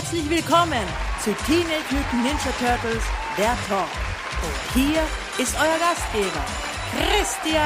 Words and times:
Herzlich 0.00 0.30
willkommen 0.30 0.86
zu 1.22 1.30
Teenage 1.44 1.84
Mutant 1.90 2.24
Ninja 2.24 2.52
Turtles, 2.58 3.04
der 3.36 3.54
Talk. 3.68 3.86
Und 4.42 4.72
hier 4.72 5.02
ist 5.36 5.54
euer 5.60 5.78
Gastgeber, 5.78 6.42
Christian. 6.96 7.60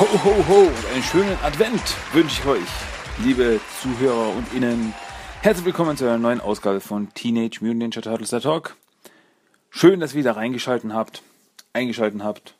Ho, 0.00 0.06
ho, 0.24 0.48
ho 0.48 0.60
und 0.68 0.86
einen 0.94 1.02
schönen 1.02 1.36
Advent 1.42 1.82
wünsche 2.14 2.40
ich 2.40 2.46
euch, 2.46 2.68
liebe 3.18 3.60
Zuhörer 3.82 4.30
und 4.30 4.54
Innen. 4.54 4.94
Herzlich 5.42 5.66
willkommen 5.66 5.98
zu 5.98 6.06
einer 6.06 6.16
neuen 6.16 6.40
Ausgabe 6.40 6.80
von 6.80 7.12
Teenage 7.12 7.58
Mutant 7.60 7.78
Ninja 7.78 8.00
Turtles 8.00 8.30
der 8.30 8.40
Talk. 8.40 8.74
Schön, 9.68 10.00
dass 10.00 10.14
ihr 10.14 10.20
wieder 10.20 10.34
reingeschalten 10.34 10.94
habt, 10.94 11.22
eingeschalten 11.74 12.24
habt, 12.24 12.54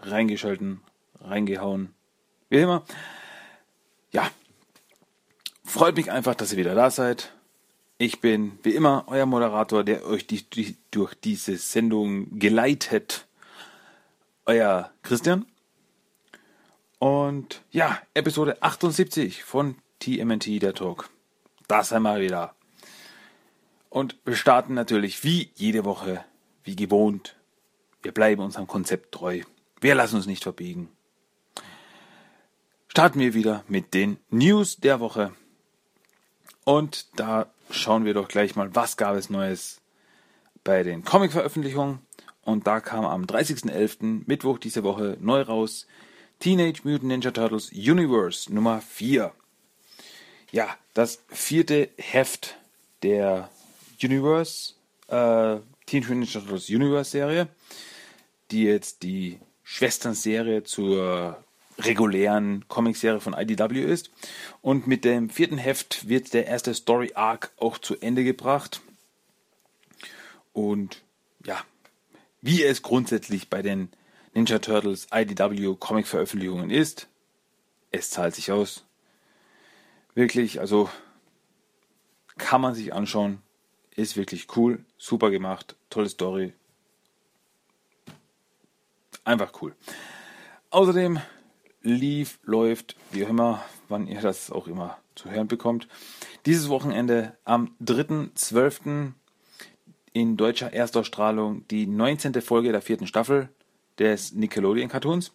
reingeschalten, 0.00 0.80
reingehauen, 1.20 1.94
wie 2.50 2.58
immer. 2.58 2.84
Ja, 4.12 4.30
freut 5.64 5.96
mich 5.96 6.10
einfach, 6.10 6.34
dass 6.34 6.52
ihr 6.52 6.58
wieder 6.58 6.74
da 6.74 6.90
seid. 6.90 7.32
Ich 7.96 8.20
bin 8.20 8.58
wie 8.62 8.74
immer 8.74 9.04
euer 9.06 9.26
Moderator, 9.26 9.84
der 9.84 10.04
euch 10.04 10.26
die, 10.26 10.42
die, 10.42 10.76
durch 10.90 11.14
diese 11.14 11.56
Sendung 11.56 12.38
geleitet. 12.38 13.26
Euer 14.46 14.90
Christian. 15.02 15.46
Und 16.98 17.62
ja, 17.70 18.00
Episode 18.14 18.62
78 18.62 19.44
von 19.44 19.76
TMNT, 20.00 20.60
der 20.60 20.74
Talk. 20.74 21.08
Das 21.68 21.92
einmal 21.92 22.20
wieder. 22.20 22.54
Und 23.90 24.16
wir 24.24 24.36
starten 24.36 24.74
natürlich 24.74 25.24
wie 25.24 25.50
jede 25.54 25.84
Woche, 25.84 26.24
wie 26.64 26.76
gewohnt. 26.76 27.36
Wir 28.02 28.12
bleiben 28.12 28.42
unserem 28.42 28.66
Konzept 28.66 29.12
treu. 29.12 29.42
Wir 29.80 29.94
lassen 29.94 30.16
uns 30.16 30.26
nicht 30.26 30.42
verbiegen. 30.42 30.88
Starten 32.90 33.20
wir 33.20 33.34
wieder 33.34 33.62
mit 33.68 33.94
den 33.94 34.16
News 34.30 34.78
der 34.78 34.98
Woche. 34.98 35.30
Und 36.64 37.06
da 37.14 37.46
schauen 37.70 38.04
wir 38.04 38.14
doch 38.14 38.26
gleich 38.26 38.56
mal, 38.56 38.74
was 38.74 38.96
gab 38.96 39.14
es 39.14 39.30
Neues 39.30 39.80
bei 40.64 40.82
den 40.82 41.04
Comic-Veröffentlichungen. 41.04 42.00
Und 42.42 42.66
da 42.66 42.80
kam 42.80 43.04
am 43.04 43.26
30.11. 43.26 44.24
Mittwoch 44.26 44.58
diese 44.58 44.82
Woche 44.82 45.16
neu 45.20 45.42
raus 45.42 45.86
Teenage 46.40 46.80
Mutant 46.82 47.04
Ninja 47.04 47.30
Turtles 47.30 47.70
Universe 47.70 48.52
Nummer 48.52 48.80
4. 48.80 49.32
Ja, 50.50 50.76
das 50.92 51.22
vierte 51.28 51.90
Heft 51.96 52.56
der 53.04 53.50
Universe, 54.02 54.74
äh, 55.06 55.60
Teenage 55.86 56.08
Mutant 56.08 56.10
Ninja 56.10 56.40
Turtles 56.40 56.68
Universe 56.68 57.12
Serie, 57.12 57.46
die 58.50 58.64
jetzt 58.64 59.04
die 59.04 59.38
Schwesternserie 59.62 60.64
zur 60.64 61.44
regulären 61.84 62.64
Comicserie 62.68 63.20
von 63.20 63.34
IDW 63.34 63.82
ist. 63.82 64.10
Und 64.62 64.86
mit 64.86 65.04
dem 65.04 65.30
vierten 65.30 65.58
Heft 65.58 66.08
wird 66.08 66.32
der 66.32 66.46
erste 66.46 66.74
Story 66.74 67.12
Arc 67.14 67.52
auch 67.58 67.78
zu 67.78 67.96
Ende 68.00 68.24
gebracht. 68.24 68.80
Und 70.52 71.02
ja, 71.44 71.62
wie 72.42 72.62
es 72.62 72.82
grundsätzlich 72.82 73.48
bei 73.50 73.62
den 73.62 73.90
Ninja 74.34 74.58
Turtles 74.58 75.08
IDW 75.12 75.76
Comic 75.78 76.06
Veröffentlichungen 76.06 76.70
ist, 76.70 77.08
es 77.90 78.10
zahlt 78.10 78.34
sich 78.34 78.52
aus. 78.52 78.84
Wirklich, 80.14 80.60
also 80.60 80.88
kann 82.38 82.60
man 82.60 82.74
sich 82.74 82.92
anschauen. 82.92 83.42
Ist 83.96 84.16
wirklich 84.16 84.56
cool, 84.56 84.84
super 84.98 85.30
gemacht, 85.30 85.76
tolle 85.90 86.08
Story. 86.08 86.52
Einfach 89.24 89.52
cool. 89.60 89.74
Außerdem 90.70 91.20
lief, 91.82 92.38
läuft, 92.44 92.96
wie 93.10 93.22
immer, 93.22 93.64
wann 93.88 94.06
ihr 94.06 94.20
das 94.20 94.50
auch 94.50 94.66
immer 94.66 94.98
zu 95.14 95.30
hören 95.30 95.48
bekommt. 95.48 95.88
Dieses 96.46 96.68
Wochenende 96.68 97.36
am 97.44 97.74
3.12. 97.82 99.12
in 100.12 100.36
deutscher 100.36 100.72
Erstausstrahlung 100.72 101.66
die 101.68 101.86
19. 101.86 102.40
Folge 102.42 102.72
der 102.72 102.82
vierten 102.82 103.06
Staffel 103.06 103.48
des 103.98 104.32
Nickelodeon 104.32 104.88
Cartoons 104.88 105.32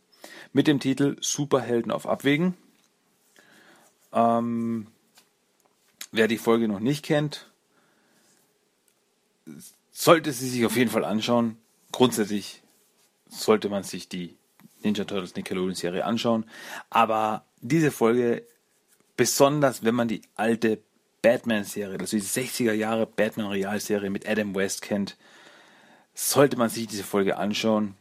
mit 0.53 0.67
dem 0.67 0.79
Titel 0.79 1.17
Superhelden 1.21 1.91
auf 1.91 2.07
Abwägen. 2.07 2.55
Ähm, 4.11 4.87
wer 6.11 6.27
die 6.27 6.37
Folge 6.37 6.67
noch 6.67 6.79
nicht 6.79 7.05
kennt, 7.05 7.51
sollte 9.91 10.31
sie 10.31 10.49
sich 10.49 10.65
auf 10.65 10.75
jeden 10.75 10.89
Fall 10.89 11.05
anschauen. 11.05 11.57
Grundsätzlich 11.91 12.63
sollte 13.29 13.69
man 13.69 13.83
sich 13.83 14.09
die 14.09 14.35
Ninja 14.85 15.03
Turtles 15.03 15.35
Nickelodeon 15.35 15.75
Serie 15.75 16.05
anschauen. 16.05 16.45
Aber 16.89 17.45
diese 17.61 17.91
Folge, 17.91 18.45
besonders 19.17 19.83
wenn 19.83 19.95
man 19.95 20.07
die 20.07 20.21
alte 20.35 20.79
Batman-Serie, 21.21 21.99
also 21.99 22.17
die 22.17 22.23
60er 22.23 22.73
Jahre 22.73 23.07
Batman-Realserie 23.07 24.09
mit 24.09 24.27
Adam 24.29 24.55
West 24.55 24.81
kennt, 24.81 25.17
sollte 26.13 26.57
man 26.57 26.69
sich 26.69 26.87
diese 26.87 27.03
Folge 27.03 27.37
anschauen. 27.37 27.95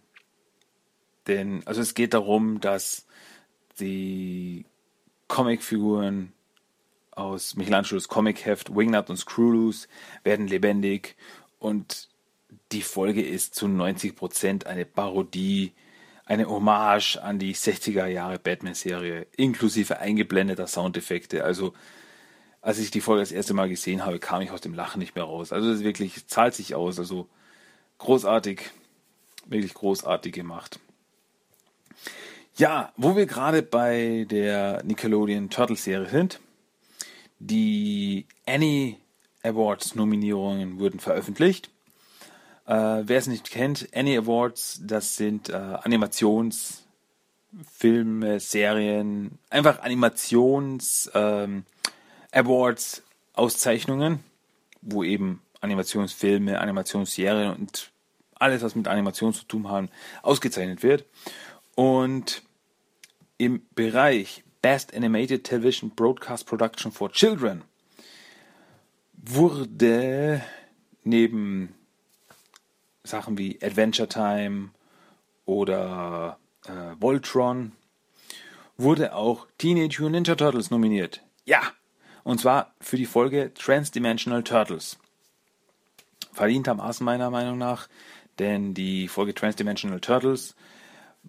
Denn, 1.27 1.63
also 1.67 1.81
es 1.81 1.95
geht 1.95 2.15
darum, 2.15 2.61
dass 2.61 3.07
die 3.81 4.67
Comicfiguren 5.27 6.33
aus 7.11 7.57
Michelangelos 7.57 8.09
Comicheft 8.09 8.75
Wingnut 8.75 9.09
und 9.09 9.17
Screwloose 9.17 9.89
werden 10.23 10.47
lebendig 10.47 11.17
und 11.59 12.09
die 12.73 12.83
Folge 12.83 13.23
ist 13.23 13.55
zu 13.55 13.67
90% 13.67 14.67
eine 14.67 14.85
Parodie 14.85 15.73
eine 16.27 16.49
Hommage 16.49 17.17
an 17.23 17.39
die 17.39 17.55
60er 17.55 18.07
Jahre 18.07 18.39
Batman-Serie, 18.39 19.27
inklusive 19.37 19.99
eingeblendeter 19.99 20.67
Soundeffekte. 20.67 21.45
Also, 21.45 21.75
als 22.63 22.79
ich 22.79 22.91
die 22.91 23.01
Folge 23.01 23.23
das 23.23 23.33
erste 23.33 23.53
Mal 23.55 23.69
gesehen 23.69 24.07
habe, 24.07 24.19
kam 24.19 24.41
ich 24.41 24.51
aus 24.51 24.63
dem 24.63 24.75
Lachen 24.75 24.99
nicht 24.99 25.15
mehr 25.15 25.25
raus. 25.25 25.53
Also, 25.53 25.71
ist 25.71 25.85
wirklich, 25.85 26.27
zahlt 26.27 26.55
sich 26.55 26.75
aus. 26.75 26.99
Also, 26.99 27.29
großartig, 27.99 28.71
wirklich 29.47 29.75
großartig 29.75 30.33
gemacht. 30.33 30.81
Ja, 32.57 32.93
wo 32.97 33.17
wir 33.17 33.27
gerade 33.27 33.63
bei 33.63 34.27
der 34.31 34.83
Nickelodeon 34.85 35.51
Turtle 35.51 35.77
Serie 35.77 36.09
sind, 36.09 36.41
die 37.41 38.27
Annie 38.47 38.97
Awards 39.43 39.95
Nominierungen 39.95 40.79
wurden 40.79 41.01
veröffentlicht. 41.01 41.71
Äh, 42.67 43.03
wer 43.05 43.19
es 43.19 43.27
nicht 43.27 43.51
kennt, 43.51 43.89
Annie 43.95 44.19
Awards, 44.19 44.81
das 44.83 45.17
sind 45.17 45.51
äh, 45.51 45.53
Animationsfilme, 45.53 48.41
Serien, 48.41 49.39
einfach 49.51 49.83
Animations 49.83 51.11
ähm, 51.15 51.65
Auszeichnungen, 53.35 54.21
wo 54.81 55.05
eben 55.05 55.43
Animationsfilme, 55.61 56.61
Animationsserien 56.61 57.55
und 57.55 57.91
alles, 58.37 58.63
was 58.63 58.75
mit 58.75 58.89
Animation 58.89 59.33
zu 59.33 59.45
tun 59.45 59.69
haben, 59.69 59.89
ausgezeichnet 60.23 60.83
wird. 60.83 61.05
Und 61.75 62.43
im 63.39 63.63
Bereich 63.75 64.45
Best 64.63 64.95
Animated 64.95 65.45
Television 65.45 65.91
Broadcast 65.91 66.47
Production 66.47 66.93
for 66.93 67.13
Children 67.13 67.63
wurde 69.13 70.43
neben 71.03 71.75
Sachen 73.05 73.39
wie 73.39 73.59
Adventure 73.63 74.09
Time 74.09 74.71
oder 75.45 76.39
äh, 76.67 77.01
Voltron 77.01 77.73
wurde 78.77 79.15
auch 79.15 79.47
Teenage 79.59 80.03
Mutant 80.03 80.27
Ninja 80.27 80.35
Turtles 80.35 80.71
nominiert. 80.71 81.23
Ja, 81.45 81.61
und 82.25 82.41
zwar 82.41 82.75
für 82.81 82.97
die 82.97 83.07
Folge 83.07 83.53
Transdimensional 83.55 84.43
Turtles. 84.43 84.99
Verdientermaßen 86.33 87.05
meiner 87.05 87.31
Meinung 87.31 87.59
nach, 87.59 87.89
denn 88.39 88.75
die 88.75 89.07
Folge 89.07 89.35
Transdimensional 89.35 90.01
Turtles 90.01 90.57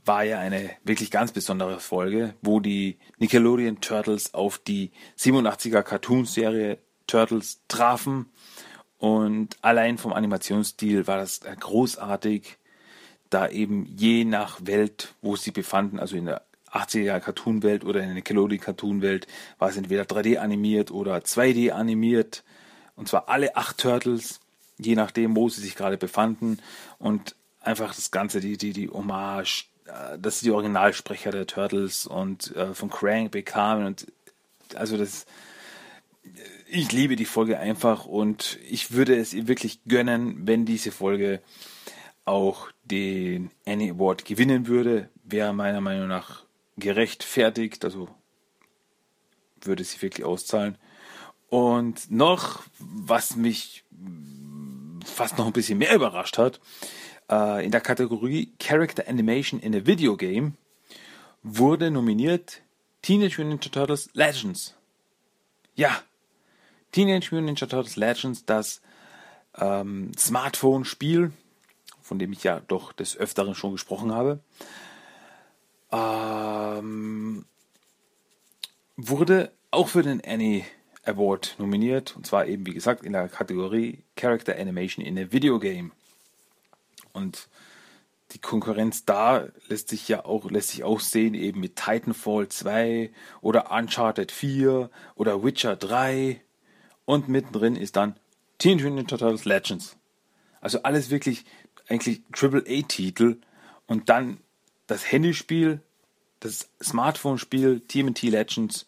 war 0.03 0.23
ja 0.23 0.39
eine 0.39 0.71
wirklich 0.83 1.11
ganz 1.11 1.31
besondere 1.31 1.79
Folge, 1.79 2.33
wo 2.41 2.59
die 2.59 2.97
Nickelodeon 3.19 3.81
Turtles 3.81 4.33
auf 4.33 4.57
die 4.57 4.91
87er 5.17 5.83
Cartoon-Serie 5.83 6.79
Turtles 7.07 7.61
trafen 7.67 8.29
und 9.05 9.49
allein 9.61 9.99
vom 9.99 10.13
Animationsstil 10.13 11.05
war 11.05 11.17
das 11.17 11.37
äh, 11.43 11.55
großartig, 11.55 12.57
da 13.29 13.47
eben 13.47 13.85
je 13.85 14.25
nach 14.25 14.57
Welt, 14.63 15.13
wo 15.21 15.35
sie 15.35 15.51
befanden, 15.51 15.99
also 15.99 16.15
in 16.15 16.25
der 16.25 16.41
80er 16.71 17.19
Cartoon-Welt 17.19 17.85
oder 17.85 17.99
in 17.99 18.07
der 18.07 18.15
Nickelodeon 18.15 18.59
Cartoon-Welt, 18.59 19.27
war 19.59 19.69
es 19.69 19.77
entweder 19.77 20.05
3D 20.05 20.37
animiert 20.37 20.89
oder 20.89 21.17
2D 21.17 21.69
animiert. 21.69 22.43
Und 22.95 23.07
zwar 23.07 23.29
alle 23.29 23.55
acht 23.55 23.77
Turtles, 23.77 24.39
je 24.79 24.95
nachdem, 24.95 25.35
wo 25.35 25.49
sie 25.49 25.61
sich 25.61 25.75
gerade 25.75 25.97
befanden. 25.97 26.57
Und 26.97 27.35
einfach 27.61 27.93
das 27.93 28.09
Ganze, 28.09 28.39
die, 28.39 28.57
die, 28.57 28.73
die 28.73 28.89
Hommage, 28.89 29.65
äh, 29.85 30.17
dass 30.17 30.39
sie 30.39 30.47
die 30.47 30.51
Originalsprecher 30.51 31.29
der 31.29 31.45
Turtles 31.45 32.07
und 32.07 32.55
äh, 32.55 32.73
von 32.73 32.89
Crank 32.89 33.29
bekamen. 33.29 33.85
Und 33.85 34.07
also 34.73 34.97
das 34.97 35.27
ich 36.67 36.91
liebe 36.91 37.15
die 37.15 37.25
Folge 37.25 37.59
einfach 37.59 38.05
und 38.05 38.59
ich 38.69 38.91
würde 38.91 39.15
es 39.15 39.33
ihr 39.33 39.47
wirklich 39.47 39.83
gönnen, 39.85 40.47
wenn 40.47 40.65
diese 40.65 40.91
Folge 40.91 41.41
auch 42.25 42.69
den 42.83 43.51
Annie 43.65 43.93
Award 43.93 44.25
gewinnen 44.25 44.67
würde. 44.67 45.09
Wäre 45.23 45.53
meiner 45.53 45.81
Meinung 45.81 46.07
nach 46.07 46.43
gerechtfertigt, 46.77 47.85
also 47.85 48.09
würde 49.61 49.83
sie 49.83 50.01
wirklich 50.01 50.25
auszahlen. 50.25 50.77
Und 51.49 52.11
noch, 52.11 52.63
was 52.79 53.35
mich 53.35 53.83
fast 55.05 55.37
noch 55.37 55.45
ein 55.45 55.53
bisschen 55.53 55.77
mehr 55.77 55.95
überrascht 55.95 56.37
hat, 56.37 56.59
äh, 57.29 57.63
in 57.63 57.71
der 57.71 57.81
Kategorie 57.81 58.53
Character 58.59 59.07
Animation 59.07 59.59
in 59.59 59.75
a 59.75 59.85
Video 59.85 60.17
Game 60.17 60.57
wurde 61.43 61.91
nominiert 61.91 62.61
Teenage 63.01 63.43
Mutant 63.43 63.63
Ninja 63.63 63.71
Turtles 63.71 64.09
Legends. 64.13 64.75
Ja, 65.75 66.01
Teenage 66.95 67.27
Mutant 67.31 67.47
Ninja 67.47 67.67
Turtles 67.67 67.97
Legends, 67.97 68.45
das 68.45 68.81
ähm, 69.57 70.13
Smartphone-Spiel, 70.17 71.33
von 72.01 72.19
dem 72.19 72.31
ich 72.31 72.41
ja 72.45 72.61
doch 72.69 72.93
des 72.93 73.17
Öfteren 73.17 73.53
schon 73.53 73.73
gesprochen 73.73 74.13
habe, 74.13 74.39
ähm, 75.91 77.43
wurde 78.95 79.51
auch 79.71 79.89
für 79.89 80.03
den 80.03 80.21
Annie 80.25 80.63
Award 81.03 81.55
nominiert. 81.57 82.15
Und 82.15 82.25
zwar 82.27 82.47
eben, 82.47 82.65
wie 82.65 82.73
gesagt, 82.73 83.03
in 83.03 83.11
der 83.11 83.27
Kategorie 83.27 84.05
Character 84.15 84.57
Animation 84.57 85.03
in 85.03 85.19
a 85.19 85.33
Video 85.33 85.59
Game. 85.59 85.91
Und 87.11 87.49
die 88.31 88.39
Konkurrenz 88.39 89.03
da 89.03 89.49
lässt 89.67 89.89
sich 89.89 90.07
ja 90.07 90.23
auch, 90.23 90.49
lässt 90.49 90.69
sich 90.69 90.85
auch 90.85 91.01
sehen, 91.01 91.33
eben 91.33 91.59
mit 91.59 91.75
Titanfall 91.75 92.47
2 92.47 93.11
oder 93.41 93.69
Uncharted 93.69 94.31
4 94.31 94.89
oder 95.15 95.43
Witcher 95.43 95.75
3. 95.75 96.39
Und 97.05 97.29
mittendrin 97.29 97.75
ist 97.75 97.95
dann 97.95 98.15
Teenage 98.57 98.83
Mutant 98.83 98.95
Ninja 98.95 99.17
Turtles 99.17 99.45
Legends. 99.45 99.97
Also 100.61 100.81
alles 100.83 101.09
wirklich 101.09 101.45
eigentlich 101.87 102.21
Triple-A-Titel. 102.33 103.37
Und 103.87 104.09
dann 104.09 104.39
das 104.87 105.11
Handyspiel, 105.11 105.81
das 106.39 106.69
Smartphone-Spiel 106.81 107.81
TMT 107.87 108.23
Legends. 108.23 108.87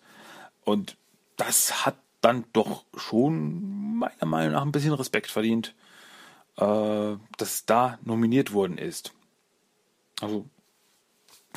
Und 0.64 0.98
das 1.38 1.86
hat 1.86 1.96
dann 2.22 2.46
doch 2.54 2.84
schon 2.96 3.98
meiner 3.98 4.26
Meinung 4.26 4.54
nach 4.54 4.64
ein 4.64 4.72
bisschen 4.72 4.94
Respekt 4.94 5.30
verdient, 5.30 5.76
äh, 6.58 7.16
dass 7.38 7.66
da 7.66 8.00
nominiert 8.04 8.54
worden 8.54 8.78
ist. 8.78 9.14
Also 10.20 10.46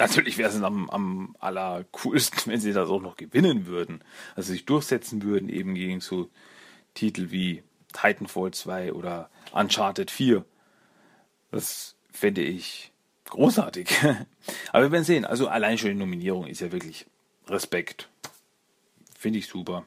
natürlich 0.00 0.38
wäre 0.38 0.50
es 0.50 0.60
am, 0.62 0.90
am 0.90 1.36
allercoolsten, 1.38 2.40
wenn 2.52 2.60
sie 2.60 2.72
das 2.72 2.88
auch 2.88 3.00
noch 3.00 3.16
gewinnen 3.16 3.66
würden. 3.66 4.02
Also 4.34 4.52
sich 4.52 4.64
durchsetzen 4.64 5.22
würden 5.22 5.48
eben 5.48 5.74
gegen 5.74 6.00
so 6.00 6.28
Titel 6.94 7.30
wie 7.30 7.62
Titanfall 7.92 8.52
2 8.52 8.92
oder 8.92 9.30
Uncharted 9.52 10.10
4. 10.10 10.44
Das 11.50 11.96
fände 12.10 12.42
ich 12.42 12.92
großartig. 13.26 13.88
Aber 14.72 14.84
wir 14.84 14.92
werden 14.92 15.04
sehen. 15.04 15.24
Also 15.24 15.48
allein 15.48 15.78
schon 15.78 15.90
die 15.90 15.96
Nominierung 15.96 16.46
ist 16.46 16.60
ja 16.60 16.72
wirklich 16.72 17.06
Respekt. 17.48 18.08
Finde 19.16 19.38
ich 19.38 19.46
super. 19.46 19.84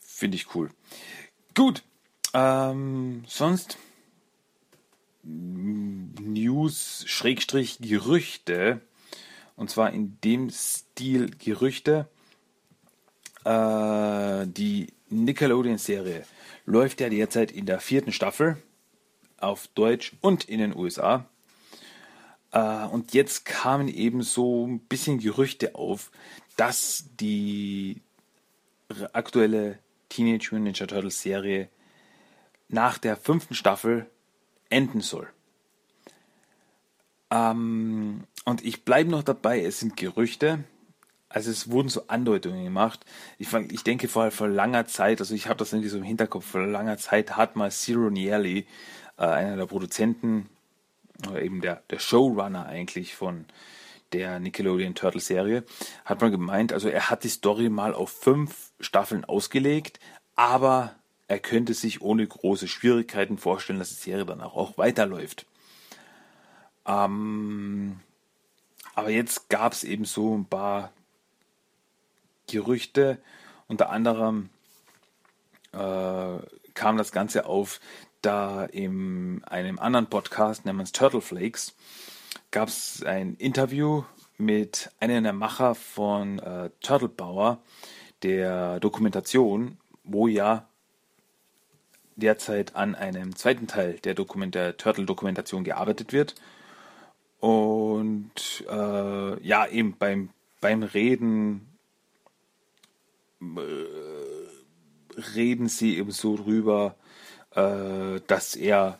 Finde 0.00 0.36
ich 0.36 0.54
cool. 0.54 0.70
Gut. 1.54 1.82
Ähm, 2.34 3.24
sonst 3.26 3.78
News 5.28 7.04
Schrägstrich 7.06 7.78
Gerüchte. 7.80 8.80
Und 9.56 9.70
zwar 9.70 9.92
in 9.92 10.18
dem 10.22 10.50
Stil 10.50 11.30
Gerüchte. 11.38 12.08
Äh, 13.44 14.46
die 14.46 14.92
Nickelodeon-Serie 15.10 16.24
läuft 16.64 17.00
ja 17.00 17.08
derzeit 17.08 17.50
in 17.50 17.66
der 17.66 17.80
vierten 17.80 18.12
Staffel 18.12 18.62
auf 19.38 19.68
Deutsch 19.68 20.16
und 20.20 20.44
in 20.44 20.58
den 20.58 20.76
USA. 20.76 21.28
Äh, 22.52 22.86
und 22.86 23.14
jetzt 23.14 23.44
kamen 23.44 23.88
eben 23.88 24.22
so 24.22 24.66
ein 24.66 24.80
bisschen 24.80 25.18
Gerüchte 25.18 25.74
auf, 25.74 26.10
dass 26.56 27.04
die 27.20 28.00
aktuelle 29.12 29.78
Teenage 30.08 30.48
Mutant 30.50 30.64
Ninja 30.64 30.86
Turtles 30.86 31.20
Serie 31.20 31.68
nach 32.68 32.98
der 32.98 33.16
fünften 33.16 33.54
Staffel 33.54 34.10
enden 34.70 35.00
soll. 35.00 35.28
Ähm, 37.30 38.24
und 38.44 38.64
ich 38.64 38.84
bleibe 38.84 39.10
noch 39.10 39.22
dabei, 39.22 39.62
es 39.62 39.80
sind 39.80 39.96
Gerüchte. 39.96 40.64
Also 41.28 41.50
es 41.50 41.70
wurden 41.70 41.90
so 41.90 42.04
Andeutungen 42.08 42.64
gemacht. 42.64 43.04
Ich, 43.38 43.52
ich 43.52 43.84
denke 43.84 44.08
vor, 44.08 44.30
vor 44.30 44.48
langer 44.48 44.86
Zeit, 44.86 45.20
also 45.20 45.34
ich 45.34 45.46
habe 45.46 45.58
das 45.58 45.72
irgendwie 45.72 45.90
so 45.90 45.98
im 45.98 46.04
Hinterkopf, 46.04 46.46
vor 46.46 46.66
langer 46.66 46.96
Zeit 46.96 47.36
hat 47.36 47.54
mal 47.54 47.70
Zero 47.70 48.08
Nielli, 48.08 48.66
äh, 49.18 49.24
einer 49.24 49.56
der 49.56 49.66
Produzenten, 49.66 50.48
oder 51.28 51.42
eben 51.42 51.60
der, 51.60 51.82
der 51.90 51.98
Showrunner 51.98 52.66
eigentlich 52.66 53.14
von 53.14 53.44
der 54.14 54.40
Nickelodeon 54.40 54.94
Turtle 54.94 55.20
Serie, 55.20 55.64
hat 56.06 56.22
man 56.22 56.30
gemeint, 56.30 56.72
also 56.72 56.88
er 56.88 57.10
hat 57.10 57.24
die 57.24 57.28
Story 57.28 57.68
mal 57.68 57.92
auf 57.92 58.10
fünf 58.10 58.70
Staffeln 58.80 59.26
ausgelegt, 59.26 60.00
aber 60.34 60.94
er 61.28 61.38
könnte 61.38 61.74
sich 61.74 62.00
ohne 62.00 62.26
große 62.26 62.66
Schwierigkeiten 62.68 63.38
vorstellen, 63.38 63.78
dass 63.78 63.90
die 63.90 63.96
Serie 63.96 64.24
dann 64.24 64.40
auch, 64.40 64.78
weiterläuft. 64.78 65.46
Ähm, 66.86 68.00
aber 68.94 69.10
jetzt 69.10 69.48
gab 69.50 69.74
es 69.74 69.84
eben 69.84 70.06
so 70.06 70.36
ein 70.36 70.46
paar 70.46 70.90
Gerüchte, 72.48 73.18
unter 73.68 73.90
anderem 73.90 74.48
äh, 75.72 76.38
kam 76.74 76.96
das 76.96 77.12
Ganze 77.12 77.44
auf, 77.44 77.80
da 78.22 78.64
in 78.64 79.44
einem 79.44 79.78
anderen 79.78 80.06
Podcast 80.06 80.64
namens 80.64 80.92
Turtle 80.92 81.20
Flakes 81.20 81.74
gab 82.50 82.68
es 82.68 83.02
ein 83.04 83.34
Interview 83.34 84.04
mit 84.38 84.90
einem 84.98 85.24
der 85.24 85.32
Macher 85.32 85.74
von 85.74 86.38
äh, 86.38 86.70
Turtle 86.80 87.08
Power, 87.08 87.58
der 88.22 88.80
Dokumentation, 88.80 89.78
wo 90.04 90.26
ja 90.26 90.67
derzeit 92.18 92.76
an 92.76 92.94
einem 92.94 93.34
zweiten 93.36 93.66
Teil 93.66 93.94
der, 94.04 94.14
Dokument 94.14 94.54
der 94.54 94.76
Turtle-Dokumentation 94.76 95.64
gearbeitet 95.64 96.12
wird. 96.12 96.34
Und 97.40 98.64
äh, 98.68 99.46
ja, 99.46 99.66
eben 99.68 99.96
beim, 99.96 100.30
beim 100.60 100.82
Reden 100.82 101.68
äh, 103.40 105.20
reden 105.34 105.68
sie 105.68 105.96
eben 105.98 106.10
so 106.10 106.36
drüber, 106.36 106.96
äh, 107.54 108.20
dass 108.26 108.56
er 108.56 108.98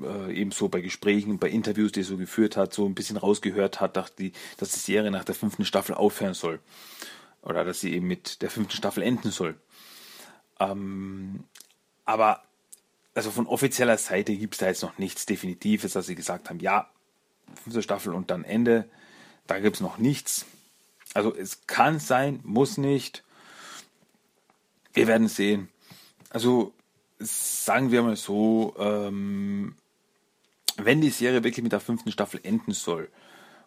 äh, 0.00 0.32
eben 0.32 0.52
so 0.52 0.68
bei 0.68 0.80
Gesprächen, 0.80 1.38
bei 1.38 1.48
Interviews, 1.50 1.92
die 1.92 2.00
er 2.00 2.04
so 2.04 2.16
geführt 2.16 2.56
hat, 2.56 2.72
so 2.72 2.86
ein 2.86 2.94
bisschen 2.94 3.16
rausgehört 3.16 3.80
hat, 3.80 3.96
dass 3.96 4.14
die, 4.14 4.32
dass 4.56 4.72
die 4.72 4.80
Serie 4.80 5.10
nach 5.10 5.24
der 5.24 5.34
fünften 5.34 5.64
Staffel 5.64 5.94
aufhören 5.94 6.34
soll. 6.34 6.60
Oder 7.42 7.64
dass 7.64 7.80
sie 7.80 7.92
eben 7.94 8.06
mit 8.06 8.42
der 8.42 8.50
fünften 8.50 8.76
Staffel 8.76 9.02
enden 9.02 9.30
soll. 9.30 9.54
Ähm, 10.60 11.44
aber 12.08 12.42
also 13.14 13.30
von 13.30 13.46
offizieller 13.46 13.98
Seite 13.98 14.34
gibt 14.34 14.54
es 14.54 14.60
da 14.60 14.66
jetzt 14.66 14.82
noch 14.82 14.96
nichts 14.96 15.26
Definitives, 15.26 15.92
dass 15.92 16.06
sie 16.06 16.14
gesagt 16.14 16.48
haben, 16.48 16.58
ja, 16.58 16.88
fünfte 17.62 17.82
Staffel 17.82 18.14
und 18.14 18.30
dann 18.30 18.44
Ende. 18.44 18.88
Da 19.46 19.60
gibt 19.60 19.76
es 19.76 19.82
noch 19.82 19.98
nichts. 19.98 20.46
Also 21.12 21.34
es 21.34 21.66
kann 21.66 22.00
sein, 22.00 22.40
muss 22.44 22.78
nicht. 22.78 23.24
Wir 24.94 25.06
werden 25.06 25.28
sehen. 25.28 25.68
Also 26.30 26.72
sagen 27.18 27.92
wir 27.92 28.02
mal 28.02 28.16
so, 28.16 28.74
ähm, 28.78 29.76
wenn 30.78 31.02
die 31.02 31.10
Serie 31.10 31.44
wirklich 31.44 31.62
mit 31.62 31.72
der 31.72 31.80
fünften 31.80 32.10
Staffel 32.10 32.40
enden 32.42 32.72
soll 32.72 33.10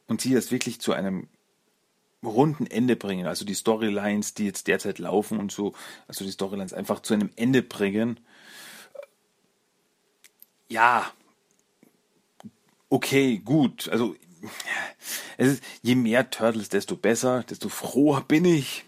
und 0.08 0.20
sie 0.20 0.34
das 0.34 0.50
wirklich 0.50 0.82
zu 0.82 0.94
einem 0.94 1.28
runden 2.24 2.68
Ende 2.68 2.96
bringen, 2.96 3.26
also 3.26 3.46
die 3.46 3.56
Storylines, 3.56 4.34
die 4.34 4.46
jetzt 4.46 4.68
derzeit 4.68 5.00
laufen 5.00 5.40
und 5.40 5.52
so, 5.52 5.74
also 6.08 6.24
die 6.24 6.32
Storylines 6.32 6.74
einfach 6.74 7.02
zu 7.02 7.14
einem 7.14 7.32
Ende 7.36 7.64
bringen, 7.64 8.20
ja, 10.70 11.12
okay, 12.90 13.40
gut, 13.40 13.90
also 13.90 14.16
ist, 15.38 15.64
je 15.82 15.96
mehr 15.96 16.30
Turtles, 16.30 16.70
desto 16.70 16.96
besser, 16.96 17.44
desto 17.44 17.70
froher 17.70 18.22
bin 18.22 18.46
ich. 18.46 18.86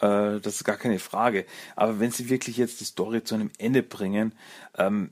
Äh, 0.00 0.40
das 0.40 0.56
ist 0.56 0.64
gar 0.64 0.76
keine 0.76 0.98
Frage. 0.98 1.46
Aber 1.76 2.00
wenn 2.00 2.10
sie 2.10 2.28
wirklich 2.28 2.56
jetzt 2.56 2.80
die 2.80 2.84
Story 2.84 3.22
zu 3.22 3.34
einem 3.34 3.50
Ende 3.58 3.82
bringen, 3.82 4.34
ähm, 4.76 5.10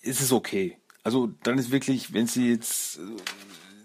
ist 0.00 0.20
es 0.20 0.32
okay. 0.32 0.78
Also 1.04 1.28
dann 1.42 1.58
ist 1.58 1.70
wirklich, 1.70 2.12
wenn 2.12 2.26
sie 2.26 2.50
jetzt, 2.50 2.98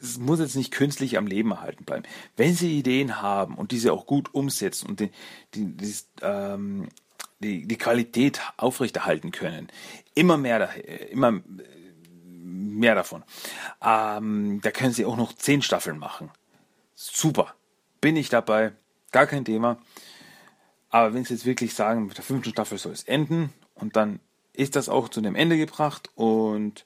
es 0.02 0.18
muss 0.18 0.40
jetzt 0.40 0.56
nicht 0.56 0.72
künstlich 0.72 1.18
am 1.18 1.28
Leben 1.28 1.52
erhalten 1.52 1.86
bleiben. 1.86 2.04
Wenn 2.36 2.54
sie 2.56 2.78
Ideen 2.78 3.22
haben 3.22 3.56
und 3.56 3.72
diese 3.72 3.94
auch 3.94 4.06
gut 4.06 4.34
umsetzen 4.34 4.90
und 4.90 5.00
die, 5.00 5.12
die, 5.54 5.66
die, 5.66 5.94
ähm, 6.22 6.90
die, 7.40 7.68
die 7.68 7.78
Qualität 7.78 8.42
aufrechterhalten 8.58 9.32
können, 9.32 9.68
immer 10.16 10.38
mehr, 10.38 10.70
immer 11.12 11.42
mehr 12.48 12.96
davon. 12.96 13.24
Ähm, 13.82 14.60
da 14.62 14.72
können 14.72 14.94
sie 14.94 15.06
auch 15.06 15.18
noch 15.18 15.34
zehn 15.34 15.62
Staffeln 15.62 15.98
machen. 15.98 16.32
Super. 16.96 17.54
Bin 18.02 18.16
ich 18.16 18.30
dabei. 18.30 18.74
Gar 19.12 19.28
kein 19.28 19.46
Thema. 19.46 19.80
Aber 20.90 21.14
wenn 21.14 21.26
sie 21.26 21.34
jetzt 21.34 21.46
wirklich 21.46 21.74
sagen, 21.74 22.08
mit 22.08 22.18
der 22.18 22.24
fünften 22.24 22.52
Staffel 22.52 22.78
soll 22.78 22.94
es 22.94 23.04
enden 23.04 23.54
und 23.76 23.96
dann 23.96 24.20
ist 24.54 24.76
das 24.76 24.90
auch 24.90 25.10
zu 25.10 25.20
einem 25.20 25.36
Ende 25.36 25.58
gebracht 25.58 26.10
und 26.16 26.86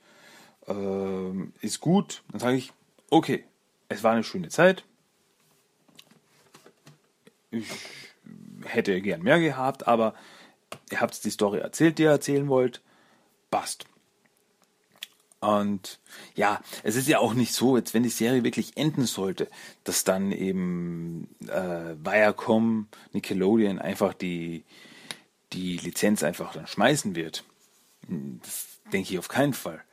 äh, 0.68 1.65
ist 1.65 1.80
gut, 1.80 2.24
dann 2.32 2.39
sage 2.39 2.58
ich, 2.58 2.74
okay, 3.12 3.44
es 3.89 4.03
war 4.03 4.13
eine 4.13 4.24
schöne 4.24 4.50
Zeit. 4.50 4.84
Ich 7.51 7.68
hätte 8.65 9.00
gern 9.01 9.22
mehr 9.22 9.39
gehabt, 9.39 9.88
aber 9.88 10.15
ihr 10.89 11.01
habt 11.01 11.24
die 11.24 11.30
Story 11.30 11.60
erzählt, 11.60 12.00
die 12.00 12.03
ihr 12.03 12.10
erzählen 12.10 12.48
wollt. 12.48 12.82
Passt. 13.51 13.86
Und 15.41 16.00
ja, 16.36 16.62
es 16.84 16.96
ist 16.96 17.08
ja 17.08 17.18
auch 17.20 17.34
nicht 17.34 17.53
so, 17.53 17.75
jetzt 17.75 17.94
wenn 17.94 18.03
die 18.03 18.10
Serie 18.10 18.44
wirklich 18.44 18.77
enden 18.77 19.06
sollte, 19.06 19.50
dass 19.84 20.03
dann 20.03 20.32
eben 20.32 21.27
äh, 21.48 21.96
Viacom, 21.98 22.88
Nickelodeon 23.12 23.80
einfach 23.80 24.13
die, 24.13 24.63
die 25.51 25.77
Lizenz 25.77 26.24
einfach 26.24 26.53
dann 26.53 26.68
schmeißen 26.68 27.15
wird. 27.15 27.44
Das 28.08 28.68
denke 28.94 29.12
ich 29.12 29.20
auf 29.20 29.30
keinen 29.30 29.53
Fall. 29.53 29.84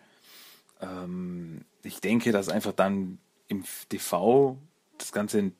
Ähm, 0.82 1.64
ich 1.88 2.00
denke, 2.00 2.32
dass 2.32 2.50
einfach 2.50 2.72
dann 2.72 3.18
im 3.48 3.64
TV 3.88 4.58
das 4.98 5.10
Ganze 5.10 5.52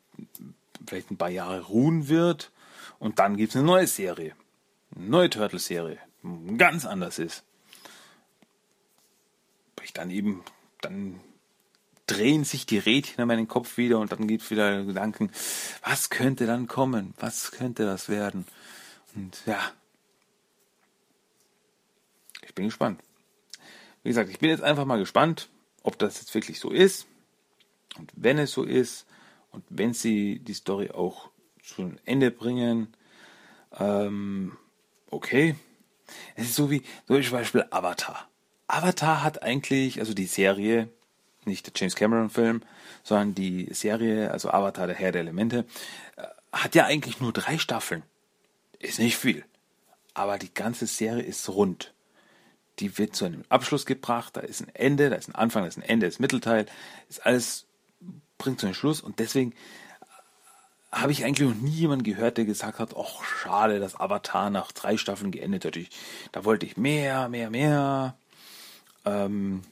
vielleicht 0.87 1.11
ein 1.11 1.17
paar 1.17 1.31
Jahre 1.31 1.63
ruhen 1.63 2.09
wird 2.09 2.53
und 2.99 3.19
dann 3.19 3.37
gibt 3.37 3.51
es 3.51 3.57
eine 3.57 3.65
neue 3.65 3.87
Serie. 3.87 4.35
Eine 4.95 5.07
neue 5.07 5.31
Turtle-Serie. 5.31 5.99
Ganz 6.59 6.85
anders 6.85 7.19
ist. 7.19 7.45
Ich 9.83 9.95
dann 9.95 10.11
eben, 10.11 10.45
dann 10.83 11.19
drehen 12.07 12.45
sich 12.45 12.67
die 12.67 12.79
Rädchen 12.79 13.23
in 13.23 13.29
meinen 13.29 13.49
Kopf 13.49 13.79
wieder 13.79 13.99
und 13.99 14.13
dann 14.13 14.29
gibt 14.29 14.43
es 14.43 14.51
wieder 14.51 14.85
Gedanken, 14.85 15.31
was 15.83 16.11
könnte 16.11 16.47
dann 16.47 16.67
kommen? 16.67 17.15
Was 17.19 17.53
könnte 17.53 17.87
das 17.87 18.11
werden? 18.11 18.47
Und 19.15 19.41
ja, 19.47 19.61
ich 22.43 22.55
bin 22.55 22.67
gespannt. 22.67 23.01
Wie 24.03 24.11
gesagt, 24.11 24.29
ich 24.29 24.39
bin 24.39 24.51
jetzt 24.51 24.63
einfach 24.63 24.85
mal 24.85 24.99
gespannt, 24.99 25.49
ob 25.89 25.99
das 25.99 26.21
jetzt 26.21 26.35
wirklich 26.35 26.61
so 26.61 26.71
ist. 26.71 27.07
Und 27.97 28.13
wenn 28.15 28.37
es 28.37 28.53
so 28.53 28.63
ist 28.63 29.07
und 29.53 29.65
wenn 29.71 29.95
sie 29.95 30.39
die 30.39 30.53
Story 30.53 30.91
auch 30.91 31.31
zu 31.63 31.81
einem 31.81 31.99
Ende 32.05 32.31
bringen, 32.31 32.95
ähm, 33.79 34.59
okay. 35.11 35.55
Es 36.37 36.45
ist 36.45 36.57
so 36.57 36.71
wie 36.71 36.83
zum 37.07 37.31
Beispiel 37.33 37.65
Avatar. 37.71 38.29
Avatar 38.67 39.23
hat 39.25 39.43
eigentlich, 39.43 39.99
also 39.99 40.13
die 40.13 40.27
Serie, 40.27 40.91
nicht 41.47 41.67
der 41.67 41.73
James 41.75 41.97
Cameron 41.97 42.29
Film, 42.29 42.63
sondern 43.03 43.35
die 43.35 43.73
Serie, 43.73 44.31
also 44.31 44.51
Avatar, 44.51 44.87
der 44.87 44.97
Herr 44.97 45.13
der 45.13 45.23
Elemente, 45.23 45.65
äh, 46.17 46.27
hat 46.53 46.75
ja 46.75 46.85
eigentlich 46.85 47.19
nur 47.19 47.33
drei 47.33 47.57
Staffeln. 47.57 48.03
Ist 48.79 48.99
nicht 48.99 49.17
viel. 49.17 49.43
Aber 50.13 50.39
die 50.39 50.53
ganze 50.53 50.87
Serie 50.87 51.23
ist 51.23 51.49
rund. 51.49 51.95
Die 52.81 52.99
wird 52.99 53.17
zu 53.17 53.25
einem 53.25 53.45
Abschluss 53.49 53.87
gebracht, 53.87 54.37
da 54.37 54.41
ist 54.41 54.61
ein 54.61 54.75
Ende, 54.75 55.11
da 55.11 55.17
ist 55.17 55.29
ein 55.29 55.35
Anfang, 55.35 55.63
da 55.63 55.69
ist 55.69 55.79
ein 55.79 55.83
Ende, 55.83 56.07
da 56.07 56.09
ist 56.09 56.21
ein 56.21 56.23
Mittelteil, 56.23 56.67
ist 57.09 57.25
alles, 57.27 57.67
bringt 58.39 58.61
zu 58.61 58.67
einem 58.67 58.75
Schluss 58.75 59.01
und 59.01 59.19
deswegen 59.19 59.55
habe 60.91 61.13
ich 61.13 61.25
eigentlich 61.25 61.49
noch 61.49 61.55
nie 61.57 61.71
jemanden 61.71 62.05
gehört, 62.05 62.39
der 62.39 62.45
gesagt 62.45 62.79
hat, 62.79 62.95
ach 62.97 63.23
schade, 63.23 63.79
dass 63.79 63.99
Avatar 63.99 64.51
nach 64.51 64.73
drei 64.73 64.97
Staffeln 64.97 65.31
geendet 65.31 65.65
hat. 65.65 65.77
Ich, 65.77 65.91
da 66.33 66.45
wollte 66.45 66.65
ich 66.65 66.77
mehr, 66.77 67.29
mehr, 67.29 67.51
mehr. 67.51 68.17
Ähm, 69.05 69.63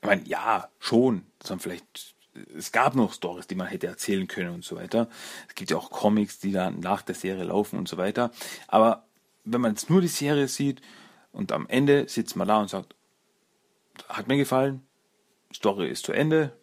ich 0.00 0.06
meine, 0.06 0.22
ja, 0.26 0.68
schon. 0.80 1.24
Sondern 1.42 1.60
vielleicht, 1.60 2.14
es 2.56 2.72
gab 2.72 2.96
noch 2.96 3.12
Stories, 3.12 3.46
die 3.46 3.54
man 3.54 3.68
hätte 3.68 3.86
erzählen 3.86 4.26
können 4.26 4.54
und 4.54 4.64
so 4.64 4.74
weiter. 4.76 5.08
Es 5.48 5.54
gibt 5.54 5.70
ja 5.70 5.76
auch 5.76 5.90
Comics, 5.90 6.40
die 6.40 6.52
dann 6.52 6.80
nach 6.80 7.02
der 7.02 7.14
Serie 7.14 7.44
laufen 7.44 7.78
und 7.78 7.88
so 7.88 7.96
weiter. 7.96 8.32
Aber 8.66 9.04
wenn 9.44 9.60
man 9.60 9.72
jetzt 9.72 9.88
nur 9.88 10.00
die 10.00 10.08
Serie 10.08 10.48
sieht 10.48 10.82
und 11.32 11.52
am 11.52 11.66
Ende 11.68 12.08
sitzt 12.08 12.36
man 12.36 12.48
da 12.48 12.60
und 12.60 12.70
sagt, 12.70 12.94
hat 14.08 14.28
mir 14.28 14.36
gefallen, 14.36 14.86
Story 15.52 15.88
ist 15.88 16.04
zu 16.04 16.12
Ende, 16.12 16.56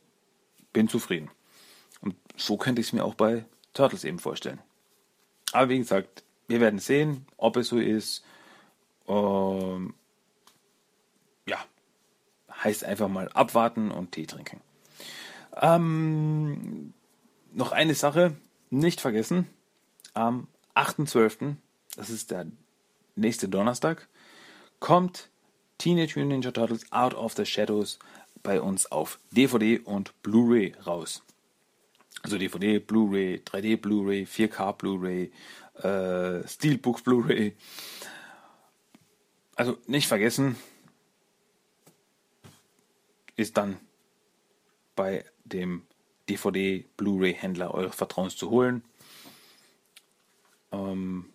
bin 0.74 0.88
zufrieden. 0.88 1.30
Und 2.02 2.16
so 2.36 2.58
könnte 2.58 2.82
ich 2.82 2.88
es 2.88 2.94
mir 2.94 3.04
auch 3.04 3.16
bei 3.16 3.46
Turtles 3.74 4.04
eben 4.04 4.20
vorstellen. 4.20 4.62
Aber 5.52 5.70
wie 5.70 5.78
gesagt, 5.78 6.24
wir 6.48 6.60
werden 6.60 6.80
sehen, 6.80 7.26
ob 7.38 7.58
es 7.58 7.70
so 7.70 7.78
ist. 7.78 8.24
Ähm, 9.08 9.94
ja, 11.48 11.58
heißt 12.64 12.84
einfach 12.84 13.08
mal 13.08 13.30
abwarten 13.30 13.92
und 13.92 14.12
Tee 14.12 14.26
trinken. 14.26 14.62
Ähm, 15.62 16.94
noch 17.54 17.72
eine 17.72 17.96
Sache, 17.96 18.36
nicht 18.70 19.02
vergessen. 19.02 19.48
Am 20.14 20.48
8.12., 20.76 21.56
das 21.96 22.10
ist 22.10 22.32
der 22.32 22.48
nächste 23.16 23.48
Donnerstag, 23.48 24.08
kommt 24.86 25.32
Teenage 25.80 26.14
Mutant 26.16 26.30
Ninja 26.30 26.52
Turtles 26.52 26.92
Out 26.92 27.16
of 27.16 27.34
the 27.34 27.44
Shadows 27.44 27.98
bei 28.44 28.62
uns 28.62 28.86
auf 28.92 29.20
DVD 29.32 29.80
und 29.80 30.14
Blu-ray 30.22 30.76
raus. 30.86 31.24
Also 32.22 32.38
DVD, 32.38 32.78
Blu-ray, 32.78 33.42
3D 33.44 33.78
Blu-ray, 33.78 34.26
4K 34.26 34.74
Blu-ray, 34.74 35.32
äh, 35.82 36.48
Steelbook 36.48 37.04
Blu-ray. 37.04 37.56
Also 39.56 39.80
nicht 39.88 40.08
vergessen, 40.08 40.56
ist 43.36 43.58
dann 43.58 43.80
bei 44.96 45.26
dem 45.46 45.88
DVD 46.30 46.86
Blu-ray 46.96 47.34
Händler 47.34 47.74
eures 47.74 47.96
Vertrauens 47.96 48.38
zu 48.38 48.52
holen. 48.52 48.84
Ähm, 50.72 51.34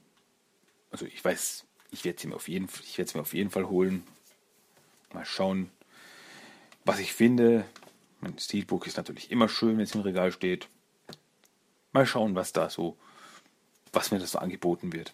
also 0.92 1.04
ich 1.04 1.24
weiß, 1.24 1.66
ich 1.90 2.04
werde 2.04 2.18
es 2.18 2.24
mir 2.26 2.34
auf 2.34 2.48
jeden, 2.48 3.50
Fall 3.50 3.68
holen. 3.68 4.04
Mal 5.12 5.24
schauen, 5.24 5.70
was 6.84 6.98
ich 6.98 7.12
finde. 7.12 7.64
Mein 8.20 8.38
Steelbook 8.38 8.86
ist 8.86 8.96
natürlich 8.96 9.30
immer 9.30 9.48
schön, 9.48 9.76
wenn 9.76 9.84
es 9.84 9.94
im 9.94 10.02
Regal 10.02 10.30
steht. 10.32 10.68
Mal 11.92 12.06
schauen, 12.06 12.34
was 12.34 12.52
da 12.52 12.70
so, 12.70 12.96
was 13.92 14.10
mir 14.10 14.18
das 14.18 14.32
so 14.32 14.38
angeboten 14.38 14.92
wird. 14.92 15.12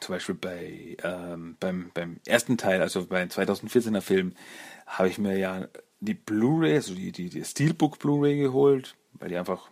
Zum 0.00 0.14
Beispiel 0.14 0.34
bei, 0.34 0.96
ähm, 1.02 1.56
beim, 1.60 1.90
beim 1.94 2.20
ersten 2.26 2.58
Teil, 2.58 2.82
also 2.82 3.06
beim 3.06 3.28
2014er 3.28 4.00
Film, 4.00 4.34
habe 4.86 5.08
ich 5.08 5.18
mir 5.18 5.38
ja 5.38 5.68
die 6.00 6.14
Blu-ray, 6.14 6.74
also 6.74 6.94
die, 6.94 7.12
die, 7.12 7.30
die 7.30 7.44
Steelbook 7.44 7.98
Blu-ray 7.98 8.36
geholt, 8.36 8.96
weil 9.14 9.28
die 9.28 9.36
einfach 9.36 9.68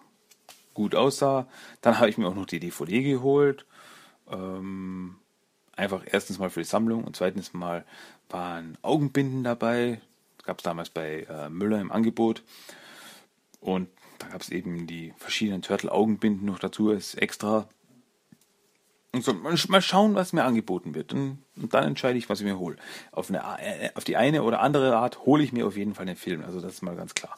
gut 0.74 0.94
aussah. 0.94 1.48
Dann 1.80 1.98
habe 1.98 2.08
ich 2.08 2.18
mir 2.18 2.28
auch 2.28 2.34
noch 2.34 2.46
die 2.46 2.60
DVD 2.60 3.02
geholt. 3.02 3.66
Ähm, 4.30 5.16
einfach 5.76 6.02
erstens 6.06 6.38
mal 6.38 6.50
für 6.50 6.60
die 6.60 6.68
Sammlung 6.68 7.04
und 7.04 7.16
zweitens 7.16 7.52
mal 7.52 7.84
waren 8.28 8.78
Augenbinden 8.82 9.44
dabei. 9.44 10.00
Gab 10.44 10.58
es 10.58 10.64
damals 10.64 10.90
bei 10.90 11.26
äh, 11.28 11.48
Müller 11.48 11.80
im 11.80 11.92
Angebot. 11.92 12.42
Und 13.60 13.88
da 14.18 14.28
gab 14.28 14.40
es 14.40 14.50
eben 14.50 14.86
die 14.86 15.12
verschiedenen 15.18 15.62
Turtle-Augenbinden 15.62 16.46
noch 16.46 16.58
dazu 16.58 16.90
als 16.90 17.14
extra. 17.14 17.68
Und 19.12 19.24
so, 19.24 19.34
mal 19.34 19.82
schauen, 19.82 20.14
was 20.14 20.32
mir 20.32 20.44
angeboten 20.44 20.94
wird. 20.94 21.12
Und, 21.12 21.38
und 21.56 21.74
dann 21.74 21.84
entscheide 21.84 22.18
ich, 22.18 22.28
was 22.28 22.40
ich 22.40 22.46
mir 22.46 22.58
hole. 22.58 22.76
Auf, 23.12 23.28
eine, 23.28 23.42
äh, 23.60 23.90
auf 23.94 24.04
die 24.04 24.16
eine 24.16 24.42
oder 24.44 24.60
andere 24.60 24.96
Art 24.96 25.26
hole 25.26 25.42
ich 25.42 25.52
mir 25.52 25.66
auf 25.66 25.76
jeden 25.76 25.94
Fall 25.94 26.06
den 26.06 26.16
Film. 26.16 26.44
Also 26.44 26.60
das 26.60 26.74
ist 26.74 26.82
mal 26.82 26.96
ganz 26.96 27.14
klar. 27.14 27.36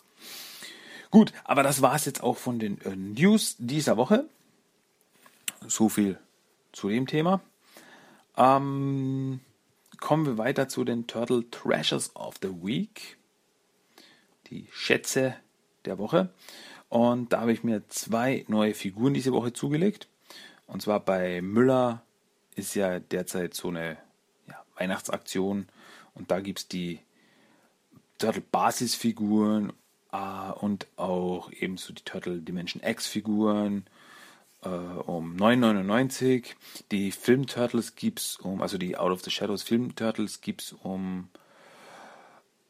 Gut, 1.11 1.33
aber 1.45 1.63
das 1.63 1.83
war 1.83 1.95
es 1.95 2.05
jetzt 2.05 2.23
auch 2.23 2.37
von 2.37 2.59
den 2.59 2.81
äh, 2.83 2.97
News 2.97 3.57
dieser 3.59 3.97
Woche. 3.97 4.27
So 5.67 5.89
viel 5.89 6.19
zu 6.73 6.88
dem 6.88 7.07
Thema. 7.07 7.41
Ähm, 8.37 9.41
kommen 10.00 10.26
wir 10.26 10.38
weiter 10.38 10.69
zu 10.69 10.85
den 10.85 11.07
Turtle 11.07 11.49
Treasures 11.50 12.14
of 12.17 12.37
the 12.43 12.49
Week. 12.49 13.17
Die 14.49 14.67
Schätze 14.73 15.37
der 15.85 15.99
Woche. 15.99 16.31
Und 16.88 17.33
da 17.33 17.41
habe 17.41 17.52
ich 17.52 17.64
mir 17.64 17.88
zwei 17.88 18.45
neue 18.49 18.75
Figuren 18.75 19.14
diese 19.14 19.33
Woche 19.33 19.52
zugelegt. 19.52 20.09
Und 20.67 20.83
zwar 20.83 21.00
bei 21.00 21.41
Müller 21.41 22.02
ist 22.55 22.75
ja 22.75 22.99
derzeit 23.00 23.55
so 23.55 23.69
eine 23.69 23.97
ja, 24.49 24.62
Weihnachtsaktion. 24.76 25.69
Und 26.14 26.31
da 26.31 26.41
gibt 26.41 26.59
es 26.61 26.69
die 26.69 27.00
Turtle 28.19 28.43
Basisfiguren 28.43 29.73
äh, 30.12 30.52
und 30.52 30.87
auch 30.97 31.50
ebenso 31.52 31.93
die 31.93 32.05
Turtle 32.05 32.41
Dimension 32.41 32.83
X 32.83 33.07
Figuren 33.07 33.85
äh, 34.62 34.69
um 34.69 35.37
9,99. 35.37 36.54
Die 36.90 37.12
Film 37.12 37.47
Turtles 37.47 37.95
gibt 37.95 38.21
es 38.21 38.37
um, 38.37 38.62
also 38.62 38.78
die 38.78 38.97
Out 38.97 39.12
of 39.12 39.23
the 39.23 39.31
Shadows 39.31 39.62
Film 39.62 39.95
Turtles 39.95 40.40
gibt 40.40 40.62
es 40.62 40.73
um, 40.73 41.28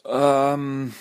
ähm, 0.04 0.94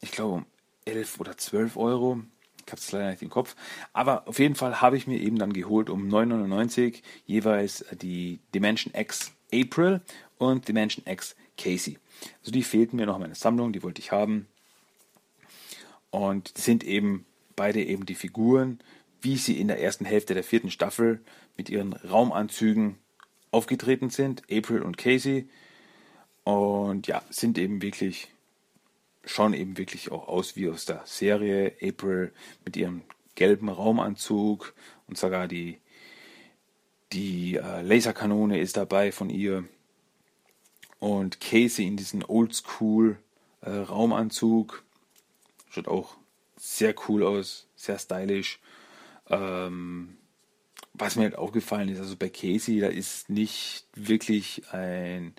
ich 0.00 0.12
glaube 0.12 0.34
um 0.34 0.46
11 0.84 1.20
oder 1.20 1.36
12 1.36 1.76
Euro. 1.76 2.20
Ich 2.64 2.72
habe 2.72 2.80
es 2.80 2.92
leider 2.92 3.10
nicht 3.10 3.22
im 3.22 3.30
Kopf. 3.30 3.56
Aber 3.92 4.26
auf 4.28 4.38
jeden 4.38 4.54
Fall 4.54 4.80
habe 4.80 4.96
ich 4.96 5.06
mir 5.06 5.18
eben 5.18 5.38
dann 5.38 5.52
geholt 5.52 5.90
um 5.90 6.08
9,99 6.08 7.02
jeweils 7.26 7.84
die 7.92 8.38
Dimension 8.54 8.94
X 8.94 9.32
April 9.52 10.00
und 10.38 10.68
Dimension 10.68 11.04
X 11.06 11.36
Casey. 11.58 11.98
Also 12.40 12.52
die 12.52 12.62
fehlten 12.62 12.96
mir 12.96 13.06
noch 13.06 13.16
in 13.16 13.22
meiner 13.22 13.34
Sammlung, 13.34 13.72
die 13.72 13.82
wollte 13.82 14.00
ich 14.00 14.12
haben. 14.12 14.46
Und 16.10 16.56
sind 16.56 16.84
eben 16.84 17.26
beide 17.56 17.82
eben 17.82 18.06
die 18.06 18.14
Figuren, 18.14 18.80
wie 19.22 19.36
sie 19.36 19.58
in 19.58 19.68
der 19.68 19.80
ersten 19.80 20.04
Hälfte 20.04 20.34
der 20.34 20.44
vierten 20.44 20.70
Staffel 20.70 21.20
mit 21.56 21.70
ihren 21.70 21.94
Raumanzügen 21.94 22.98
aufgetreten 23.50 24.10
sind, 24.10 24.42
April 24.50 24.82
und 24.82 24.98
Casey. 24.98 25.48
Und 26.44 27.06
ja, 27.06 27.22
sind 27.30 27.56
eben 27.56 27.82
wirklich 27.82 28.28
schauen 29.24 29.54
eben 29.54 29.78
wirklich 29.78 30.10
auch 30.10 30.28
aus 30.28 30.56
wie 30.56 30.68
aus 30.68 30.84
der 30.84 31.02
Serie. 31.04 31.76
April 31.82 32.32
mit 32.64 32.76
ihrem 32.76 33.02
gelben 33.34 33.68
Raumanzug 33.68 34.74
und 35.06 35.18
sogar 35.18 35.48
die, 35.48 35.78
die 37.12 37.56
äh, 37.56 37.82
Laserkanone 37.82 38.60
ist 38.60 38.76
dabei 38.76 39.12
von 39.12 39.30
ihr. 39.30 39.64
Und 40.98 41.40
Casey 41.40 41.86
in 41.86 41.96
diesem 41.96 42.24
Oldschool 42.28 43.18
äh, 43.60 43.70
Raumanzug. 43.70 44.84
Schaut 45.70 45.88
auch 45.88 46.16
sehr 46.56 46.94
cool 47.08 47.24
aus, 47.24 47.66
sehr 47.74 47.98
stylisch. 47.98 48.60
Ähm, 49.28 50.18
was 50.94 51.16
mir 51.16 51.22
halt 51.24 51.36
aufgefallen 51.36 51.88
ist, 51.88 52.00
also 52.00 52.16
bei 52.16 52.28
Casey, 52.28 52.80
da 52.80 52.88
ist 52.88 53.30
nicht 53.30 53.86
wirklich 53.94 54.62
ein, 54.72 55.34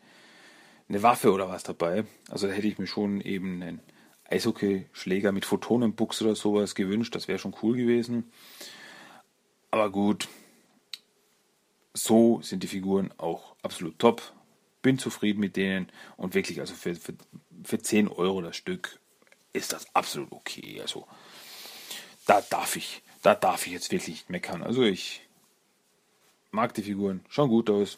eine 0.89 1.03
Waffe 1.03 1.31
oder 1.31 1.49
was 1.49 1.63
dabei. 1.63 2.05
Also 2.29 2.47
da 2.47 2.53
hätte 2.53 2.67
ich 2.67 2.79
mir 2.79 2.87
schon 2.87 3.21
eben 3.21 3.61
einen 3.61 3.81
Eishockey-Schläger 4.29 5.31
mit 5.31 5.45
Photonenbuchs 5.45 6.21
oder 6.21 6.35
sowas 6.35 6.75
gewünscht. 6.75 7.13
Das 7.15 7.27
wäre 7.27 7.39
schon 7.39 7.55
cool 7.61 7.77
gewesen. 7.77 8.31
Aber 9.69 9.91
gut, 9.91 10.27
so 11.93 12.41
sind 12.41 12.63
die 12.63 12.67
Figuren 12.67 13.13
auch 13.17 13.55
absolut 13.61 13.99
top. 13.99 14.21
Bin 14.81 14.97
zufrieden 14.97 15.39
mit 15.39 15.55
denen 15.55 15.87
und 16.17 16.33
wirklich, 16.33 16.59
also 16.59 16.73
für, 16.73 16.95
für, 16.95 17.13
für 17.63 17.79
10 17.79 18.07
Euro 18.07 18.41
das 18.41 18.57
Stück 18.57 18.99
ist 19.53 19.71
das 19.71 19.95
absolut 19.95 20.31
okay. 20.31 20.81
Also 20.81 21.07
da 22.25 22.41
darf 22.41 22.75
ich, 22.75 23.03
da 23.23 23.33
darf 23.33 23.65
ich 23.65 23.73
jetzt 23.73 23.91
wirklich 23.91 24.07
nicht 24.09 24.29
meckern. 24.29 24.61
Also 24.61 24.83
ich 24.83 25.21
mag 26.51 26.73
die 26.75 26.83
Figuren, 26.83 27.25
schauen 27.29 27.49
gut 27.49 27.69
aus. 27.69 27.97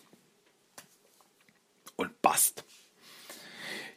Und 1.97 2.21
passt. 2.21 2.63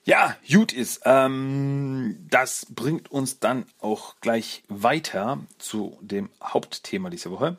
Ja, 0.04 0.37
gut 0.50 0.73
ist. 0.73 1.02
Ähm, 1.04 2.26
das 2.30 2.66
bringt 2.70 3.11
uns 3.11 3.40
dann 3.40 3.66
auch 3.78 4.16
gleich 4.20 4.62
weiter 4.68 5.40
zu 5.58 5.99
dem 6.00 6.30
Hauptthema 6.42 7.11
dieser 7.11 7.30
Woche. 7.30 7.58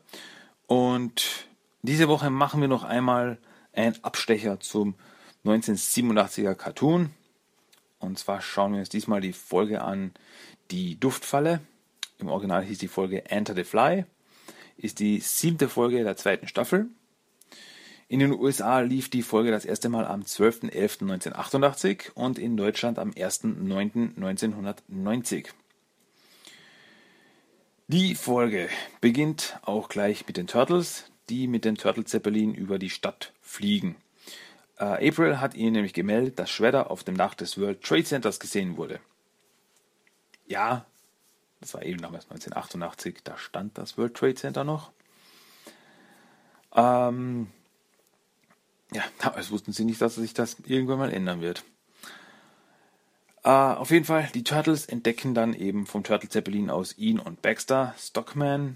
Und 0.65 1.47
diese 1.83 2.07
Woche 2.07 2.29
machen 2.29 2.61
wir 2.61 2.67
noch 2.67 2.83
einmal 2.83 3.37
einen 3.71 4.03
Abstecher 4.03 4.59
zum 4.59 4.95
1987er 5.45 6.55
Cartoon. 6.55 7.11
Und 7.99 8.17
zwar 8.17 8.41
schauen 8.41 8.73
wir 8.73 8.79
uns 8.79 8.89
diesmal 8.89 9.21
die 9.21 9.33
Folge 9.33 9.83
an, 9.83 10.11
die 10.71 10.99
Duftfalle. 10.99 11.61
Im 12.19 12.27
Original 12.27 12.63
hieß 12.63 12.77
die 12.77 12.87
Folge 12.87 13.25
Enter 13.29 13.55
the 13.55 13.63
Fly 13.63 14.05
ist 14.81 14.99
die 14.99 15.19
siebte 15.19 15.67
Folge 15.69 16.03
der 16.03 16.15
zweiten 16.15 16.47
Staffel. 16.47 16.87
In 18.07 18.19
den 18.19 18.31
USA 18.31 18.79
lief 18.79 19.09
die 19.09 19.23
Folge 19.23 19.51
das 19.51 19.65
erste 19.65 19.89
Mal 19.89 20.07
am 20.07 20.21
12.11.1988 20.21 22.13
und 22.13 22.39
in 22.39 22.55
Deutschland 22.57 22.97
am 22.97 23.11
1.9.1990. 23.11 25.49
Die 27.87 28.15
Folge 28.15 28.69
beginnt 29.01 29.59
auch 29.63 29.89
gleich 29.89 30.25
mit 30.27 30.37
den 30.37 30.47
Turtles, 30.47 31.11
die 31.29 31.47
mit 31.47 31.65
dem 31.65 31.75
Turtle 31.75 32.05
Zeppelin 32.05 32.55
über 32.55 32.79
die 32.79 32.89
Stadt 32.89 33.33
fliegen. 33.41 33.97
Äh, 34.77 35.09
April 35.09 35.41
hat 35.41 35.55
ihnen 35.55 35.73
nämlich 35.73 35.93
gemeldet, 35.93 36.39
dass 36.39 36.49
Shredder 36.49 36.89
auf 36.89 37.03
dem 37.03 37.17
Dach 37.17 37.35
des 37.35 37.59
World 37.59 37.83
Trade 37.83 38.05
Centers 38.05 38.39
gesehen 38.39 38.77
wurde. 38.77 39.01
Ja, 40.47 40.85
das 41.59 41.73
war 41.73 41.83
eben 41.83 42.01
damals 42.01 42.25
1988, 42.25 43.19
da 43.23 43.37
stand 43.37 43.77
das 43.77 43.97
World 43.97 44.15
Trade 44.15 44.35
Center 44.35 44.63
noch. 44.63 44.91
Ähm, 46.75 47.47
ja, 48.91 49.03
damals 49.19 49.51
wussten 49.51 49.71
sie 49.71 49.85
nicht, 49.85 50.01
dass 50.01 50.15
sich 50.15 50.33
das 50.33 50.57
irgendwann 50.65 50.99
mal 50.99 51.13
ändern 51.13 51.41
wird. 51.41 51.63
Äh, 53.43 53.49
auf 53.49 53.91
jeden 53.91 54.05
Fall, 54.05 54.29
die 54.33 54.43
Turtles 54.43 54.85
entdecken 54.85 55.33
dann 55.33 55.53
eben 55.53 55.85
vom 55.85 56.03
Turtle 56.03 56.29
Zeppelin 56.29 56.69
aus 56.69 56.97
ihn 56.97 57.19
und 57.19 57.41
Baxter, 57.41 57.93
Stockman, 57.97 58.75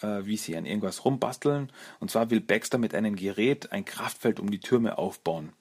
äh, 0.00 0.24
wie 0.24 0.36
sie 0.36 0.56
an 0.56 0.66
irgendwas 0.66 1.04
rumbasteln. 1.04 1.72
Und 1.98 2.10
zwar 2.10 2.30
will 2.30 2.40
Baxter 2.40 2.78
mit 2.78 2.94
einem 2.94 3.16
Gerät 3.16 3.72
ein 3.72 3.84
Kraftfeld 3.84 4.40
um 4.40 4.50
die 4.50 4.60
Türme 4.60 4.98
aufbauen. 4.98 5.52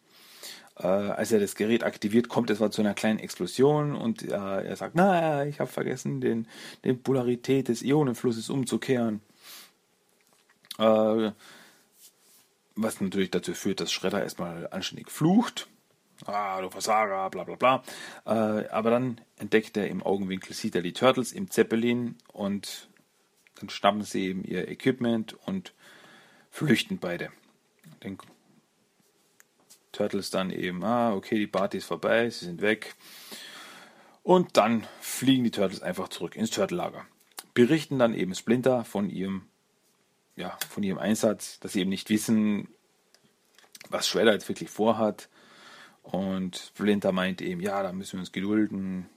Äh, 0.80 0.88
als 0.88 1.32
er 1.32 1.40
das 1.40 1.56
Gerät 1.56 1.84
aktiviert, 1.84 2.30
kommt 2.30 2.50
es 2.50 2.60
zwar 2.60 2.72
zu 2.72 2.82
einer 2.82 2.94
kleinen 2.94 3.20
Explosion 3.20 3.96
und 3.96 4.24
äh, 4.24 4.36
er 4.36 4.76
sagt, 4.76 4.96
na, 4.96 5.46
ich 5.46 5.60
habe 5.60 5.70
vergessen, 5.70 6.22
den, 6.22 6.48
den 6.86 7.02
Polarität 7.02 7.68
des 7.68 7.82
Ionenflusses 7.82 8.50
umzukehren. 8.50 9.22
Äh, 10.78 11.32
was 12.76 13.02
natürlich 13.02 13.32
dazu 13.32 13.54
führt, 13.54 13.80
dass 13.80 13.92
Schredder 13.92 14.22
erstmal 14.22 14.68
anständig 14.68 15.10
flucht. 15.10 15.68
Ah, 16.26 16.62
du 16.62 16.70
Versager, 16.70 17.30
bla 17.30 17.44
bla 17.44 17.56
bla. 17.56 17.84
Äh, 18.26 18.68
aber 18.70 18.92
dann 18.92 19.22
entdeckt 19.38 19.78
er 19.78 19.88
im 19.88 20.04
Augenwinkel, 20.04 20.54
sieht 20.54 20.76
er 20.76 20.82
die 20.82 20.94
Turtles 20.94 21.32
im 21.32 21.50
Zeppelin 21.50 22.16
und 22.34 22.88
dann 23.56 23.70
schnappen 23.70 24.04
sie 24.04 24.28
eben 24.28 24.44
ihr 24.44 24.68
Equipment 24.68 25.36
und 25.46 25.74
flüchten 26.52 27.00
beide. 27.00 27.30
Den 28.04 28.18
Turtles 29.92 30.30
dann 30.30 30.50
eben, 30.52 30.84
ah, 30.84 31.14
okay, 31.14 31.38
die 31.38 31.48
Party 31.48 31.78
ist 31.78 31.86
vorbei, 31.86 32.30
sie 32.30 32.46
sind 32.46 32.62
weg. 32.62 32.96
Und 34.24 34.58
dann 34.58 34.86
fliegen 35.00 35.44
die 35.44 35.52
Turtles 35.52 35.82
einfach 35.82 36.10
zurück 36.10 36.36
ins 36.36 36.52
Turtellager. 36.52 37.06
Berichten 37.54 37.98
dann 37.98 38.14
eben 38.14 38.36
Splinter 38.36 38.84
von 38.84 39.10
ihrem, 39.10 39.48
ja, 40.36 40.58
von 40.70 40.84
ihrem 40.84 40.98
Einsatz, 40.98 41.60
dass 41.60 41.74
sie 41.74 41.82
eben 41.82 41.90
nicht 41.90 42.10
wissen, 42.10 42.68
was 43.90 44.08
Shredder 44.08 44.34
jetzt 44.34 44.50
wirklich 44.50 44.70
vorhat. 44.70 45.30
Und 46.04 46.72
Splinter 46.76 47.12
meint 47.12 47.42
eben, 47.42 47.62
ja, 47.62 47.82
da 47.84 47.92
müssen 47.92 48.14
wir 48.14 48.20
uns 48.20 48.32
gedulden. 48.32 49.10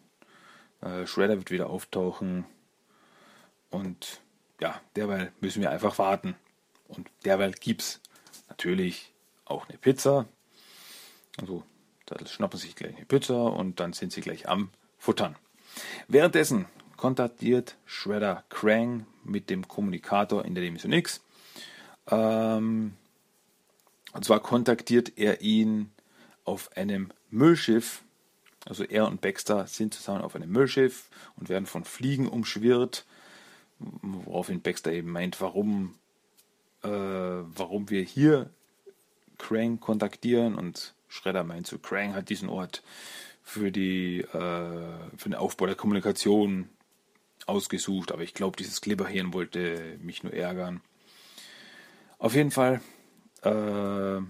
Äh, 0.81 1.07
Shredder 1.07 1.37
wird 1.37 1.51
wieder 1.51 1.71
auftauchen. 1.71 2.47
Und 3.71 4.21
ja, 4.61 4.81
derweil 4.97 5.33
müssen 5.41 5.63
wir 5.63 5.71
einfach 5.71 5.99
warten. 5.99 6.37
Und 6.89 7.11
derweil 7.25 7.53
gibt 7.53 7.83
es 7.83 8.01
natürlich 8.49 9.13
auch 9.45 9.69
eine 9.69 9.79
Pizza. 9.79 10.27
Also 11.39 11.63
da 12.07 12.25
schnappen 12.27 12.59
sie 12.59 12.67
sich 12.67 12.77
gleich 12.77 12.97
eine 12.97 13.07
Pizza 13.07 13.45
und 13.45 13.81
dann 13.81 13.93
sind 13.93 14.13
sie 14.13 14.21
gleich 14.21 14.49
am 14.49 14.71
Futtern. 14.99 15.37
Währenddessen 16.09 16.67
kontaktiert 16.97 17.77
Shredder 17.87 18.45
Krang 18.49 19.07
mit 19.25 19.49
dem 19.49 19.67
Kommunikator 19.67 20.45
in 20.45 20.55
der 20.55 20.65
Dimension 20.65 20.93
X. 20.93 21.23
Ähm, 22.11 22.95
und 24.13 24.25
zwar 24.25 24.41
kontaktiert 24.41 25.17
er 25.17 25.41
ihn 25.41 25.93
auf 26.45 26.77
einem 26.77 27.13
Müllschiff. 27.31 28.03
Also 28.67 28.85
er 28.85 29.07
und 29.07 29.21
Baxter 29.21 29.67
sind 29.67 29.95
zusammen 29.95 30.23
auf 30.23 30.35
einem 30.35 30.51
Müllschiff 30.51 31.09
und 31.37 31.49
werden 31.49 31.67
von 31.67 31.85
Fliegen 31.85 32.29
umschwirrt 32.29 33.07
woraufhin 33.81 34.61
Baxter 34.61 34.93
eben 34.93 35.11
meint, 35.11 35.41
warum, 35.41 35.95
äh, 36.83 36.89
warum 36.89 37.91
wir 37.91 38.03
hier 38.03 38.51
Krang 39.39 39.81
kontaktieren 39.81 40.55
und 40.55 40.95
Schredder 41.11 41.45
meint 41.45 41.67
so, 41.67 41.77
Krang 41.79 42.15
hat 42.15 42.31
diesen 42.31 42.49
Ort 42.49 42.83
für, 43.43 43.71
die, 43.71 44.21
äh, 44.21 44.25
für 45.17 45.29
den 45.29 45.35
Aufbau 45.35 45.67
der 45.67 45.75
Kommunikation 45.75 46.71
ausgesucht, 47.47 48.13
aber 48.13 48.23
ich 48.23 48.33
glaube, 48.33 48.57
dieses 48.57 48.81
Klipperhirn 48.81 49.35
wollte 49.35 49.99
mich 50.01 50.23
nur 50.23 50.33
ärgern. 50.33 50.81
Auf 52.19 52.35
jeden 52.35 52.53
Fall, 52.53 52.81
äh, 53.43 54.21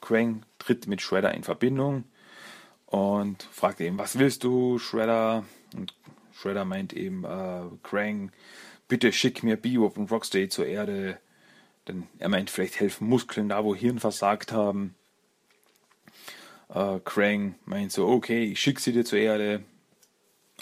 Krang 0.00 0.44
tritt 0.58 0.86
mit 0.88 1.00
Shredder 1.00 1.32
in 1.34 1.44
Verbindung 1.44 2.04
und 2.86 3.42
fragt 3.44 3.80
eben, 3.80 3.96
was 3.96 4.18
willst 4.18 4.42
du, 4.44 4.78
Shredder? 4.78 5.44
Und 5.74 5.94
Shredder 6.32 6.64
meint 6.64 6.92
eben, 6.92 7.24
äh, 7.24 7.62
Krang, 7.84 8.32
bitte 8.88 9.12
schick 9.12 9.44
mir 9.44 9.56
Bebop 9.56 9.96
und 9.96 10.10
Rocksteady 10.10 10.48
zur 10.48 10.66
Erde. 10.66 11.18
Denn 11.86 12.08
er 12.18 12.28
meint, 12.28 12.50
vielleicht 12.50 12.80
helfen 12.80 13.08
Muskeln 13.08 13.50
da, 13.50 13.62
wo 13.62 13.74
Hirn 13.74 14.00
versagt 14.00 14.50
haben. 14.50 14.96
Äh, 16.68 17.00
Krang 17.04 17.56
meint 17.64 17.92
so, 17.92 18.08
okay, 18.08 18.44
ich 18.44 18.60
schick 18.60 18.80
sie 18.80 18.92
dir 18.92 19.04
zur 19.04 19.18
Erde. 19.18 19.62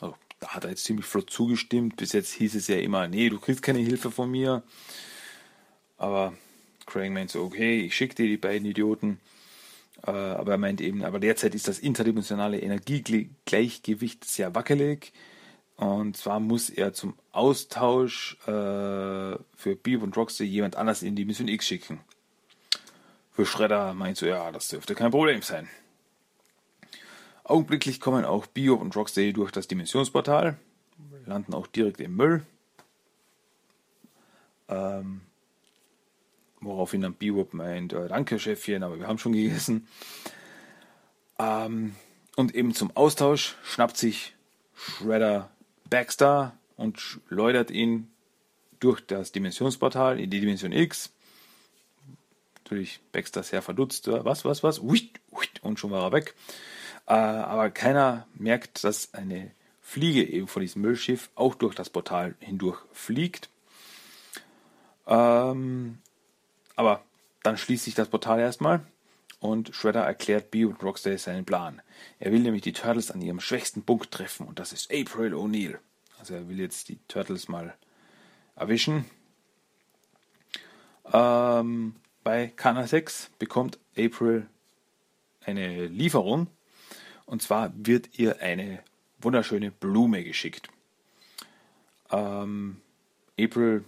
Also, 0.00 0.14
da 0.40 0.48
hat 0.48 0.64
er 0.64 0.70
jetzt 0.70 0.84
ziemlich 0.84 1.06
flott 1.06 1.30
zugestimmt. 1.30 1.96
Bis 1.96 2.12
jetzt 2.12 2.32
hieß 2.32 2.54
es 2.54 2.68
ja 2.68 2.76
immer, 2.78 3.08
nee, 3.08 3.28
du 3.28 3.38
kriegst 3.38 3.62
keine 3.62 3.78
Hilfe 3.78 4.10
von 4.10 4.30
mir. 4.30 4.62
Aber 5.96 6.32
Krang 6.86 7.12
meint 7.12 7.30
so, 7.30 7.42
okay, 7.42 7.80
ich 7.80 7.94
schicke 7.94 8.14
dir 8.14 8.26
die 8.26 8.36
beiden 8.36 8.66
Idioten. 8.66 9.20
Äh, 10.06 10.10
aber 10.10 10.52
er 10.52 10.58
meint 10.58 10.80
eben, 10.80 11.04
aber 11.04 11.20
derzeit 11.20 11.54
ist 11.54 11.68
das 11.68 11.78
interdimensionale 11.78 12.60
Energiegleichgewicht 12.60 14.24
sehr 14.24 14.54
wackelig. 14.54 15.12
Und 15.76 16.16
zwar 16.16 16.40
muss 16.40 16.70
er 16.70 16.92
zum 16.92 17.14
Austausch 17.32 18.36
äh, 18.42 18.46
für 18.46 19.76
Beep 19.82 20.02
und 20.02 20.16
Rocksteady 20.16 20.50
jemand 20.50 20.76
anders 20.76 21.02
in 21.02 21.16
die 21.16 21.24
Mission 21.24 21.48
X 21.48 21.66
schicken. 21.66 22.00
Für 23.32 23.46
Shredder 23.46 23.94
meint 23.94 24.16
so, 24.16 24.26
ja, 24.26 24.52
das 24.52 24.68
dürfte 24.68 24.94
kein 24.94 25.10
Problem 25.10 25.42
sein. 25.42 25.68
Augenblicklich 27.52 28.00
kommen 28.00 28.24
auch 28.24 28.46
Bio 28.46 28.76
und 28.76 28.96
Rocksteady 28.96 29.34
durch 29.34 29.50
das 29.50 29.68
Dimensionsportal, 29.68 30.56
landen 31.26 31.52
auch 31.52 31.66
direkt 31.66 32.00
im 32.00 32.16
Müll. 32.16 32.46
Ähm, 34.68 35.20
woraufhin 36.62 37.02
dann 37.02 37.12
Bebop 37.12 37.52
meint, 37.52 37.92
äh, 37.92 38.08
danke 38.08 38.38
Chefchen, 38.38 38.82
aber 38.82 38.98
wir 38.98 39.06
haben 39.06 39.18
schon 39.18 39.34
gegessen. 39.34 39.86
Ähm, 41.38 41.94
und 42.36 42.54
eben 42.54 42.72
zum 42.72 42.90
Austausch 42.96 43.54
schnappt 43.62 43.98
sich 43.98 44.34
Shredder 44.74 45.50
Baxter 45.90 46.56
und 46.78 47.00
schleudert 47.00 47.70
ihn 47.70 48.10
durch 48.80 49.02
das 49.02 49.30
Dimensionsportal 49.30 50.18
in 50.18 50.30
die 50.30 50.40
Dimension 50.40 50.72
X. 50.72 51.12
Natürlich 52.64 53.00
Baxter 53.12 53.42
sehr 53.42 53.60
verdutzt. 53.60 54.08
Was, 54.08 54.46
was, 54.46 54.62
was? 54.62 54.78
Und 54.78 55.78
schon 55.78 55.90
war 55.90 56.04
er 56.04 56.12
weg. 56.12 56.34
Äh, 57.06 57.12
aber 57.12 57.70
keiner 57.70 58.26
merkt, 58.34 58.84
dass 58.84 59.12
eine 59.14 59.50
Fliege 59.80 60.24
eben 60.24 60.46
von 60.48 60.62
diesem 60.62 60.82
Müllschiff 60.82 61.30
auch 61.34 61.54
durch 61.54 61.74
das 61.74 61.90
Portal 61.90 62.34
hindurch 62.38 62.80
fliegt. 62.92 63.50
Ähm, 65.06 65.98
aber 66.76 67.02
dann 67.42 67.56
schließt 67.56 67.84
sich 67.84 67.94
das 67.94 68.08
Portal 68.08 68.38
erstmal 68.38 68.80
und 69.40 69.74
Shredder 69.74 70.02
erklärt 70.04 70.50
B 70.52 70.64
und 70.64 70.82
Rocksteady 70.82 71.18
seinen 71.18 71.44
Plan. 71.44 71.82
Er 72.20 72.30
will 72.32 72.40
nämlich 72.40 72.62
die 72.62 72.72
Turtles 72.72 73.10
an 73.10 73.20
ihrem 73.20 73.40
schwächsten 73.40 73.82
Punkt 73.82 74.12
treffen 74.12 74.46
und 74.46 74.58
das 74.60 74.72
ist 74.72 74.92
April 74.92 75.34
O'Neil. 75.34 75.78
Also 76.20 76.34
er 76.34 76.48
will 76.48 76.60
jetzt 76.60 76.88
die 76.88 76.98
Turtles 77.08 77.48
mal 77.48 77.74
erwischen. 78.54 79.04
Ähm, 81.12 81.96
bei 82.22 82.52
Kana 82.54 82.86
6 82.86 83.30
bekommt 83.40 83.80
April 83.98 84.46
eine 85.44 85.86
Lieferung 85.86 86.46
und 87.32 87.40
zwar 87.40 87.72
wird 87.74 88.18
ihr 88.18 88.42
eine 88.42 88.80
wunderschöne 89.18 89.70
Blume 89.70 90.22
geschickt. 90.22 90.68
Ähm, 92.10 92.76
April 93.40 93.84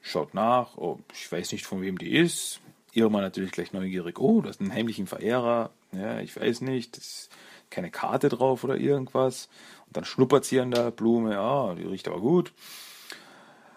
schaut 0.00 0.32
nach, 0.32 0.76
oh, 0.76 1.00
ich 1.12 1.30
weiß 1.30 1.50
nicht 1.50 1.66
von 1.66 1.82
wem 1.82 1.98
die 1.98 2.14
ist. 2.14 2.60
Irma 2.92 3.20
natürlich 3.20 3.50
gleich 3.50 3.72
neugierig, 3.72 4.20
oh, 4.20 4.42
das 4.42 4.52
ist 4.52 4.60
ein 4.60 4.72
heimlichen 4.72 5.08
Verehrer, 5.08 5.70
ja, 5.90 6.20
ich 6.20 6.36
weiß 6.36 6.60
nicht, 6.60 6.96
das 6.96 7.04
ist 7.04 7.30
keine 7.68 7.90
Karte 7.90 8.28
drauf 8.28 8.62
oder 8.62 8.76
irgendwas. 8.76 9.48
Und 9.86 9.96
dann 9.96 10.04
schnuppert 10.04 10.44
sie 10.44 10.60
an 10.60 10.70
der 10.70 10.92
Blume, 10.92 11.36
ah, 11.36 11.74
die 11.74 11.82
riecht 11.82 12.06
aber 12.06 12.20
gut. 12.20 12.52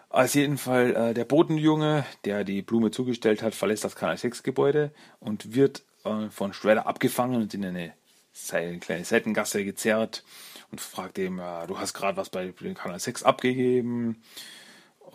Auf 0.09 0.35
jeden 0.35 0.59
Fall 0.59 0.95
äh, 0.95 1.13
der 1.15 1.25
Botenjunge, 1.25 2.05
der 2.23 2.43
die 2.43 2.61
Blume 2.61 2.91
zugestellt 2.91 3.41
hat, 3.41 3.55
verlässt 3.55 3.83
das 3.83 3.95
Kanal 3.95 4.17
6 4.17 4.43
Gebäude 4.43 4.91
und 5.19 5.55
wird 5.55 5.81
äh, 6.03 6.29
von 6.29 6.53
Shredder 6.53 6.85
abgefangen 6.85 7.41
und 7.41 7.55
in 7.55 7.65
eine, 7.65 7.93
eine 8.53 8.79
kleine 8.79 9.05
Seitengasse 9.05 9.63
gezerrt 9.63 10.23
und 10.71 10.81
fragt 10.81 11.17
ihm, 11.17 11.37
du 11.37 11.79
hast 11.79 11.93
gerade 11.93 12.17
was 12.17 12.29
bei 12.29 12.51
Kanal 12.51 12.99
6 12.99 13.23
abgegeben. 13.23 14.21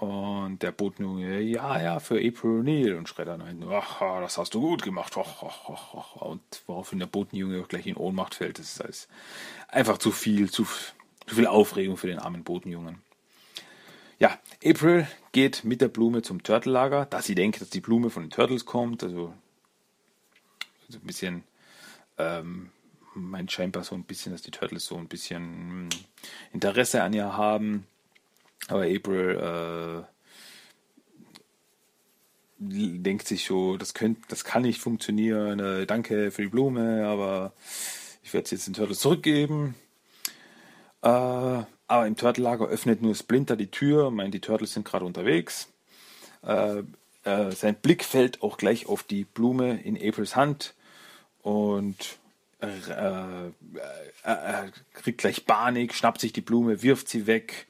Und 0.02 0.64
der 0.64 0.72
Botenjunge, 0.72 1.40
ja, 1.42 1.80
ja, 1.80 2.00
für 2.00 2.16
April 2.16 2.62
O'Neil. 2.62 2.96
Und 2.96 3.08
Schredder 3.08 3.38
meint, 3.38 3.62
ach, 3.70 4.00
das 4.20 4.36
hast 4.36 4.52
du 4.52 4.60
gut 4.60 4.82
gemacht. 4.82 5.16
Und 5.16 6.40
woraufhin 6.66 6.98
der 6.98 7.06
Botenjunge 7.06 7.62
gleich 7.68 7.86
in 7.86 7.96
Ohnmacht 7.96 8.34
fällt. 8.34 8.58
Das 8.58 8.80
ist 8.80 9.08
einfach 9.68 9.98
zu 9.98 10.10
viel, 10.10 10.50
zu, 10.50 10.64
zu 10.64 11.36
viel 11.36 11.46
Aufregung 11.46 11.96
für 11.96 12.08
den 12.08 12.18
armen 12.18 12.42
Botenjungen. 12.42 13.00
Ja, 14.18 14.36
April 14.64 15.06
geht 15.30 15.62
mit 15.62 15.80
der 15.80 15.88
Blume 15.88 16.22
zum 16.22 16.42
Turtle-Lager, 16.42 17.06
da 17.06 17.22
sie 17.22 17.36
denkt, 17.36 17.60
dass 17.60 17.70
die 17.70 17.80
Blume 17.80 18.10
von 18.10 18.24
den 18.24 18.30
Turtles 18.30 18.64
kommt. 18.64 19.04
Also, 19.04 19.32
also 20.88 20.98
ein 20.98 21.06
bisschen 21.06 21.44
ähm, 22.18 22.71
meint 23.14 23.52
scheinbar 23.52 23.84
so 23.84 23.94
ein 23.94 24.04
bisschen, 24.04 24.32
dass 24.32 24.42
die 24.42 24.50
Turtles 24.50 24.86
so 24.86 24.96
ein 24.96 25.08
bisschen 25.08 25.42
hm, 25.42 25.88
Interesse 26.52 27.02
an 27.02 27.12
ihr 27.12 27.36
haben. 27.36 27.86
Aber 28.68 28.82
April 28.82 30.06
äh, 30.08 30.12
denkt 32.58 33.26
sich 33.26 33.44
so, 33.44 33.76
das, 33.76 33.94
könnt, 33.94 34.18
das 34.28 34.44
kann 34.44 34.62
nicht 34.62 34.80
funktionieren. 34.80 35.58
Äh, 35.58 35.86
danke 35.86 36.30
für 36.30 36.42
die 36.42 36.48
Blume, 36.48 37.06
aber 37.06 37.52
ich 38.22 38.32
werde 38.32 38.44
es 38.44 38.50
jetzt 38.52 38.66
den 38.66 38.74
Turtles 38.74 39.00
zurückgeben. 39.00 39.74
Äh, 41.02 41.08
aber 41.08 42.06
im 42.06 42.16
Turtle-Lager 42.16 42.68
öffnet 42.68 43.02
nur 43.02 43.14
Splinter 43.14 43.56
die 43.56 43.70
Tür, 43.70 44.10
meint, 44.10 44.32
die 44.32 44.40
Turtles 44.40 44.72
sind 44.72 44.86
gerade 44.86 45.04
unterwegs. 45.04 45.68
Äh, 46.42 46.82
äh, 47.24 47.50
sein 47.52 47.74
Blick 47.74 48.04
fällt 48.04 48.42
auch 48.42 48.56
gleich 48.56 48.86
auf 48.86 49.02
die 49.02 49.24
Blume 49.24 49.80
in 49.82 49.96
Aprils 49.96 50.36
Hand 50.36 50.74
und 51.42 52.18
er 52.62 53.52
äh, 54.24 54.70
kriegt 54.94 55.18
gleich 55.18 55.46
Panik, 55.46 55.94
schnappt 55.94 56.20
sich 56.20 56.32
die 56.32 56.40
Blume, 56.40 56.82
wirft 56.82 57.08
sie 57.08 57.26
weg 57.26 57.66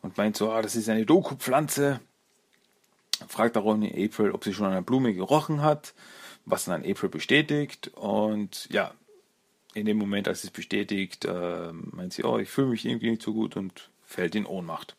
und 0.00 0.16
meint 0.16 0.36
so, 0.36 0.50
ah, 0.50 0.62
das 0.62 0.74
ist 0.74 0.88
eine 0.88 1.06
Doku-Pflanze. 1.06 2.00
Fragt 3.28 3.56
darum 3.56 3.82
April, 3.82 4.32
ob 4.32 4.42
sie 4.42 4.54
schon 4.54 4.66
an 4.66 4.72
der 4.72 4.82
Blume 4.82 5.14
gerochen 5.14 5.62
hat, 5.62 5.94
was 6.44 6.64
dann 6.64 6.84
April 6.84 7.08
bestätigt. 7.08 7.88
Und 7.94 8.68
ja, 8.70 8.92
in 9.74 9.86
dem 9.86 9.98
Moment, 9.98 10.28
als 10.28 10.42
sie 10.42 10.48
es 10.48 10.52
bestätigt, 10.52 11.24
äh, 11.24 11.72
meint 11.72 12.12
sie, 12.12 12.24
oh, 12.24 12.38
ich 12.38 12.48
fühle 12.48 12.68
mich 12.68 12.84
irgendwie 12.84 13.10
nicht 13.10 13.22
so 13.22 13.32
gut 13.32 13.56
und 13.56 13.90
fällt 14.04 14.34
in 14.34 14.46
Ohnmacht. 14.46 14.96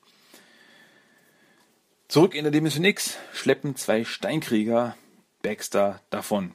Zurück 2.08 2.36
in 2.36 2.44
der 2.44 2.52
Dimension 2.52 2.86
X 2.86 3.18
schleppen 3.34 3.76
zwei 3.76 4.06
Steinkrieger 4.06 4.96
Baxter 5.42 6.00
davon. 6.10 6.54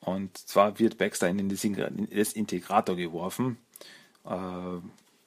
Und 0.00 0.36
zwar 0.36 0.78
wird 0.78 0.98
Baxter 0.98 1.28
in 1.28 1.38
den 1.38 1.48
Desintegrator 1.48 2.96
geworfen. 2.96 3.58
Äh, 4.24 4.80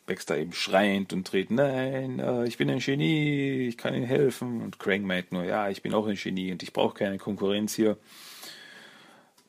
Baxter 0.05 0.37
eben 0.37 0.53
schreiend 0.53 1.13
und 1.13 1.31
dreht, 1.31 1.51
nein, 1.51 2.19
äh, 2.19 2.45
ich 2.45 2.57
bin 2.57 2.69
ein 2.69 2.79
Genie, 2.79 3.67
ich 3.67 3.77
kann 3.77 3.93
Ihnen 3.93 4.05
helfen. 4.05 4.61
Und 4.61 4.79
Crank 4.79 5.05
meint 5.05 5.31
nur, 5.31 5.43
ja, 5.43 5.69
ich 5.69 5.81
bin 5.81 5.93
auch 5.93 6.07
ein 6.07 6.15
Genie 6.15 6.51
und 6.51 6.63
ich 6.63 6.73
brauche 6.73 6.95
keine 6.95 7.17
Konkurrenz 7.17 7.73
hier. 7.73 7.97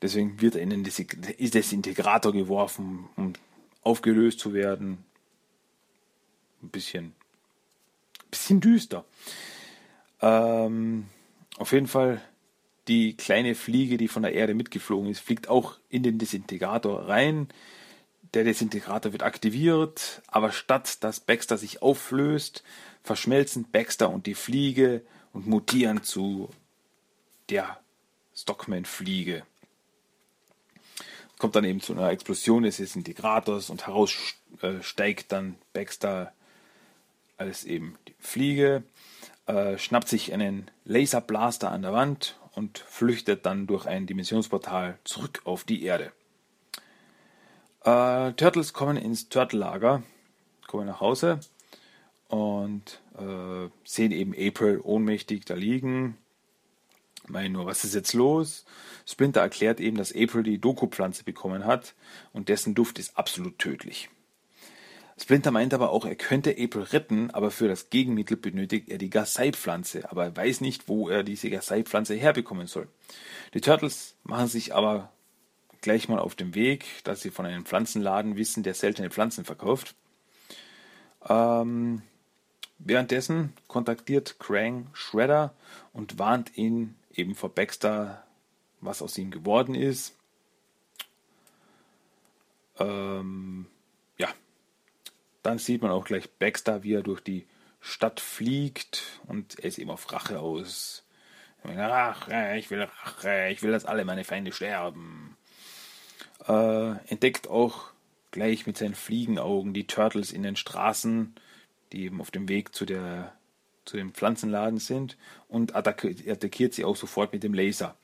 Deswegen 0.02 0.40
wird 0.40 0.54
er 0.54 0.62
in 0.62 0.70
den 0.70 0.84
Desintegrator 0.84 2.32
geworfen, 2.32 3.08
um 3.16 3.32
aufgelöst 3.82 4.38
zu 4.38 4.52
werden. 4.52 5.04
Ein 6.62 6.68
bisschen, 6.68 7.14
bisschen 8.30 8.60
düster. 8.60 9.04
Ähm, 10.20 11.06
auf 11.56 11.72
jeden 11.72 11.86
Fall 11.86 12.20
die 12.88 13.16
kleine 13.16 13.54
Fliege, 13.54 13.96
die 13.96 14.08
von 14.08 14.22
der 14.22 14.34
Erde 14.34 14.54
mitgeflogen 14.54 15.10
ist, 15.10 15.20
fliegt 15.20 15.48
auch 15.48 15.78
in 15.88 16.02
den 16.02 16.18
Desintegrator 16.18 17.08
rein. 17.08 17.48
Der 18.34 18.44
Desintegrator 18.44 19.12
wird 19.12 19.22
aktiviert, 19.22 20.22
aber 20.26 20.52
statt 20.52 21.02
dass 21.02 21.20
Baxter 21.20 21.56
sich 21.56 21.82
auflöst, 21.82 22.62
verschmelzen 23.02 23.70
Baxter 23.70 24.10
und 24.10 24.26
die 24.26 24.34
Fliege 24.34 25.02
und 25.32 25.46
mutieren 25.46 26.02
zu 26.02 26.50
der 27.48 27.78
Stockman-Fliege. 28.34 29.44
Kommt 31.38 31.56
dann 31.56 31.64
eben 31.64 31.80
zu 31.80 31.92
einer 31.92 32.10
Explosion 32.10 32.62
des 32.64 32.78
Desintegrators 32.78 33.70
und 33.70 33.86
heraus 33.86 34.12
steigt 34.80 35.32
dann 35.32 35.56
Baxter 35.72 36.32
als 37.36 37.64
eben 37.64 37.96
die 38.08 38.14
Fliege, 38.18 38.84
äh, 39.46 39.76
schnappt 39.78 40.08
sich 40.08 40.32
einen 40.32 40.70
Laserblaster 40.84 41.70
an 41.70 41.82
der 41.82 41.92
Wand 41.92 42.36
und 42.54 42.78
flüchtet 42.78 43.46
dann 43.46 43.66
durch 43.66 43.86
ein 43.86 44.06
Dimensionsportal 44.06 44.98
zurück 45.04 45.42
auf 45.44 45.64
die 45.64 45.82
Erde. 45.82 46.12
Äh, 47.84 48.32
Turtles 48.32 48.72
kommen 48.72 48.96
ins 48.96 49.28
Turtle-Lager, 49.28 50.02
kommen 50.66 50.86
nach 50.86 51.00
Hause 51.00 51.40
und 52.28 53.00
äh, 53.18 53.68
sehen 53.84 54.12
eben 54.12 54.32
April 54.32 54.80
ohnmächtig 54.82 55.44
da 55.44 55.54
liegen. 55.54 56.16
Meinen 57.26 57.52
nur, 57.52 57.66
was 57.66 57.84
ist 57.84 57.94
jetzt 57.94 58.12
los? 58.12 58.64
Splinter 59.06 59.40
erklärt 59.40 59.80
eben, 59.80 59.96
dass 59.96 60.14
April 60.14 60.42
die 60.42 60.58
Doku-Pflanze 60.58 61.24
bekommen 61.24 61.64
hat 61.64 61.94
und 62.32 62.48
dessen 62.48 62.74
Duft 62.74 62.98
ist 62.98 63.16
absolut 63.16 63.58
tödlich. 63.58 64.10
Splinter 65.16 65.52
meint 65.52 65.72
aber 65.72 65.90
auch, 65.90 66.04
er 66.04 66.16
könnte 66.16 66.56
April 66.58 66.82
retten, 66.82 67.30
aber 67.30 67.50
für 67.50 67.68
das 67.68 67.88
Gegenmittel 67.90 68.36
benötigt 68.36 68.88
er 68.88 68.98
die 68.98 69.10
Gasei-Pflanze, 69.10 70.10
aber 70.10 70.24
er 70.24 70.36
weiß 70.36 70.60
nicht, 70.60 70.88
wo 70.88 71.08
er 71.08 71.22
diese 71.22 71.50
Gasei-Pflanze 71.50 72.14
herbekommen 72.14 72.66
soll. 72.66 72.88
Die 73.54 73.60
Turtles 73.60 74.16
machen 74.24 74.48
sich 74.48 74.74
aber 74.74 75.12
gleich 75.82 76.08
mal 76.08 76.18
auf 76.18 76.34
dem 76.34 76.54
Weg, 76.54 76.86
dass 77.04 77.20
sie 77.20 77.30
von 77.30 77.46
einem 77.46 77.64
Pflanzenladen 77.64 78.36
wissen, 78.36 78.62
der 78.62 78.74
seltene 78.74 79.10
Pflanzen 79.10 79.44
verkauft. 79.44 79.94
Ähm, 81.28 82.02
währenddessen 82.78 83.52
kontaktiert 83.68 84.38
Krang 84.40 84.88
Shredder 84.94 85.54
und 85.92 86.18
warnt 86.18 86.56
ihn 86.56 86.96
eben 87.12 87.34
vor 87.34 87.50
Baxter, 87.50 88.24
was 88.80 89.02
aus 89.02 89.16
ihm 89.16 89.30
geworden 89.30 89.74
ist. 89.74 90.16
Ähm, 92.78 93.66
ja, 94.18 94.28
dann 95.44 95.58
sieht 95.58 95.82
man 95.82 95.90
auch 95.90 96.04
gleich 96.04 96.28
Baxter, 96.38 96.82
wie 96.82 96.94
er 96.94 97.02
durch 97.02 97.20
die 97.20 97.46
Stadt 97.80 98.18
fliegt 98.18 99.20
und 99.26 99.58
er 99.58 99.66
ist 99.66 99.78
eben 99.78 99.90
auf 99.90 100.10
Rache 100.12 100.40
aus. 100.40 101.04
Rache, 101.64 102.56
ich 102.58 102.70
will 102.70 102.82
Rache, 102.82 103.48
ich 103.50 103.62
will, 103.62 103.70
dass 103.70 103.84
alle 103.84 104.04
meine 104.04 104.24
Feinde 104.24 104.52
sterben 104.52 105.36
äh, 106.46 106.90
entdeckt 107.08 107.48
auch 107.48 107.90
gleich 108.30 108.66
mit 108.66 108.76
seinen 108.76 108.94
Fliegenaugen 108.94 109.74
die 109.74 109.86
Turtles 109.86 110.32
in 110.32 110.42
den 110.42 110.56
Straßen, 110.56 111.34
die 111.92 112.04
eben 112.04 112.20
auf 112.20 112.30
dem 112.30 112.48
Weg 112.48 112.74
zu, 112.74 112.84
der, 112.84 113.32
zu 113.84 113.96
dem 113.96 114.12
Pflanzenladen 114.12 114.78
sind 114.78 115.16
und 115.48 115.76
attackiert, 115.76 116.26
attackiert 116.26 116.74
sie 116.74 116.84
auch 116.84 116.96
sofort 116.96 117.32
mit 117.32 117.42
dem 117.42 117.54
Laser. 117.54 117.96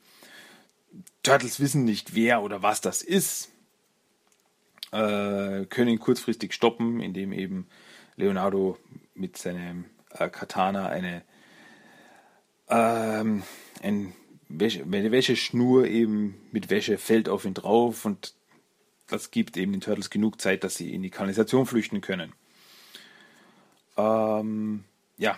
Turtles 1.23 1.59
wissen 1.59 1.85
nicht, 1.85 2.15
wer 2.15 2.41
oder 2.41 2.61
was 2.61 2.81
das 2.81 3.01
ist. 3.01 3.50
Äh, 4.91 5.65
können 5.65 5.99
kurzfristig 5.99 6.53
stoppen, 6.53 7.01
indem 7.01 7.31
eben 7.33 7.67
Leonardo 8.15 8.77
mit 9.13 9.37
seinem 9.37 9.85
äh, 10.11 10.29
Katana 10.29 10.87
eine, 10.87 11.23
ähm, 12.69 13.43
ein 13.81 14.13
Wäsche, 14.49 14.83
eine 14.83 15.11
Wäscheschnur 15.11 15.87
eben 15.87 16.35
mit 16.51 16.69
Wäsche 16.69 16.97
fällt 16.97 17.29
auf 17.29 17.45
ihn 17.45 17.53
drauf 17.53 18.05
und 18.05 18.33
das 19.07 19.31
gibt 19.31 19.57
eben 19.57 19.73
den 19.73 19.81
Turtles 19.81 20.09
genug 20.09 20.39
Zeit, 20.39 20.63
dass 20.63 20.75
sie 20.75 20.93
in 20.93 21.03
die 21.03 21.09
Kanalisation 21.09 21.65
flüchten 21.65 22.01
können. 22.01 22.33
Ähm, 23.97 24.85
ja, 25.17 25.37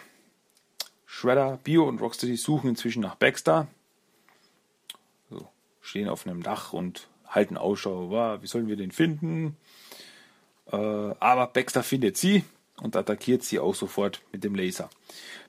Shredder, 1.06 1.60
Bio 1.64 1.88
und 1.88 2.00
Rocksteady 2.00 2.38
suchen 2.38 2.70
inzwischen 2.70 3.02
nach 3.02 3.16
Baxter. 3.16 3.68
So, 5.30 5.48
stehen 5.82 6.08
auf 6.08 6.28
einem 6.28 6.44
Dach 6.44 6.74
und 6.74 7.08
halten 7.34 7.58
Ausschau. 7.58 8.10
Wie 8.42 8.48
sollen 8.48 8.68
wir 8.68 8.76
den 8.76 8.92
finden? 8.92 9.58
Äh, 10.72 10.76
aber 10.76 11.48
Baxter 11.48 11.84
findet 11.84 12.18
sie 12.18 12.44
und 12.82 12.96
attackiert 12.96 13.44
sie 13.44 13.60
auch 13.60 13.76
sofort 13.76 14.22
mit 14.32 14.44
dem 14.44 14.56
Laser. 14.56 14.90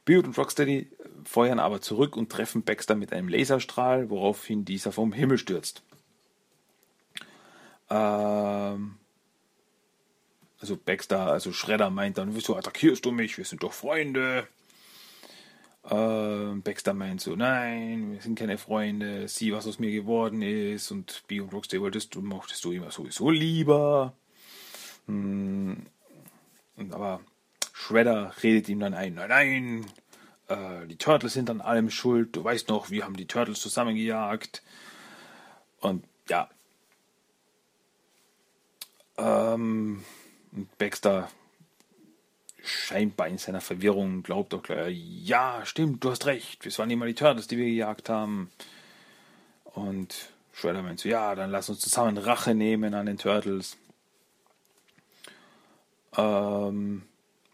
Beard 0.05 0.27
und 0.27 0.37
Rocksteady 0.37 0.89
feuern 1.25 1.59
aber 1.59 1.81
zurück 1.81 2.17
und 2.17 2.31
treffen 2.31 2.63
Baxter 2.63 2.95
mit 2.95 3.13
einem 3.13 3.29
Laserstrahl, 3.29 4.11
woraufhin 4.11 4.65
dieser 4.65 4.93
vom 4.93 5.13
Himmel 5.13 5.39
stürzt. 5.39 5.83
Ähm, 7.91 8.97
also 10.61 10.77
Baxter, 10.77 11.27
also 11.31 11.53
Shredder 11.53 11.91
meint 11.91 12.19
dann, 12.19 12.35
wieso 12.35 12.57
attackierst 12.57 13.05
du 13.05 13.11
mich? 13.11 13.39
Wir 13.39 13.45
sind 13.45 13.63
doch 13.63 13.73
Freunde. 13.73 14.47
Ähm, 15.91 16.63
Baxter 16.63 16.95
meint 16.95 17.21
so, 17.21 17.37
nein, 17.37 18.13
wir 18.13 18.21
sind 18.21 18.39
keine 18.39 18.57
Freunde, 18.57 19.29
sieh, 19.29 19.53
was 19.53 19.67
aus 19.67 19.79
mir 19.79 19.91
geworden 19.91 20.41
ist. 20.41 20.91
Und 20.91 21.25
B 21.27 21.41
und 21.41 21.53
Rocksteady 21.53 21.83
wolltest 21.83 22.15
du, 22.15 22.23
mochtest 22.23 22.65
du 22.65 22.73
immer 22.73 22.91
sowieso 22.91 23.31
lieber. 23.31 24.15
Hm, 25.07 25.85
aber 26.91 27.21
Shredder 27.73 28.33
redet 28.43 28.69
ihm 28.69 28.81
dann 28.81 28.95
ein, 28.95 29.15
nein, 29.15 29.29
nein, 29.29 29.87
äh, 30.49 30.87
die 30.87 30.97
Turtles 30.97 31.35
sind 31.35 31.51
an 31.51 31.61
allem 31.61 31.91
schuld. 31.91 32.35
Du 32.37 32.43
weißt 32.43 32.69
noch, 32.69 32.91
wir 32.91 33.05
haben 33.05 33.17
die 33.17 33.27
Turtles 33.27 33.61
zusammengejagt. 33.61 34.63
Und 35.81 36.05
ja. 36.29 36.49
Ähm, 39.19 40.03
Baxter 40.79 41.31
scheinbar 42.65 43.29
in 43.29 43.39
seiner 43.39 43.61
Verwirrung 43.61 44.23
glaubt 44.23 44.53
doch 44.53 44.63
gleich, 44.63 44.97
ja, 44.97 45.61
stimmt, 45.65 46.03
du 46.03 46.11
hast 46.11 46.27
recht, 46.27 46.65
es 46.67 46.79
waren 46.79 46.91
immer 46.91 47.07
die 47.07 47.15
Turtles, 47.15 47.47
die 47.47 47.59
wir 47.59 47.67
gejagt 47.67 48.09
haben. 48.09 48.51
Und 49.65 50.33
Shredder 50.53 50.83
meint 50.83 51.01
so, 51.01 51.09
ja, 51.09 51.35
dann 51.35 51.51
lass 51.51 51.69
uns 51.69 51.81
zusammen 51.81 52.17
Rache 52.17 52.55
nehmen 52.55 52.95
an 52.95 53.07
den 53.07 53.19
Turtles. 53.19 53.77
Ähm, 56.17 57.03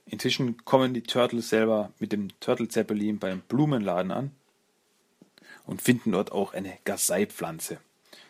inzwischen 0.06 0.64
kommen 0.64 0.94
die 0.94 1.02
Turtles 1.02 1.48
selber 1.48 1.92
mit 1.98 2.12
dem 2.12 2.28
Turtle 2.40 2.68
Zeppelin 2.68 3.18
beim 3.18 3.40
Blumenladen 3.40 4.12
an 4.12 4.30
und 5.66 5.82
finden 5.82 6.12
dort 6.12 6.30
auch 6.32 6.52
eine 6.52 6.78
Gasei-Pflanze. 6.84 7.78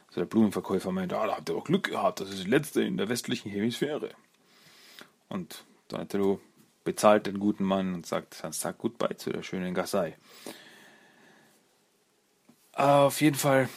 Also 0.08 0.20
der 0.20 0.26
Blumenverkäufer 0.26 0.92
meint, 0.92 1.12
ah, 1.12 1.26
da 1.26 1.36
habt 1.36 1.48
ihr 1.48 1.56
auch 1.56 1.64
Glück 1.64 1.90
gehabt, 1.90 2.20
das 2.20 2.30
ist 2.30 2.44
die 2.44 2.50
letzte 2.50 2.82
in 2.82 2.96
der 2.96 3.08
westlichen 3.08 3.50
Hemisphäre. 3.50 4.10
Und 5.28 5.64
Donatello 5.88 6.40
bezahlt 6.84 7.26
den 7.26 7.38
guten 7.38 7.64
Mann 7.64 7.94
und 7.94 8.06
sagt, 8.06 8.42
dann 8.42 8.52
sag 8.52 8.78
goodbye 8.78 9.16
zu 9.16 9.30
der 9.30 9.42
schönen 9.42 9.74
Gasei. 9.74 10.16
Auf 12.72 13.20
jeden 13.20 13.36
Fall, 13.36 13.68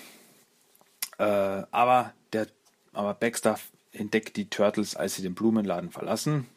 äh, 1.18 1.24
aber 1.24 2.14
der, 2.32 2.48
aber 2.94 3.14
Baxter 3.14 3.60
entdeckt 3.92 4.38
die 4.38 4.50
Turtles, 4.50 4.96
als 4.96 5.16
sie 5.16 5.22
den 5.22 5.36
Blumenladen 5.36 5.92
verlassen. 5.92 6.48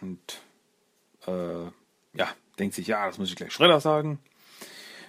Und 0.00 0.40
äh, 1.26 1.64
ja, 2.14 2.28
denkt 2.58 2.74
sich, 2.74 2.86
ja, 2.86 3.06
das 3.06 3.18
muss 3.18 3.30
ich 3.30 3.36
gleich 3.36 3.52
Schredder 3.52 3.80
sagen. 3.80 4.18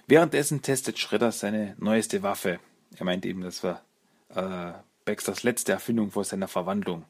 Währenddessen 0.06 0.62
testet 0.62 0.98
Schredder 0.98 1.32
seine 1.32 1.76
neueste 1.78 2.22
Waffe. 2.22 2.60
Er 2.96 3.04
meint 3.04 3.26
eben, 3.26 3.42
das 3.42 3.62
war 3.62 3.82
äh, 4.34 4.72
Baxters 5.04 5.42
letzte 5.42 5.72
Erfindung 5.72 6.10
vor 6.10 6.24
seiner 6.24 6.48
Verwandlung. 6.48 7.04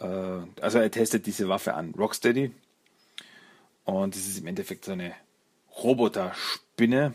Äh, 0.00 0.40
also 0.60 0.78
er 0.78 0.90
testet 0.90 1.26
diese 1.26 1.48
Waffe 1.48 1.74
an 1.74 1.94
Rocksteady. 1.96 2.52
Und 3.84 4.16
es 4.16 4.26
ist 4.26 4.38
im 4.38 4.46
Endeffekt 4.46 4.84
so 4.84 4.92
eine 4.92 5.14
Roboterspinne. 5.82 7.14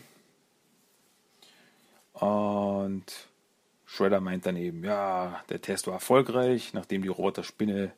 Und 2.13 3.05
Shredder 3.85 4.21
meint 4.21 4.45
dann 4.45 4.55
eben, 4.55 4.83
ja, 4.83 5.43
der 5.49 5.61
Test 5.61 5.87
war 5.87 5.95
erfolgreich, 5.95 6.73
nachdem 6.73 7.01
die 7.01 7.09
Roboterspinne 7.09 7.91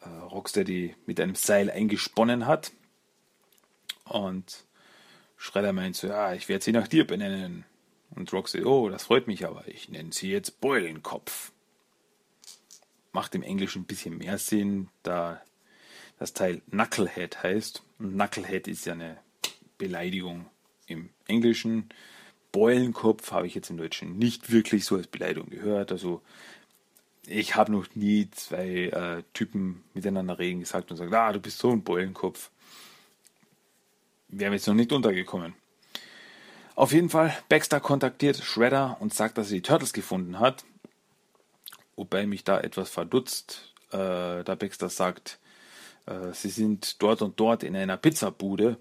äh, 0.00 0.08
Rocksteady 0.08 0.94
mit 1.06 1.20
einem 1.20 1.34
Seil 1.34 1.70
eingesponnen 1.70 2.46
hat. 2.46 2.72
Und 4.04 4.64
Shredder 5.36 5.72
meint 5.72 5.96
so, 5.96 6.08
ja, 6.08 6.32
ich 6.34 6.48
werde 6.48 6.64
sie 6.64 6.72
nach 6.72 6.88
dir 6.88 7.06
benennen. 7.06 7.64
Und 8.10 8.32
Rocksteady, 8.32 8.64
oh, 8.64 8.88
das 8.88 9.04
freut 9.04 9.26
mich 9.26 9.46
aber, 9.46 9.66
ich 9.68 9.88
nenne 9.88 10.12
sie 10.12 10.30
jetzt 10.30 10.60
Beulenkopf 10.60 11.52
macht 13.12 13.34
im 13.34 13.42
Englischen 13.42 13.82
ein 13.82 13.86
bisschen 13.86 14.18
mehr 14.18 14.38
Sinn, 14.38 14.88
da 15.02 15.40
das 16.18 16.32
Teil 16.32 16.62
Knucklehead 16.70 17.42
heißt. 17.42 17.82
Und 17.98 18.12
Knucklehead 18.14 18.68
ist 18.68 18.84
ja 18.84 18.94
eine 18.94 19.18
Beleidigung 19.78 20.46
im 20.86 21.10
Englischen. 21.26 21.88
Beulenkopf 22.52 23.30
habe 23.30 23.46
ich 23.46 23.54
jetzt 23.54 23.70
im 23.70 23.76
Deutschen 23.76 24.18
nicht 24.18 24.50
wirklich 24.50 24.84
so 24.84 24.96
als 24.96 25.06
Beleidigung 25.06 25.50
gehört. 25.50 25.92
Also 25.92 26.22
ich 27.26 27.56
habe 27.56 27.72
noch 27.72 27.86
nie 27.94 28.30
zwei 28.30 28.86
äh, 28.86 29.22
Typen 29.34 29.84
miteinander 29.94 30.38
reden 30.38 30.60
gesagt 30.60 30.90
und 30.90 30.96
gesagt, 30.96 31.14
ah, 31.14 31.32
du 31.32 31.40
bist 31.40 31.58
so 31.58 31.70
ein 31.70 31.84
Beulenkopf. 31.84 32.50
Wäre 34.28 34.52
jetzt 34.52 34.66
noch 34.66 34.74
nicht 34.74 34.92
untergekommen. 34.92 35.54
Auf 36.74 36.92
jeden 36.92 37.10
Fall, 37.10 37.36
Baxter 37.48 37.80
kontaktiert 37.80 38.36
Shredder 38.38 38.96
und 39.00 39.12
sagt, 39.12 39.36
dass 39.36 39.48
er 39.48 39.56
die 39.56 39.62
Turtles 39.62 39.92
gefunden 39.92 40.38
hat 40.38 40.64
wobei 41.98 42.26
mich 42.26 42.44
da 42.44 42.60
etwas 42.60 42.88
verdutzt, 42.88 43.74
äh, 43.90 44.44
da 44.44 44.54
Baxter 44.54 44.88
sagt, 44.88 45.38
äh, 46.06 46.32
sie 46.32 46.48
sind 46.48 47.02
dort 47.02 47.20
und 47.22 47.38
dort 47.40 47.64
in 47.64 47.76
einer 47.76 47.96
Pizzabude, 47.96 48.78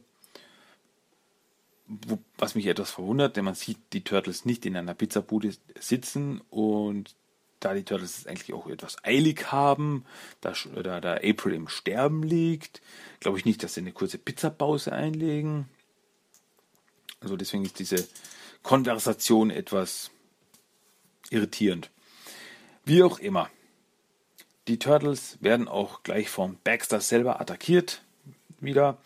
wo, 1.88 2.20
was 2.38 2.54
mich 2.54 2.68
etwas 2.68 2.92
verwundert, 2.92 3.36
denn 3.36 3.46
man 3.46 3.56
sieht 3.56 3.80
die 3.94 4.04
Turtles 4.04 4.46
nicht 4.46 4.66
in 4.66 4.78
einer 4.78 4.94
Pizzabude 4.94 5.56
sitzen 5.80 6.42
und 6.52 7.16
da 7.60 7.74
die 7.74 7.84
Turtles 7.84 8.20
es 8.20 8.28
eigentlich 8.28 8.54
auch 8.54 8.68
etwas 8.68 9.04
eilig 9.04 9.52
haben, 9.52 10.06
da, 10.42 10.54
da, 10.84 11.02
da 11.02 11.16
April 11.16 11.54
im 11.54 11.68
Sterben 11.68 12.22
liegt, 12.22 12.82
glaube 13.20 13.40
ich 13.40 13.46
nicht, 13.46 13.64
dass 13.64 13.74
sie 13.74 13.82
eine 13.82 13.94
kurze 13.94 14.20
Pizzapause 14.20 14.94
einlegen. 14.94 15.68
Also 17.20 17.36
deswegen 17.36 17.66
ist 17.66 17.80
diese 17.80 18.08
Konversation 18.62 19.50
etwas 19.50 20.12
irritierend. 21.32 21.90
Wie 22.88 23.04
auch 23.04 23.20
immer. 23.20 23.50
Die 24.70 24.80
Turtles 24.80 25.38
werden 25.42 25.68
auch 25.68 26.04
gleich 26.04 26.30
vom 26.30 26.58
Baxter 26.64 27.02
selber 27.02 27.42
attackiert 27.42 28.02
wieder. 28.62 28.98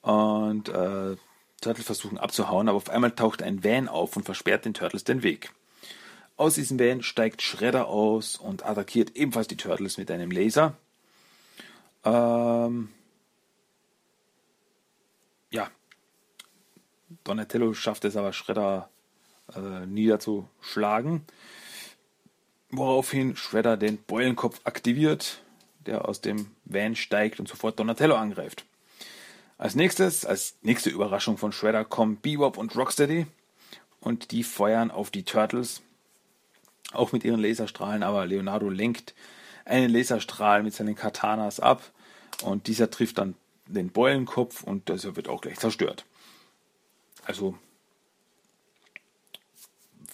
Und 0.00 0.68
äh, 0.68 1.16
Turtles 1.60 1.86
versuchen 1.86 2.18
abzuhauen, 2.18 2.68
aber 2.68 2.78
auf 2.78 2.90
einmal 2.90 3.12
taucht 3.12 3.44
ein 3.44 3.62
Van 3.62 3.86
auf 3.86 4.16
und 4.16 4.24
versperrt 4.24 4.64
den 4.64 4.74
Turtles 4.74 5.04
den 5.04 5.22
Weg. 5.22 5.52
Aus 6.36 6.56
diesem 6.56 6.80
Van 6.80 7.04
steigt 7.04 7.42
Shredder 7.42 7.86
aus 7.86 8.34
und 8.34 8.66
attackiert 8.66 9.14
ebenfalls 9.14 9.46
die 9.46 9.56
Turtles 9.56 9.98
mit 9.98 10.10
einem 10.10 10.32
Laser. 10.32 10.76
Ähm, 12.04 12.88
ja. 15.52 15.70
Donatello 17.22 17.72
schafft 17.72 18.04
es 18.04 18.16
aber, 18.16 18.32
Shredder 18.32 18.88
äh, 19.54 19.86
niederzuschlagen. 19.86 21.24
Woraufhin 22.72 23.36
Shredder 23.36 23.76
den 23.76 24.02
Beulenkopf 24.02 24.60
aktiviert, 24.64 25.42
der 25.86 26.08
aus 26.08 26.22
dem 26.22 26.50
Van 26.64 26.96
steigt 26.96 27.38
und 27.38 27.46
sofort 27.46 27.78
Donatello 27.78 28.16
angreift. 28.16 28.64
Als 29.58 29.74
nächstes, 29.74 30.24
als 30.24 30.56
nächste 30.62 30.88
Überraschung 30.88 31.36
von 31.36 31.52
Shredder 31.52 31.84
kommen 31.84 32.16
Bebop 32.16 32.56
und 32.56 32.74
Rocksteady 32.74 33.26
und 34.00 34.30
die 34.30 34.42
feuern 34.42 34.90
auf 34.90 35.10
die 35.10 35.22
Turtles, 35.22 35.82
auch 36.92 37.12
mit 37.12 37.24
ihren 37.24 37.40
Laserstrahlen, 37.40 38.02
aber 38.02 38.26
Leonardo 38.26 38.70
lenkt 38.70 39.14
einen 39.66 39.90
Laserstrahl 39.90 40.62
mit 40.62 40.74
seinen 40.74 40.94
Katanas 40.94 41.60
ab 41.60 41.82
und 42.42 42.66
dieser 42.66 42.90
trifft 42.90 43.18
dann 43.18 43.34
den 43.66 43.90
Beulenkopf 43.90 44.62
und 44.62 44.88
dieser 44.88 45.14
wird 45.14 45.28
auch 45.28 45.42
gleich 45.42 45.58
zerstört. 45.58 46.06
Also 47.24 47.56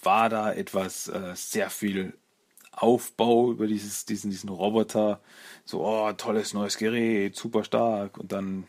war 0.03 0.29
da 0.29 0.53
etwas 0.53 1.09
äh, 1.09 1.35
sehr 1.35 1.71
viel 1.71 2.14
Aufbau 2.72 3.50
über 3.50 3.66
dieses, 3.66 4.04
diesen, 4.07 4.31
diesen 4.31 4.48
Roboter. 4.48 5.20
So, 5.64 5.85
oh, 5.85 6.12
tolles 6.12 6.54
neues 6.54 6.78
Gerät, 6.78 7.37
super 7.37 7.64
stark. 7.64 8.18
Und 8.18 8.33
dann. 8.33 8.66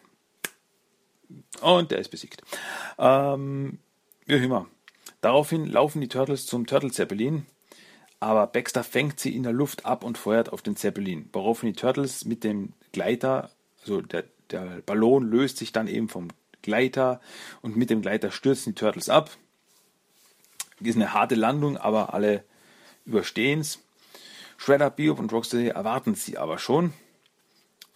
Und 1.62 1.92
der 1.92 2.00
ist 2.00 2.10
besiegt. 2.10 2.42
Ähm, 2.98 3.80
auch 4.28 4.34
immer. 4.34 4.68
Daraufhin 5.22 5.66
laufen 5.66 6.02
die 6.02 6.08
Turtles 6.08 6.46
zum 6.46 6.66
Turtle 6.66 6.92
Zeppelin. 6.92 7.46
aber 8.20 8.48
Baxter 8.48 8.84
fängt 8.84 9.20
sie 9.20 9.36
in 9.36 9.44
der 9.44 9.54
Luft 9.54 9.86
ab 9.86 10.04
und 10.04 10.18
feuert 10.18 10.52
auf 10.52 10.62
den 10.62 10.76
Zeppelin, 10.76 11.30
woraufhin 11.34 11.74
die 11.74 11.80
Turtles 11.80 12.26
mit 12.26 12.44
dem 12.44 12.74
Gleiter, 12.92 13.50
also 13.82 14.02
der, 14.02 14.26
der 14.52 14.82
Ballon 14.86 15.30
löst 15.30 15.58
sich 15.58 15.72
dann 15.72 15.88
eben 15.88 16.10
vom 16.10 16.30
Gleiter 16.62 17.22
und 17.62 17.78
mit 17.78 17.90
dem 17.90 18.02
Gleiter 18.02 18.32
stürzen 18.32 18.74
die 18.74 18.80
Turtles 18.80 19.10
ab. 19.10 19.32
Ist 20.82 20.96
eine 20.96 21.14
harte 21.14 21.36
Landung, 21.36 21.78
aber 21.78 22.14
alle 22.14 22.44
überstehen 23.06 23.62
es. 23.62 23.80
Shredder, 24.60 24.90
Bebop 24.90 25.20
und 25.20 25.32
Rocksteady 25.32 25.70
erwarten 25.70 26.16
sie 26.16 26.38
aber 26.38 26.58
schon 26.58 26.92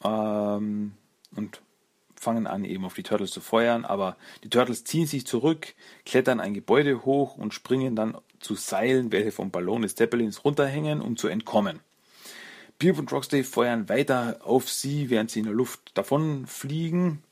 ähm, 0.01 0.93
und 1.35 1.61
fangen 2.15 2.47
an, 2.47 2.63
eben 2.63 2.85
auf 2.85 2.93
die 2.93 3.03
Turtles 3.03 3.31
zu 3.31 3.41
feuern. 3.41 3.83
Aber 3.83 4.15
die 4.45 4.49
Turtles 4.49 4.85
ziehen 4.85 5.05
sich 5.05 5.27
zurück, 5.27 5.75
klettern 6.05 6.39
ein 6.39 6.53
Gebäude 6.53 7.03
hoch 7.03 7.35
und 7.35 7.53
springen 7.53 7.97
dann 7.97 8.17
zu 8.39 8.55
Seilen, 8.55 9.11
welche 9.11 9.33
vom 9.33 9.51
Ballon 9.51 9.81
des 9.81 9.95
Zeppelins 9.95 10.45
runterhängen, 10.45 11.01
um 11.01 11.17
zu 11.17 11.27
entkommen. 11.27 11.81
Bebop 12.79 12.99
und 12.99 13.11
Rocksteady 13.11 13.43
feuern 13.43 13.89
weiter 13.89 14.39
auf 14.45 14.69
sie, 14.69 15.09
während 15.09 15.31
sie 15.31 15.39
in 15.39 15.45
der 15.45 15.53
Luft 15.53 15.91
davonfliegen, 15.95 17.23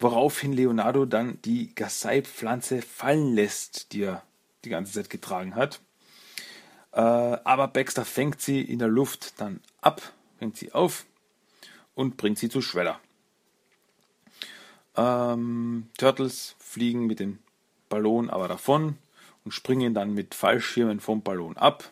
woraufhin 0.00 0.54
Leonardo 0.54 1.04
dann 1.04 1.38
die 1.44 1.74
Gasai-Pflanze 1.74 2.80
fallen 2.80 3.34
lässt, 3.34 3.92
die 3.92 4.04
er 4.04 4.22
die 4.64 4.70
ganze 4.70 4.94
Zeit 4.94 5.10
getragen 5.10 5.56
hat. 5.56 5.82
Äh, 6.92 7.00
aber 7.00 7.68
Baxter 7.68 8.04
fängt 8.04 8.40
sie 8.40 8.60
in 8.60 8.78
der 8.78 8.88
Luft 8.88 9.40
dann 9.40 9.60
ab, 9.80 10.02
fängt 10.38 10.56
sie 10.56 10.72
auf 10.72 11.06
und 11.94 12.16
bringt 12.16 12.38
sie 12.38 12.48
zu 12.48 12.60
Shredder. 12.60 13.00
Ähm, 14.96 15.88
Turtles 15.96 16.54
fliegen 16.58 17.06
mit 17.06 17.18
dem 17.18 17.38
Ballon 17.88 18.28
aber 18.28 18.48
davon 18.48 18.98
und 19.44 19.52
springen 19.52 19.94
dann 19.94 20.12
mit 20.14 20.34
Fallschirmen 20.34 21.00
vom 21.00 21.22
Ballon 21.22 21.56
ab 21.56 21.90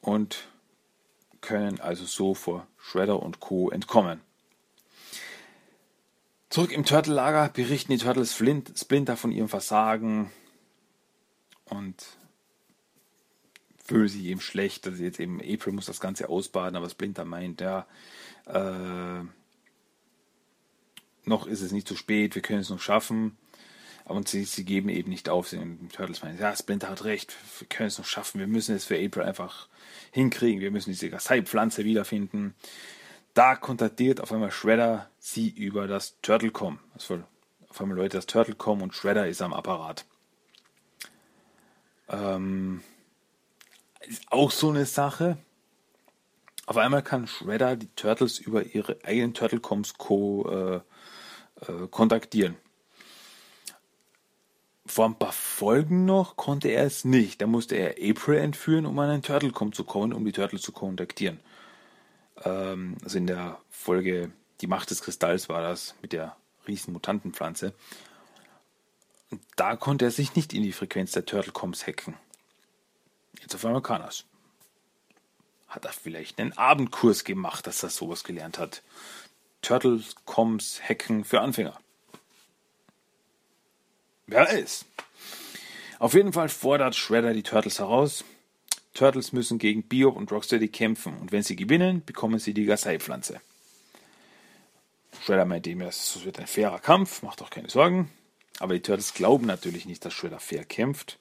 und 0.00 0.48
können 1.40 1.80
also 1.80 2.04
so 2.04 2.34
vor 2.34 2.66
Shredder 2.78 3.22
und 3.22 3.40
Co. 3.40 3.70
entkommen. 3.70 4.20
Zurück 6.48 6.72
im 6.72 6.84
Turtle-Lager 6.84 7.50
berichten 7.50 7.92
die 7.92 7.98
Turtles 7.98 8.32
Flint, 8.32 8.72
Splinter 8.78 9.16
von 9.16 9.30
ihrem 9.30 9.48
Versagen 9.48 10.30
und 11.66 12.06
fühlen 13.86 14.08
sich 14.08 14.24
eben 14.24 14.40
schlecht, 14.40 14.86
dass 14.86 14.98
jetzt 14.98 15.20
eben 15.20 15.40
April 15.40 15.72
muss 15.72 15.86
das 15.86 16.00
Ganze 16.00 16.28
ausbaden, 16.28 16.76
aber 16.76 16.90
Splinter 16.90 17.24
meint, 17.24 17.60
ja, 17.60 17.86
äh, 18.46 19.24
noch 21.24 21.46
ist 21.46 21.60
es 21.60 21.72
nicht 21.72 21.88
zu 21.88 21.96
spät, 21.96 22.34
wir 22.34 22.42
können 22.42 22.60
es 22.60 22.70
noch 22.70 22.80
schaffen. 22.80 23.36
Und 24.04 24.28
sie, 24.28 24.44
sie 24.44 24.64
geben 24.64 24.88
eben 24.88 25.10
nicht 25.10 25.28
auf. 25.28 25.48
Sie, 25.48 25.58
Turtles 25.92 26.22
meinen, 26.22 26.38
ja, 26.38 26.54
Splinter 26.54 26.88
hat 26.88 27.02
recht, 27.02 27.34
wir 27.58 27.66
können 27.66 27.88
es 27.88 27.98
noch 27.98 28.04
schaffen, 28.04 28.38
wir 28.38 28.46
müssen 28.46 28.76
es 28.76 28.84
für 28.84 28.94
April 28.94 29.24
einfach 29.24 29.68
hinkriegen, 30.12 30.60
wir 30.60 30.70
müssen 30.70 30.90
diese 30.90 31.10
Gasai-Pflanze 31.10 31.84
wiederfinden. 31.84 32.54
Da 33.34 33.56
kontaktiert 33.56 34.20
auf 34.20 34.32
einmal 34.32 34.52
Shredder 34.52 35.10
sie 35.18 35.48
über 35.48 35.88
das 35.88 36.20
Turtle.com. 36.22 36.78
Also 36.94 37.22
auf 37.68 37.80
einmal 37.80 37.96
Leute 37.96 38.16
das 38.16 38.26
Turtle.com 38.26 38.80
und 38.80 38.94
Shredder 38.94 39.26
ist 39.26 39.42
am 39.42 39.52
Apparat. 39.52 40.06
Ähm, 42.08 42.82
ist 44.06 44.24
auch 44.30 44.50
so 44.50 44.70
eine 44.70 44.86
Sache. 44.86 45.38
Auf 46.66 46.76
einmal 46.76 47.02
kann 47.02 47.26
Shredder 47.26 47.76
die 47.76 47.88
Turtles 47.94 48.38
über 48.38 48.64
ihre 48.64 48.98
eigenen 49.04 49.34
Turtlecoms 49.34 49.98
Co. 49.98 50.48
Äh, 50.50 50.80
äh, 51.60 51.86
kontaktieren. 51.88 52.56
Vor 54.84 55.06
ein 55.06 55.18
paar 55.18 55.32
Folgen 55.32 56.04
noch 56.04 56.36
konnte 56.36 56.68
er 56.68 56.84
es 56.84 57.04
nicht. 57.04 57.40
Da 57.40 57.46
musste 57.46 57.76
er 57.76 57.96
April 57.98 58.38
entführen, 58.38 58.86
um 58.86 58.98
an 58.98 59.10
einen 59.10 59.22
Turtlecom 59.22 59.72
zu 59.72 59.84
kommen, 59.84 60.12
um 60.12 60.24
die 60.24 60.32
Turtles 60.32 60.62
zu 60.62 60.72
kontaktieren. 60.72 61.40
Ähm, 62.44 62.96
also 63.02 63.18
in 63.18 63.26
der 63.26 63.58
Folge 63.70 64.32
Die 64.60 64.66
Macht 64.66 64.90
des 64.90 65.02
Kristalls 65.02 65.48
war 65.48 65.62
das 65.62 65.94
mit 66.02 66.12
der 66.12 66.36
riesen 66.68 66.92
Mutantenpflanze. 66.92 67.74
Da 69.56 69.76
konnte 69.76 70.04
er 70.04 70.10
sich 70.10 70.36
nicht 70.36 70.52
in 70.52 70.62
die 70.62 70.72
Frequenz 70.72 71.12
der 71.12 71.26
Turtlecoms 71.26 71.86
hacken. 71.86 72.14
Jetzt 73.40 73.54
auf 73.54 73.64
einmal 73.64 73.82
kann 73.82 74.02
er 74.02 74.08
es. 74.08 74.24
Hat 75.68 75.84
er 75.84 75.92
vielleicht 75.92 76.38
einen 76.40 76.56
Abendkurs 76.56 77.24
gemacht, 77.24 77.66
dass 77.66 77.82
er 77.82 77.90
sowas 77.90 78.24
gelernt 78.24 78.58
hat. 78.58 78.82
Turtlecoms 79.62 80.80
Hacken 80.82 81.24
für 81.24 81.40
Anfänger. 81.40 81.78
Wer 84.26 84.48
ist? 84.50 84.86
Auf 85.98 86.14
jeden 86.14 86.32
Fall 86.32 86.48
fordert 86.48 86.94
Shredder 86.94 87.32
die 87.32 87.42
Turtles 87.42 87.78
heraus. 87.78 88.24
Turtles 88.94 89.32
müssen 89.32 89.58
gegen 89.58 89.82
Bebop 89.82 90.16
und 90.16 90.32
Rocksteady 90.32 90.68
kämpfen 90.68 91.16
und 91.18 91.32
wenn 91.32 91.42
sie 91.42 91.56
gewinnen, 91.56 92.04
bekommen 92.04 92.38
sie 92.38 92.54
die 92.54 92.64
Gasai-Pflanze. 92.64 93.40
Shredder 95.22 95.44
meint 95.44 95.66
ihm, 95.66 95.80
es 95.82 96.24
wird 96.24 96.38
ein 96.38 96.46
fairer 96.46 96.78
Kampf, 96.78 97.22
macht 97.22 97.40
doch 97.40 97.50
keine 97.50 97.70
Sorgen. 97.70 98.10
Aber 98.58 98.74
die 98.74 98.80
Turtles 98.80 99.14
glauben 99.14 99.46
natürlich 99.46 99.86
nicht, 99.86 100.04
dass 100.04 100.14
Shredder 100.14 100.40
fair 100.40 100.64
kämpft. 100.64 101.18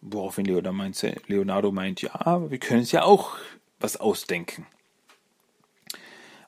Woraufhin 0.00 0.44
Leonardo 0.46 1.72
meint, 1.72 2.02
ja, 2.02 2.50
wir 2.50 2.58
können 2.58 2.82
es 2.82 2.92
ja 2.92 3.02
auch 3.02 3.36
was 3.80 3.96
ausdenken. 3.96 4.66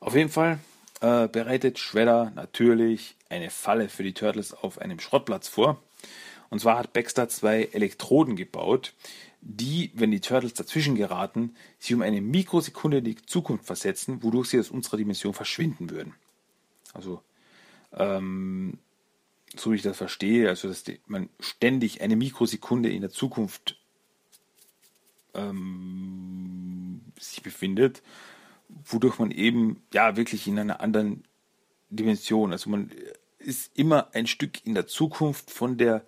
Auf 0.01 0.15
jeden 0.15 0.31
Fall 0.31 0.61
äh, 1.01 1.29
bereitet 1.29 1.79
Shredder 1.79 2.33
natürlich 2.35 3.17
eine 3.29 3.51
Falle 3.51 3.89
für 3.89 4.03
die 4.03 4.15
Turtles 4.15 4.55
auf 4.55 4.81
einem 4.81 5.01
Schrottplatz 5.01 5.49
vor. 5.49 5.83
Und 6.51 6.61
zwar 6.61 6.79
hat 6.79 6.93
Baxter 6.93 7.29
zwei 7.29 7.65
Elektroden 7.73 8.37
gebaut, 8.37 8.95
die, 9.41 9.91
wenn 9.95 10.11
die 10.11 10.21
Turtles 10.21 10.55
dazwischen 10.55 10.95
geraten, 10.95 11.55
sie 11.79 11.95
um 11.95 12.03
eine 12.03 12.21
Mikrosekunde 12.21 12.99
in 12.99 13.05
die 13.05 13.17
Zukunft 13.17 13.67
versetzen, 13.67 14.23
wodurch 14.23 14.49
sie 14.49 14.59
aus 14.59 14.71
unserer 14.71 14.97
Dimension 14.97 15.35
verschwinden 15.35 15.91
würden. 15.91 16.15
Also, 16.95 17.23
ähm, 17.93 18.79
so 19.57 19.73
wie 19.73 19.77
ich 19.77 19.83
das 19.83 19.97
verstehe, 19.97 20.49
also 20.49 20.69
dass 20.69 20.85
die, 20.85 21.01
man 21.07 21.29
ständig 21.41 22.01
eine 22.01 22.17
Mikrosekunde 22.17 22.91
in 22.91 23.01
der 23.01 23.11
Zukunft 23.11 23.77
ähm, 25.35 27.01
sich 27.19 27.43
befindet 27.43 28.03
wodurch 28.85 29.19
man 29.19 29.31
eben 29.31 29.83
ja 29.93 30.17
wirklich 30.17 30.47
in 30.47 30.59
einer 30.59 30.81
anderen 30.81 31.25
Dimension, 31.91 32.53
also 32.53 32.71
man 32.71 32.91
ist 33.39 33.77
immer 33.77 34.09
ein 34.13 34.27
Stück 34.27 34.65
in 34.67 34.75
der 34.75 34.87
Zukunft 34.87 35.51
von 35.51 35.79
der 35.79 36.05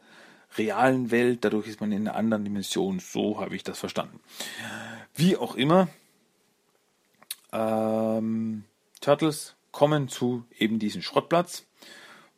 realen 0.58 1.10
Welt, 1.10 1.44
dadurch 1.44 1.68
ist 1.68 1.80
man 1.80 1.92
in 1.92 2.06
einer 2.06 2.16
anderen 2.16 2.44
Dimension, 2.44 2.98
so 2.98 3.40
habe 3.40 3.54
ich 3.54 3.62
das 3.62 3.78
verstanden. 3.78 4.20
Wie 5.14 5.36
auch 5.36 5.54
immer, 5.54 5.88
ähm, 7.52 8.64
Turtles 9.00 9.54
kommen 9.70 10.08
zu 10.08 10.44
eben 10.58 10.78
diesem 10.78 11.02
Schrottplatz, 11.02 11.64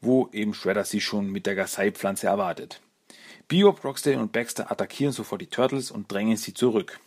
wo 0.03 0.29
eben 0.33 0.53
Shredder 0.53 0.85
sie 0.85 1.01
schon 1.01 1.31
mit 1.31 1.47
der 1.47 1.55
Gasai-Pflanze 1.55 2.27
erwartet. 2.27 2.81
Bebop, 3.49 3.85
Rocksteady 3.85 4.19
und 4.19 4.33
Baxter 4.33 4.71
attackieren 4.71 5.13
sofort 5.13 5.41
die 5.41 5.47
Turtles 5.47 5.91
und 5.91 6.11
drängen 6.11 6.37
sie 6.37 6.55
zurück. 6.55 7.01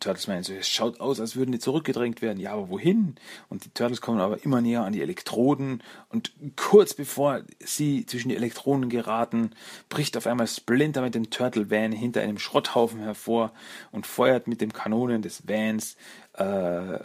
Turtles 0.00 0.26
meinen 0.26 0.42
so, 0.42 0.54
es 0.54 0.68
schaut 0.68 1.00
aus, 1.00 1.20
als 1.20 1.36
würden 1.36 1.52
die 1.52 1.58
zurückgedrängt 1.58 2.22
werden. 2.22 2.40
Ja, 2.40 2.52
aber 2.52 2.70
wohin? 2.70 3.16
Und 3.50 3.64
die 3.64 3.70
Turtles 3.70 4.00
kommen 4.00 4.20
aber 4.20 4.42
immer 4.42 4.60
näher 4.60 4.84
an 4.84 4.94
die 4.94 5.02
Elektroden 5.02 5.82
und 6.08 6.32
kurz 6.56 6.94
bevor 6.94 7.42
sie 7.60 8.06
zwischen 8.06 8.30
die 8.30 8.36
Elektroden 8.36 8.88
geraten, 8.88 9.50
bricht 9.90 10.16
auf 10.16 10.26
einmal 10.26 10.46
Splinter 10.46 11.02
mit 11.02 11.14
dem 11.14 11.30
Turtle 11.30 11.70
Van 11.70 11.92
hinter 11.92 12.22
einem 12.22 12.38
Schrotthaufen 12.38 13.00
hervor 13.00 13.52
und 13.90 14.06
feuert 14.06 14.48
mit 14.48 14.60
dem 14.60 14.72
Kanonen 14.72 15.20
des 15.20 15.46
Vans 15.46 15.96
äh, 16.34 16.98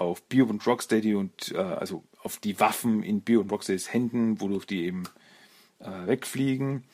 auf 0.00 0.22
Bio 0.22 0.46
und 0.46 0.66
Rocksteady 0.66 1.14
und 1.14 1.52
äh, 1.52 1.58
also 1.58 2.04
auf 2.22 2.38
die 2.38 2.58
Waffen 2.60 3.02
in 3.02 3.20
Bio 3.22 3.40
und 3.40 3.50
Rocksteadys 3.52 3.92
Händen, 3.92 4.40
wodurch 4.40 4.66
die 4.66 4.84
eben 4.84 5.04
äh, 5.80 6.06
wegfliegen. 6.06 6.84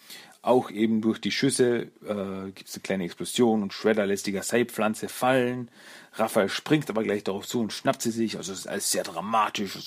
Auch 0.43 0.71
eben 0.71 1.01
durch 1.01 1.21
die 1.21 1.31
Schüsse 1.31 1.90
äh, 2.07 2.50
gibt 2.50 2.69
es 2.69 2.75
eine 2.75 2.83
kleine 2.83 3.05
Explosion 3.05 3.63
und 3.63 3.73
Shredder 3.73 4.05
lässt 4.05 4.27
die 4.27 4.33
Gasei-Pflanze 4.33 5.09
fallen. 5.09 5.71
Raphael 6.13 6.50
springt 6.50 6.90
aber 6.90 7.02
gleich 7.02 7.25
darauf 7.25 7.46
zu 7.46 7.61
und 7.61 7.73
schnappt 7.73 8.02
sie 8.02 8.11
sich. 8.11 8.37
Also 8.37 8.52
es 8.52 8.61
ist 8.61 8.67
alles 8.67 8.90
sehr 8.90 9.05
dramatisch, 9.05 9.79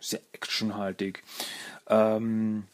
sehr 0.00 0.20
actionhaltig. 0.32 1.24
Ähm, 1.88 2.64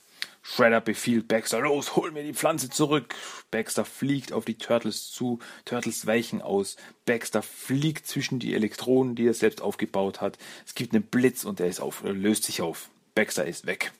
Shredder 0.43 0.80
befiehlt 0.80 1.28
Baxter, 1.28 1.61
los, 1.61 1.97
hol 1.97 2.12
mir 2.12 2.22
die 2.22 2.32
Pflanze 2.32 2.70
zurück. 2.70 3.14
Baxter 3.51 3.84
fliegt 3.84 4.32
auf 4.32 4.45
die 4.45 4.57
Turtles 4.57 5.11
zu, 5.11 5.38
Turtles 5.64 6.07
weichen 6.07 6.41
aus. 6.41 6.76
Baxter 7.05 7.43
fliegt 7.43 8.07
zwischen 8.07 8.38
die 8.38 8.55
Elektronen, 8.55 9.14
die 9.14 9.26
er 9.26 9.34
selbst 9.34 9.61
aufgebaut 9.61 10.20
hat. 10.20 10.38
Es 10.66 10.74
gibt 10.74 10.95
einen 10.95 11.03
Blitz 11.03 11.45
und 11.45 11.61
er 11.61 11.68
ist 11.68 11.80
auf, 11.80 12.03
löst 12.05 12.45
sich 12.45 12.62
auf. 12.62 12.88
Baxter 13.14 13.45
ist 13.45 13.66
weg. 13.66 13.93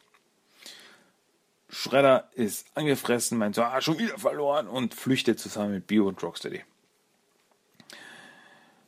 Shredder 1.69 2.29
ist 2.35 2.67
angefressen, 2.75 3.39
meint 3.39 3.55
so, 3.55 3.63
ah, 3.63 3.81
schon 3.81 3.99
wieder 3.99 4.19
verloren 4.19 4.67
und 4.67 4.95
flüchtet 4.95 5.39
zusammen 5.39 5.75
mit 5.75 5.87
Bio 5.87 6.09
und 6.09 6.23
Rocksteady. 6.23 6.65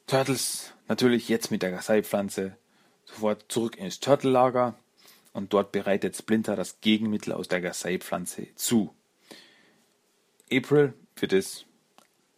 Turtles 0.06 0.72
natürlich 0.88 1.28
jetzt 1.28 1.50
mit 1.50 1.62
der 1.62 1.70
Gasai-Pflanze 1.70 2.56
sofort 3.04 3.44
zurück 3.48 3.76
ins 3.76 4.00
Turtle-Lager 4.00 4.74
und 5.32 5.52
dort 5.52 5.72
bereitet 5.72 6.16
Splinter 6.16 6.56
das 6.56 6.80
Gegenmittel 6.80 7.32
aus 7.32 7.48
der 7.48 7.60
Gasai-Pflanze 7.60 8.48
zu. 8.54 8.94
April 10.50 10.94
wird 11.16 11.32
es 11.32 11.64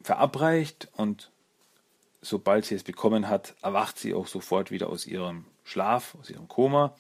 verabreicht 0.03 0.88
und 0.92 1.30
sobald 2.22 2.64
sie 2.64 2.74
es 2.74 2.82
bekommen 2.82 3.28
hat, 3.28 3.55
erwacht 3.62 3.99
sie 3.99 4.14
auch 4.14 4.26
sofort 4.26 4.70
wieder 4.70 4.88
aus 4.88 5.07
ihrem 5.07 5.45
Schlaf, 5.64 6.14
aus 6.20 6.30
ihrem 6.30 6.49
Koma. 6.49 6.95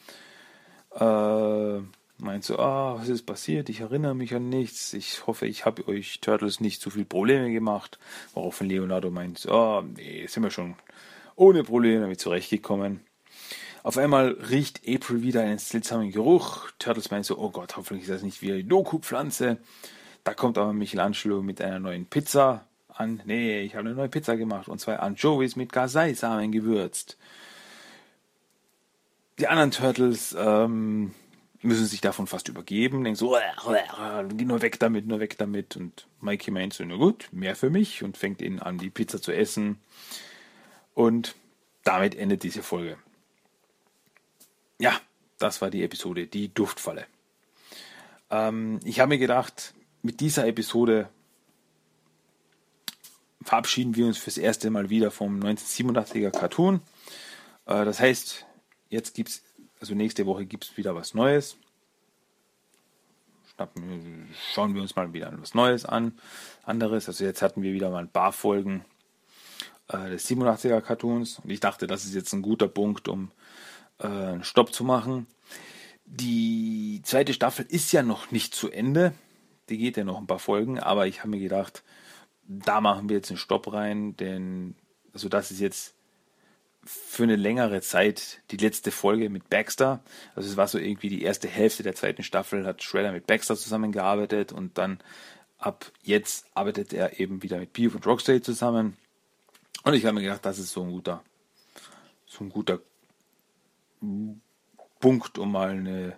Äh, 0.94 1.80
meint 2.18 2.44
so, 2.44 2.58
ah, 2.58 2.96
was 2.98 3.08
ist 3.08 3.26
passiert? 3.26 3.68
Ich 3.68 3.80
erinnere 3.80 4.14
mich 4.14 4.34
an 4.34 4.48
nichts. 4.48 4.92
Ich 4.92 5.26
hoffe, 5.26 5.46
ich 5.46 5.64
habe 5.64 5.86
euch 5.88 6.20
Turtles 6.20 6.60
nicht 6.60 6.80
zu 6.80 6.90
viel 6.90 7.04
Probleme 7.04 7.50
gemacht. 7.50 7.98
Woraufhin 8.32 8.68
Leonardo 8.68 9.10
meint, 9.10 9.46
ah, 9.48 9.78
oh, 9.78 9.82
nee, 9.82 10.26
sind 10.26 10.42
wir 10.42 10.50
schon 10.50 10.76
ohne 11.36 11.64
Probleme 11.64 12.00
damit 12.00 12.20
zurechtgekommen. 12.20 13.00
Auf 13.84 13.98
einmal 13.98 14.30
riecht 14.48 14.80
April 14.88 15.22
wieder 15.22 15.42
einen 15.42 15.58
seltsamen 15.58 16.10
Geruch. 16.10 16.70
Turtles 16.78 17.10
meint 17.10 17.26
so, 17.26 17.36
oh 17.36 17.50
Gott, 17.50 17.76
hoffentlich 17.76 18.08
ist 18.08 18.14
das 18.14 18.22
nicht 18.22 18.40
wieder 18.40 18.56
die 18.56 18.66
Doku-Pflanze. 18.66 19.58
Da 20.24 20.32
kommt 20.32 20.56
aber 20.56 20.72
Michelangelo 20.72 21.42
mit 21.42 21.60
einer 21.60 21.80
neuen 21.80 22.06
Pizza 22.06 22.66
an. 22.88 23.20
Nee, 23.26 23.60
ich 23.60 23.74
habe 23.74 23.86
eine 23.86 23.94
neue 23.94 24.08
Pizza 24.08 24.38
gemacht 24.38 24.68
und 24.68 24.80
zwei 24.80 24.98
Anchovies 24.98 25.54
mit 25.56 25.70
Gasei-Samen 25.70 26.50
gewürzt. 26.50 27.18
Die 29.38 29.48
anderen 29.48 29.70
Turtles 29.70 30.34
ähm, 30.38 31.12
müssen 31.60 31.84
sich 31.84 32.00
davon 32.00 32.26
fast 32.26 32.48
übergeben, 32.48 33.04
denken 33.04 33.18
so, 33.18 33.36
geh 34.30 34.44
nur 34.46 34.62
weg 34.62 34.80
damit, 34.80 35.06
nur 35.06 35.20
weg 35.20 35.36
damit. 35.36 35.76
Und 35.76 36.06
Mikey 36.22 36.52
meint 36.52 36.72
so, 36.72 36.84
na 36.86 36.96
gut, 36.96 37.28
mehr 37.32 37.54
für 37.54 37.68
mich 37.68 38.02
und 38.02 38.16
fängt 38.16 38.40
ihnen 38.40 38.60
an, 38.60 38.78
die 38.78 38.88
Pizza 38.88 39.20
zu 39.20 39.30
essen. 39.30 39.78
Und 40.94 41.34
damit 41.82 42.14
endet 42.14 42.44
diese 42.44 42.62
Folge. 42.62 42.96
Ja, 44.78 45.00
das 45.38 45.60
war 45.60 45.70
die 45.70 45.82
Episode, 45.82 46.26
die 46.26 46.52
Duftfalle. 46.52 47.06
Ähm, 48.30 48.80
ich 48.84 49.00
habe 49.00 49.10
mir 49.10 49.18
gedacht, 49.18 49.74
mit 50.02 50.20
dieser 50.20 50.46
Episode 50.46 51.08
verabschieden 53.42 53.94
wir 53.94 54.06
uns 54.06 54.18
fürs 54.18 54.38
erste 54.38 54.70
Mal 54.70 54.90
wieder 54.90 55.10
vom 55.10 55.40
1987er 55.40 56.30
Cartoon. 56.30 56.80
Äh, 57.66 57.84
das 57.84 58.00
heißt, 58.00 58.46
jetzt 58.88 59.14
gibt 59.14 59.28
es, 59.30 59.42
also 59.80 59.94
nächste 59.94 60.26
Woche 60.26 60.46
gibt 60.46 60.64
es 60.64 60.76
wieder 60.76 60.94
was 60.94 61.14
Neues. 61.14 61.56
Schnappen, 63.54 64.34
schauen 64.52 64.74
wir 64.74 64.82
uns 64.82 64.96
mal 64.96 65.12
wieder 65.12 65.32
was 65.40 65.54
Neues 65.54 65.84
an. 65.84 66.18
Anderes. 66.64 67.06
Also 67.06 67.24
jetzt 67.24 67.42
hatten 67.42 67.62
wir 67.62 67.72
wieder 67.72 67.90
mal 67.90 67.98
ein 67.98 68.10
paar 68.10 68.32
Folgen 68.32 68.84
äh, 69.88 70.10
des 70.10 70.28
87er 70.28 70.80
Cartoons. 70.80 71.38
Und 71.38 71.50
ich 71.50 71.60
dachte, 71.60 71.86
das 71.86 72.04
ist 72.04 72.14
jetzt 72.14 72.32
ein 72.32 72.42
guter 72.42 72.66
Punkt, 72.66 73.08
um 73.08 73.30
äh, 73.98 74.42
Stopp 74.42 74.72
zu 74.72 74.84
machen. 74.84 75.26
Die 76.04 77.00
zweite 77.04 77.32
Staffel 77.32 77.66
ist 77.68 77.92
ja 77.92 78.02
noch 78.02 78.30
nicht 78.30 78.54
zu 78.54 78.70
Ende. 78.70 79.14
Die 79.68 79.78
geht 79.78 79.96
ja 79.96 80.04
noch 80.04 80.18
ein 80.18 80.26
paar 80.26 80.38
Folgen, 80.38 80.78
aber 80.78 81.06
ich 81.06 81.20
habe 81.20 81.30
mir 81.30 81.40
gedacht, 81.40 81.82
da 82.46 82.80
machen 82.80 83.08
wir 83.08 83.16
jetzt 83.16 83.30
einen 83.30 83.38
Stopp 83.38 83.72
rein, 83.72 84.16
denn 84.16 84.74
also 85.14 85.28
das 85.28 85.50
ist 85.50 85.60
jetzt 85.60 85.94
für 86.84 87.22
eine 87.22 87.36
längere 87.36 87.80
Zeit 87.80 88.42
die 88.50 88.58
letzte 88.58 88.90
Folge 88.90 89.30
mit 89.30 89.48
Baxter. 89.48 90.00
Also 90.34 90.50
es 90.50 90.56
war 90.56 90.68
so 90.68 90.78
irgendwie 90.78 91.08
die 91.08 91.22
erste 91.22 91.48
Hälfte 91.48 91.82
der 91.82 91.94
zweiten 91.94 92.22
Staffel, 92.22 92.66
hat 92.66 92.82
Shredder 92.82 93.12
mit 93.12 93.26
Baxter 93.26 93.56
zusammengearbeitet 93.56 94.52
und 94.52 94.76
dann 94.76 94.98
ab 95.56 95.90
jetzt 96.02 96.46
arbeitet 96.54 96.92
er 96.92 97.18
eben 97.20 97.42
wieder 97.42 97.58
mit 97.58 97.72
Beef 97.72 97.94
und 97.94 98.06
Rocksteady 98.06 98.42
zusammen. 98.42 98.96
Und 99.82 99.94
ich 99.94 100.04
habe 100.04 100.14
mir 100.14 100.22
gedacht, 100.22 100.44
das 100.44 100.58
ist 100.58 100.72
so 100.72 100.82
ein 100.82 100.90
guter, 100.90 101.22
so 102.26 102.44
ein 102.44 102.50
guter 102.50 102.80
Punkt, 105.00 105.38
um 105.38 105.52
mal 105.52 105.70
eine 105.70 106.16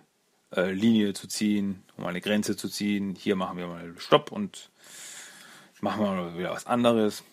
äh, 0.55 0.71
Linie 0.71 1.13
zu 1.13 1.27
ziehen, 1.27 1.83
um 1.97 2.05
eine 2.05 2.21
Grenze 2.21 2.55
zu 2.55 2.69
ziehen. 2.69 3.15
Hier 3.15 3.35
machen 3.35 3.57
wir 3.57 3.67
mal 3.67 3.93
Stopp 3.97 4.31
und 4.31 4.69
machen 5.81 6.03
wir 6.03 6.11
mal 6.11 6.37
wieder 6.37 6.51
was 6.51 6.65
anderes. 6.65 7.23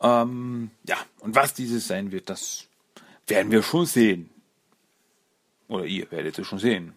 Ähm, 0.00 0.70
ja, 0.84 0.96
und 1.20 1.34
was 1.34 1.54
dieses 1.54 1.86
sein 1.86 2.12
wird, 2.12 2.30
das 2.30 2.68
werden 3.26 3.50
wir 3.50 3.62
schon 3.62 3.86
sehen. 3.86 4.30
Oder 5.68 5.84
ihr 5.84 6.10
werdet 6.10 6.38
es 6.38 6.46
schon 6.46 6.58
sehen. 6.58 6.94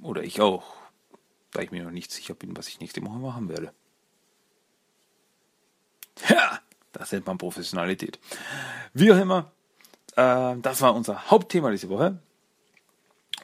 Oder 0.00 0.22
ich 0.22 0.40
auch, 0.40 0.76
da 1.50 1.62
ich 1.62 1.70
mir 1.70 1.84
noch 1.84 1.90
nicht 1.90 2.12
sicher 2.12 2.34
bin, 2.34 2.56
was 2.56 2.68
ich 2.68 2.80
nächste 2.80 3.02
Woche 3.02 3.18
machen 3.18 3.48
werde. 3.48 3.72
Ja, 6.28 6.60
das 6.94 7.12
nennt 7.12 7.26
man 7.26 7.38
Professionalität. 7.38 8.18
Wie 8.92 9.12
auch 9.12 9.18
immer, 9.18 9.52
äh, 10.16 10.56
das 10.60 10.80
war 10.80 10.94
unser 10.94 11.30
Hauptthema 11.30 11.70
diese 11.70 11.88
Woche. 11.88 12.18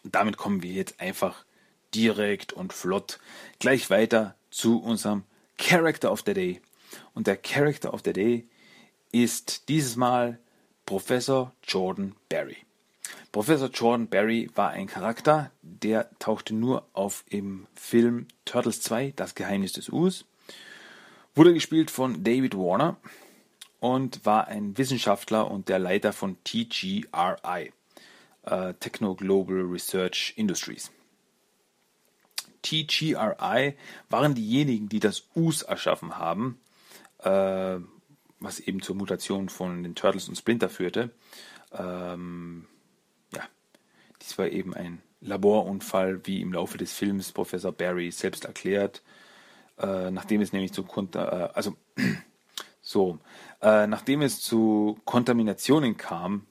Und 0.02 0.14
damit 0.14 0.36
kommen 0.36 0.62
wir 0.62 0.72
jetzt 0.72 1.00
einfach 1.00 1.44
direkt 1.94 2.52
und 2.52 2.72
flott 2.72 3.18
gleich 3.58 3.90
weiter 3.90 4.36
zu 4.50 4.80
unserem 4.80 5.24
Character 5.58 6.10
of 6.10 6.22
the 6.24 6.34
Day. 6.34 6.60
Und 7.14 7.26
der 7.26 7.36
Character 7.36 7.92
of 7.92 8.02
the 8.04 8.12
Day 8.12 8.48
ist 9.12 9.68
dieses 9.68 9.96
Mal 9.96 10.38
Professor 10.86 11.52
Jordan 11.62 12.14
Barry. 12.28 12.56
Professor 13.32 13.68
Jordan 13.68 14.08
Barry 14.08 14.50
war 14.54 14.70
ein 14.70 14.86
Charakter, 14.86 15.50
der 15.62 16.10
tauchte 16.18 16.54
nur 16.54 16.86
auf 16.92 17.24
im 17.28 17.66
Film 17.74 18.26
Turtles 18.44 18.80
2, 18.82 19.12
Das 19.14 19.34
Geheimnis 19.34 19.72
des 19.72 19.88
Us, 19.88 20.24
wurde 21.34 21.54
gespielt 21.54 21.90
von 21.90 22.24
David 22.24 22.56
Warner 22.56 22.96
und 23.80 24.24
war 24.26 24.46
ein 24.48 24.76
Wissenschaftler 24.78 25.50
und 25.50 25.68
der 25.68 25.78
Leiter 25.78 26.12
von 26.12 26.36
TGRI, 26.44 27.72
äh, 28.44 28.74
Techno 28.74 29.14
Global 29.14 29.62
Research 29.62 30.34
Industries. 30.36 30.90
TGRI 32.62 33.74
waren 34.10 34.34
diejenigen, 34.34 34.88
die 34.88 35.00
das 35.00 35.24
US 35.34 35.62
erschaffen 35.62 36.18
haben, 36.18 36.60
äh, 37.20 37.78
was 38.38 38.60
eben 38.60 38.82
zur 38.82 38.96
Mutation 38.96 39.48
von 39.48 39.82
den 39.82 39.94
Turtles 39.94 40.28
und 40.28 40.36
Splinter 40.36 40.68
führte. 40.68 41.10
Ähm, 41.72 42.66
ja, 43.34 43.42
dies 44.22 44.38
war 44.38 44.48
eben 44.48 44.74
ein 44.74 45.02
Laborunfall, 45.20 46.26
wie 46.26 46.40
im 46.40 46.52
Laufe 46.52 46.78
des 46.78 46.92
Films 46.92 47.32
Professor 47.32 47.72
Barry 47.72 48.10
selbst 48.10 48.44
erklärt, 48.44 49.02
äh, 49.78 50.10
nachdem 50.10 50.40
es 50.40 50.52
nämlich 50.52 50.72
zu 50.72 50.82
Konter, 50.82 51.50
äh, 51.50 51.54
also 51.54 51.76
so, 52.80 53.18
äh, 53.62 53.86
nachdem 53.86 54.22
es 54.22 54.40
zu 54.40 54.98
Kontaminationen 55.04 55.96
kam 55.96 56.46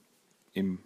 im, 0.53 0.79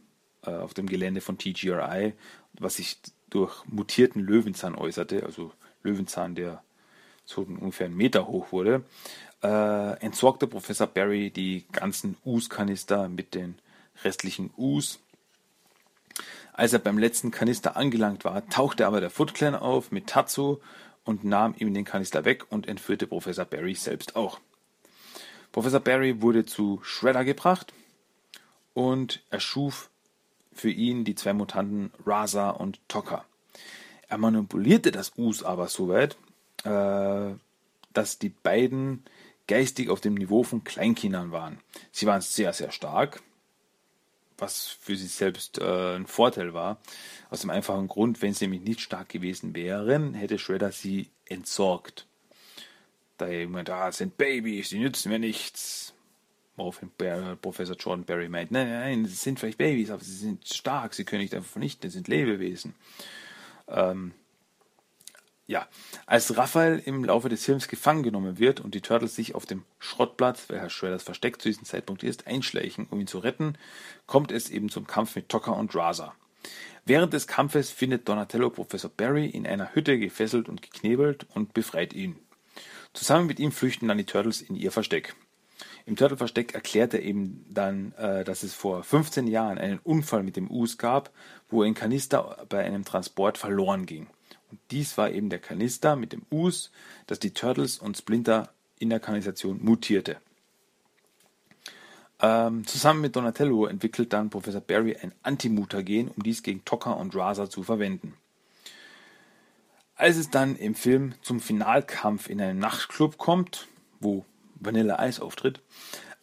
äh, 0.44 0.52
auf 0.52 0.74
dem 0.74 0.88
Gelände 0.88 1.22
von 1.22 1.38
TGRI, 1.38 2.14
was 2.54 2.76
sich 2.76 3.00
durch 3.30 3.66
mutierten 3.66 4.22
Löwenzahn 4.22 4.76
äußerte, 4.76 5.24
also 5.24 5.52
Löwenzahn, 5.82 6.36
der 6.36 6.64
so 7.26 7.42
ungefähr 7.42 7.88
einen 7.88 7.98
Meter 7.98 8.28
hoch 8.28 8.52
wurde, 8.52 8.84
äh, 9.42 10.00
entsorgte 10.00 10.48
Professor 10.48 10.88
Barry 10.88 11.30
die 11.32 11.66
ganzen 11.72 12.18
Us-Kanister 12.26 13.10
mit 13.10 13.34
den 13.34 13.56
restlichen 14.04 14.52
Us. 14.58 15.00
Als 16.54 16.74
er 16.74 16.80
beim 16.80 16.98
letzten 16.98 17.32
Kanister 17.32 17.76
angelangt 17.76 18.26
war, 18.26 18.48
tauchte 18.50 18.86
aber 18.86 19.02
der 19.02 19.10
Foot 19.10 19.34
Clan 19.34 19.56
auf 19.56 19.92
mit 19.92 20.08
Tatsu 20.08 20.58
und 21.04 21.24
nahm 21.24 21.56
ihm 21.58 21.74
den 21.74 21.86
Kanister 21.86 22.26
weg 22.26 22.46
und 22.50 22.68
entführte 22.68 23.08
Professor 23.08 23.46
Barry 23.46 23.74
selbst 23.76 24.16
auch. 24.16 24.40
Professor 25.54 25.80
Barry 25.80 26.22
wurde 26.22 26.46
zu 26.46 26.82
Shredder 26.84 27.24
gebracht 27.24 27.74
und 28.74 29.24
erschuf 29.30 29.92
für 30.52 30.72
ihn 30.72 31.06
die 31.06 31.16
zwei 31.16 31.32
Mutanten 31.34 31.92
Raza 32.06 32.50
und 32.50 32.80
Tokka. 32.90 33.24
Er 34.10 34.18
manipulierte 34.18 34.92
das 34.92 35.14
Us 35.16 35.44
aber 35.44 35.68
so 35.68 35.88
weit, 35.90 36.18
äh, 36.64 37.36
dass 37.94 38.18
die 38.18 38.30
beiden 38.30 39.04
geistig 39.48 39.90
auf 39.90 40.02
dem 40.02 40.16
Niveau 40.16 40.42
von 40.42 40.64
Kleinkindern 40.64 41.32
waren. 41.32 41.60
Sie 41.92 42.08
waren 42.08 42.22
sehr, 42.22 42.52
sehr 42.54 42.72
stark, 42.72 43.22
was 44.40 44.68
für 44.68 44.96
sie 44.96 45.08
selbst 45.08 45.60
äh, 45.60 45.96
ein 45.96 46.08
Vorteil 46.08 46.56
war. 46.56 46.80
Aus 47.30 47.42
dem 47.42 47.52
einfachen 47.52 47.88
Grund, 47.88 48.24
wenn 48.24 48.34
sie 48.34 48.46
nämlich 48.46 48.68
nicht 48.68 48.82
stark 48.82 49.10
gewesen 49.10 49.56
wären, 49.56 50.16
hätte 50.16 50.40
Shredder 50.40 50.72
sie 50.72 51.12
entsorgt. 51.26 52.08
Da 53.18 53.28
er 53.28 53.44
immer 53.44 53.64
da 53.64 53.92
sind 53.92 54.18
Babys, 54.18 54.70
die 54.70 54.80
nützen 54.80 55.12
mir 55.12 55.20
nichts. 55.20 55.94
Woraufhin 56.56 56.92
Professor 57.42 57.76
Jordan 57.76 58.06
Barry 58.06 58.30
meint, 58.30 58.52
nein, 58.52 58.70
nein, 58.70 59.06
sie 59.06 59.16
sind 59.16 59.40
vielleicht 59.40 59.58
Babys, 59.58 59.90
aber 59.90 60.04
sie 60.04 60.16
sind 60.16 60.48
stark, 60.48 60.94
sie 60.94 61.04
können 61.04 61.24
nicht 61.24 61.34
einfach 61.34 61.50
vernichten, 61.50 61.90
sie 61.90 61.96
sind 61.96 62.08
Lebewesen. 62.08 62.76
Ähm, 63.68 64.14
ja, 65.46 65.68
als 66.06 66.38
Raphael 66.38 66.82
im 66.86 67.04
Laufe 67.04 67.28
des 67.28 67.44
Films 67.44 67.68
gefangen 67.68 68.04
genommen 68.04 68.40
wird 68.40 68.62
und 68.62 68.76
die 68.76 68.82
Turtles 68.82 69.16
sich 69.16 69.36
auf 69.36 69.46
dem 69.46 69.64
Schrottplatz, 69.80 70.46
welcher 70.48 70.70
Shredders 70.70 71.04
Versteck 71.04 71.42
zu 71.42 71.50
diesem 71.50 71.66
Zeitpunkt 71.66 72.04
ist, 72.04 72.28
einschleichen, 72.28 72.88
um 72.90 73.00
ihn 73.00 73.08
zu 73.08 73.20
retten, 73.20 73.58
kommt 74.06 74.32
es 74.32 74.50
eben 74.50 74.70
zum 74.70 74.88
Kampf 74.88 75.16
mit 75.16 75.28
Tokka 75.30 75.52
und 75.52 75.76
Raza. 75.76 76.14
Während 76.86 77.14
des 77.14 77.28
Kampfes 77.28 77.72
findet 77.72 78.08
Donatello 78.08 78.50
Professor 78.50 78.90
Barry 78.90 79.26
in 79.26 79.48
einer 79.48 79.74
Hütte 79.74 79.98
gefesselt 80.00 80.50
und 80.50 80.62
geknebelt 80.62 81.26
und 81.34 81.54
befreit 81.54 81.94
ihn. 81.94 82.16
Zusammen 82.94 83.28
mit 83.28 83.40
ihm 83.40 83.52
flüchten 83.52 83.88
dann 83.88 83.98
die 83.98 84.06
Turtles 84.06 84.42
in 84.42 84.56
ihr 84.56 84.72
Versteck. 84.72 85.16
Im 85.86 85.96
Turtle-Versteck 85.96 86.54
erklärt 86.54 86.94
er 86.94 87.02
eben 87.02 87.46
dann, 87.50 87.94
äh, 87.94 88.24
dass 88.24 88.44
es 88.44 88.54
vor 88.54 88.84
15 88.84 89.28
Jahren 89.28 89.58
einen 89.58 89.80
Unfall 89.80 90.24
mit 90.24 90.36
dem 90.36 90.50
Us 90.50 90.78
gab, 90.78 91.12
wo 91.50 91.64
ein 91.64 91.74
Kanister 91.74 92.46
bei 92.48 92.64
einem 92.64 92.86
Transport 92.86 93.38
verloren 93.38 93.86
ging 93.86 94.08
Und 94.50 94.60
dies 94.72 94.98
war 94.98 95.12
eben 95.12 95.30
der 95.30 95.40
Kanister 95.40 95.96
mit 95.96 96.14
dem 96.14 96.26
Us, 96.32 96.72
das 97.08 97.20
die 97.20 97.32
Turtles 97.32 97.80
und 97.80 97.98
Splinter 97.98 98.54
in 98.80 98.90
der 98.90 99.00
Kanalisation 99.00 99.64
mutierte. 99.64 100.18
Ähm, 102.22 102.66
zusammen 102.66 103.02
mit 103.02 103.16
Donatello 103.16 103.66
entwickelt 103.66 104.14
dann 104.14 104.30
Professor 104.30 104.62
Barry 104.62 104.96
ein 104.96 105.12
Antimutagen, 105.24 106.08
um 106.10 106.24
dies 106.24 106.44
gegen 106.44 106.64
Tocker 106.64 106.96
und 106.96 107.14
Raza 107.16 107.50
zu 107.50 107.64
verwenden. 107.64 108.14
Als 109.96 110.18
es 110.18 110.30
dann 110.30 110.56
im 110.56 110.76
Film 110.76 111.14
zum 111.22 111.40
Finalkampf 111.40 112.30
in 112.30 112.42
einem 112.42 112.60
Nachtclub 112.60 113.18
kommt, 113.18 113.68
wo 114.00 114.26
Vanilla 114.56 115.06
Ice 115.08 115.22
auftritt, 115.22 115.62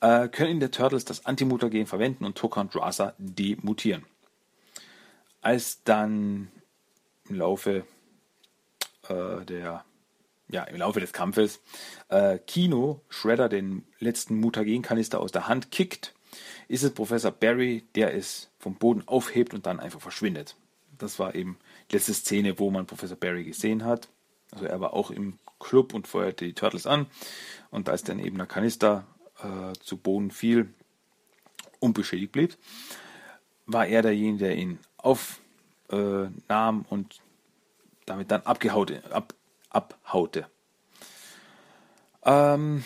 äh, 0.00 0.28
können 0.28 0.60
der 0.60 0.70
Turtles 0.70 1.04
das 1.04 1.26
Antimutagen 1.26 1.86
verwenden 1.86 2.24
und 2.24 2.36
Tocker 2.36 2.60
und 2.60 2.74
Raza 2.74 3.14
demutieren. 3.18 4.04
Als 5.40 5.82
dann 5.84 6.50
im 7.28 7.36
Laufe 7.36 7.84
äh, 9.08 9.44
der 9.44 9.84
ja, 10.48 10.64
im 10.64 10.76
Laufe 10.76 10.98
des 11.00 11.12
Kampfes 11.12 11.60
äh, 12.08 12.38
Kino 12.38 13.02
Shredder 13.08 13.48
den 13.48 13.86
letzten 14.00 14.40
Mutagen-Kanister 14.40 15.20
aus 15.20 15.30
der 15.30 15.46
Hand 15.46 15.70
kickt, 15.70 16.12
ist 16.66 16.82
es 16.82 16.92
Professor 16.92 17.30
Barry, 17.30 17.84
der 17.94 18.14
es 18.14 18.50
vom 18.58 18.74
Boden 18.74 19.06
aufhebt 19.06 19.54
und 19.54 19.66
dann 19.66 19.78
einfach 19.78 20.00
verschwindet. 20.00 20.56
Das 20.98 21.18
war 21.18 21.34
eben 21.34 21.56
letzte 21.92 22.14
Szene, 22.14 22.58
wo 22.58 22.70
man 22.70 22.86
Professor 22.86 23.16
Barry 23.16 23.44
gesehen 23.44 23.84
hat. 23.84 24.08
Also 24.52 24.66
er 24.66 24.80
war 24.80 24.94
auch 24.94 25.10
im 25.10 25.38
Club 25.58 25.94
und 25.94 26.08
feuerte 26.08 26.44
die 26.44 26.54
Turtles 26.54 26.86
an. 26.86 27.06
Und 27.70 27.88
als 27.88 28.02
dann 28.02 28.18
eben 28.18 28.36
der 28.38 28.46
Kanister 28.46 29.06
äh, 29.42 29.72
zu 29.80 29.96
Boden 29.96 30.30
fiel, 30.30 30.72
unbeschädigt 31.78 32.32
blieb, 32.32 32.56
war 33.66 33.86
er 33.86 34.02
derjenige, 34.02 34.44
der 34.44 34.56
ihn 34.56 34.78
aufnahm 34.96 36.84
äh, 36.88 36.92
und 36.92 37.20
damit 38.06 38.30
dann 38.30 38.42
abgehaut, 38.42 38.92
ab, 39.10 39.34
abhaute. 39.70 40.46
Ähm, 42.24 42.84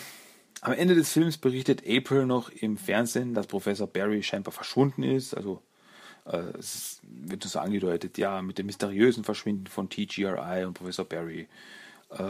am 0.61 0.73
Ende 0.73 0.95
des 0.95 1.11
Films 1.11 1.37
berichtet 1.37 1.83
April 1.87 2.25
noch 2.25 2.49
im 2.49 2.77
Fernsehen, 2.77 3.33
dass 3.33 3.47
Professor 3.47 3.87
Barry 3.87 4.23
scheinbar 4.23 4.51
verschwunden 4.51 5.03
ist. 5.03 5.35
Also 5.35 5.61
es 6.25 6.99
wird 7.03 7.43
so 7.43 7.59
angedeutet, 7.59 8.17
ja, 8.17 8.41
mit 8.41 8.57
dem 8.57 8.65
mysteriösen 8.65 9.23
Verschwinden 9.23 9.67
von 9.67 9.89
TGRI 9.89 10.65
und 10.65 10.73
Professor 10.73 11.05
Barry. 11.05 11.47
Äh, 12.11 12.23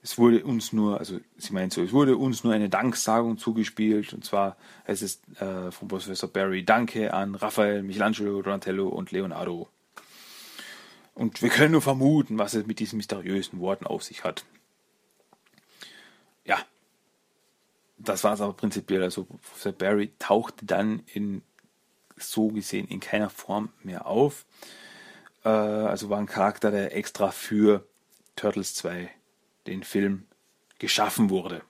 es 0.00 0.16
wurde 0.16 0.44
uns 0.44 0.72
nur, 0.72 0.98
also 0.98 1.18
sie 1.36 1.52
meint 1.52 1.72
so, 1.72 1.82
es 1.82 1.92
wurde 1.92 2.16
uns 2.16 2.44
nur 2.44 2.52
eine 2.52 2.68
Danksagung 2.68 3.36
zugespielt. 3.36 4.14
Und 4.14 4.24
zwar 4.24 4.56
heißt 4.86 5.02
es 5.02 5.20
äh, 5.40 5.70
von 5.72 5.88
Professor 5.88 6.28
Barry 6.28 6.64
Danke 6.64 7.12
an 7.12 7.34
Raphael, 7.34 7.82
Michelangelo, 7.82 8.40
Donatello 8.42 8.88
und 8.88 9.10
Leonardo. 9.10 9.68
Und 11.14 11.42
wir 11.42 11.48
können 11.48 11.72
nur 11.72 11.82
vermuten, 11.82 12.38
was 12.38 12.54
es 12.54 12.66
mit 12.66 12.78
diesen 12.78 12.96
mysteriösen 12.98 13.58
Worten 13.58 13.86
auf 13.86 14.04
sich 14.04 14.22
hat. 14.22 14.44
Ja, 16.44 16.58
das 17.98 18.22
war 18.22 18.34
es 18.34 18.40
aber 18.40 18.52
prinzipiell. 18.52 19.02
Also 19.02 19.24
Professor 19.24 19.72
Barry 19.72 20.12
tauchte 20.20 20.64
dann 20.64 21.02
in 21.12 21.42
so 22.22 22.48
gesehen 22.48 22.88
in 22.88 23.00
keiner 23.00 23.30
Form 23.30 23.70
mehr 23.82 24.06
auf. 24.06 24.44
Äh, 25.44 25.48
also 25.48 26.10
war 26.10 26.18
ein 26.18 26.26
Charakter, 26.26 26.70
der 26.70 26.96
extra 26.96 27.30
für 27.30 27.86
Turtles 28.36 28.74
2, 28.74 29.10
den 29.66 29.82
Film, 29.82 30.24
geschaffen 30.78 31.30
wurde. 31.30 31.62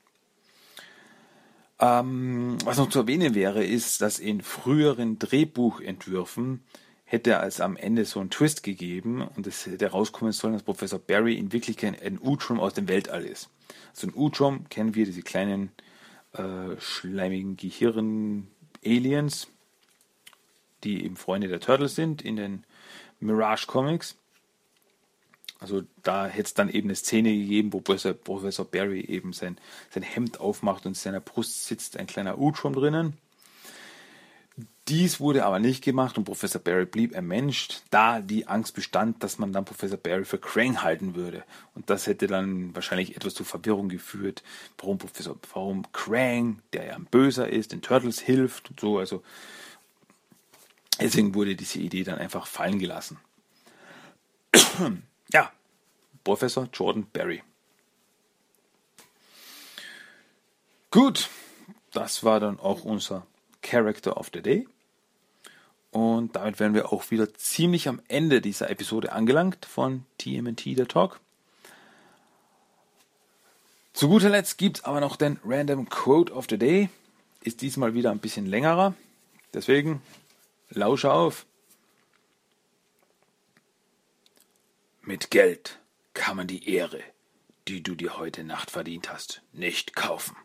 Ähm, 1.81 2.59
was 2.65 2.79
noch 2.79 2.91
zu 2.91 3.01
erwähnen 3.01 3.35
wäre, 3.35 3.65
ist, 3.65 4.01
dass 4.03 4.19
in 4.19 4.43
früheren 4.43 5.19
Drehbuchentwürfen 5.19 6.63
hätte 7.05 7.33
es 7.45 7.61
am 7.61 7.77
Ende 7.77 8.05
so 8.05 8.21
einen 8.21 8.31
Twist 8.31 8.63
gegeben 8.63 9.23
und 9.23 9.47
es 9.47 9.65
hätte 9.65 9.91
rauskommen 9.91 10.33
sollen, 10.33 10.53
dass 10.53 10.63
Professor 10.63 10.99
Barry 10.99 11.39
in 11.39 11.53
Wirklichkeit 11.53 12.03
ein 12.03 12.19
Utrom 12.21 12.61
aus 12.61 12.75
dem 12.75 12.89
Weltall 12.89 13.25
ist. 13.25 13.49
Also 13.91 14.09
ein 14.09 14.13
Utrom 14.15 14.69
kennen 14.69 14.95
wir, 14.95 15.07
diese 15.07 15.23
kleinen 15.23 15.71
äh, 16.33 16.79
schleimigen 16.79 17.57
Gehirn-Aliens, 17.57 19.49
die 20.85 21.05
eben 21.05 21.17
Freunde 21.17 21.49
der 21.49 21.61
Turtles 21.61 21.95
sind 21.95 22.23
in 22.23 22.37
den 22.37 22.65
Mirage 23.21 23.67
Comics. 23.67 24.17
Also 25.61 25.83
da 26.05 26.27
hätte 26.27 26.45
es 26.45 26.55
dann 26.55 26.69
eben 26.69 26.89
eine 26.89 26.95
Szene 26.95 27.33
gegeben, 27.33 27.73
wo 27.73 27.81
Professor, 27.81 28.13
Professor 28.13 28.65
Barry 28.65 29.01
eben 29.01 29.33
sein, 29.33 29.59
sein 29.91 30.05
Hemd 30.05 30.41
aufmacht 30.41 30.87
und 30.87 30.93
in 30.93 30.95
seiner 30.95 31.21
Brust 31.21 31.67
sitzt 31.67 31.97
ein 31.97 32.07
kleiner 32.07 32.39
Utrom 32.39 32.75
drinnen. 32.75 33.15
Dies 34.89 35.21
wurde 35.21 35.45
aber 35.45 35.59
nicht 35.59 35.85
gemacht 35.85 36.17
und 36.17 36.25
Professor 36.25 36.61
Barry 36.61 36.87
blieb 36.87 37.15
ermenscht, 37.15 37.83
da 37.91 38.21
die 38.21 38.47
Angst 38.47 38.75
bestand, 38.75 39.23
dass 39.23 39.39
man 39.39 39.53
dann 39.53 39.67
Professor 39.67 39.99
Barry 39.99 40.25
für 40.25 40.39
Krang 40.39 40.83
halten 40.83 41.15
würde. 41.15 41.45
Und 41.75 41.91
das 41.91 42.07
hätte 42.07 42.27
dann 42.27 42.75
wahrscheinlich 42.75 43.15
etwas 43.15 43.35
zu 43.35 43.45
Verwirrung 43.45 43.91
geführt, 43.91 44.43
warum 44.79 44.97
Professor, 44.97 45.37
warum 45.53 45.85
Krang, 45.93 46.61
der 46.73 46.87
ja 46.87 46.95
ein 46.95 47.05
Böser 47.05 47.51
ist, 47.51 47.73
den 47.73 47.83
Turtles 47.83 48.19
hilft 48.19 48.71
und 48.71 48.81
so. 48.81 48.99
Also 48.99 49.23
deswegen 51.01 51.35
wurde 51.35 51.57
diese 51.57 51.79
Idee 51.79 52.05
dann 52.05 52.19
einfach 52.19 52.47
fallen 52.47 52.79
gelassen. 52.79 53.19
ja, 55.33 55.53
Professor 56.25 56.69
Jordan 56.73 57.07
Barry. 57.13 57.43
Gut, 60.91 61.29
das 61.93 62.25
war 62.25 62.41
dann 62.41 62.59
auch 62.59 62.85
unser 62.85 63.27
Character 63.63 64.17
of 64.17 64.31
the 64.33 64.41
Day. 64.41 64.67
Und 65.91 66.37
damit 66.37 66.61
wären 66.61 66.75
wir 66.75 66.93
auch 66.93 67.11
wieder 67.11 67.33
ziemlich 67.35 67.89
am 67.89 68.01
Ende 68.09 68.41
dieser 68.41 68.71
Episode 68.71 69.13
angelangt 69.13 69.65
von 69.65 70.05
TMNT 70.19 70.79
der 70.79 70.89
Talk. 70.89 71.21
Zu 73.93 74.09
guter 74.09 74.29
Letzt 74.29 74.59
gibt 74.59 74.79
es 74.79 74.85
aber 74.85 75.01
noch 75.01 75.17
den 75.17 75.41
Random 75.45 75.89
Quote 75.89 76.33
of 76.33 76.47
the 76.49 76.59
Day. 76.59 76.89
Ist 77.43 77.63
diesmal 77.63 77.95
wieder 77.95 78.11
ein 78.11 78.21
bisschen 78.21 78.47
längerer. 78.47 78.95
Deswegen 79.55 80.03
lausche 80.71 81.13
auf. 81.13 81.47
Mit 85.01 85.31
Geld 85.31 85.81
kann 86.13 86.37
man 86.37 86.47
die 86.47 86.69
Ehre, 86.69 87.03
die 87.67 87.83
du 87.83 87.95
dir 87.95 88.19
heute 88.19 88.45
Nacht 88.45 88.71
verdient 88.71 89.11
hast, 89.11 89.43
nicht 89.53 89.95
kaufen. 89.95 90.37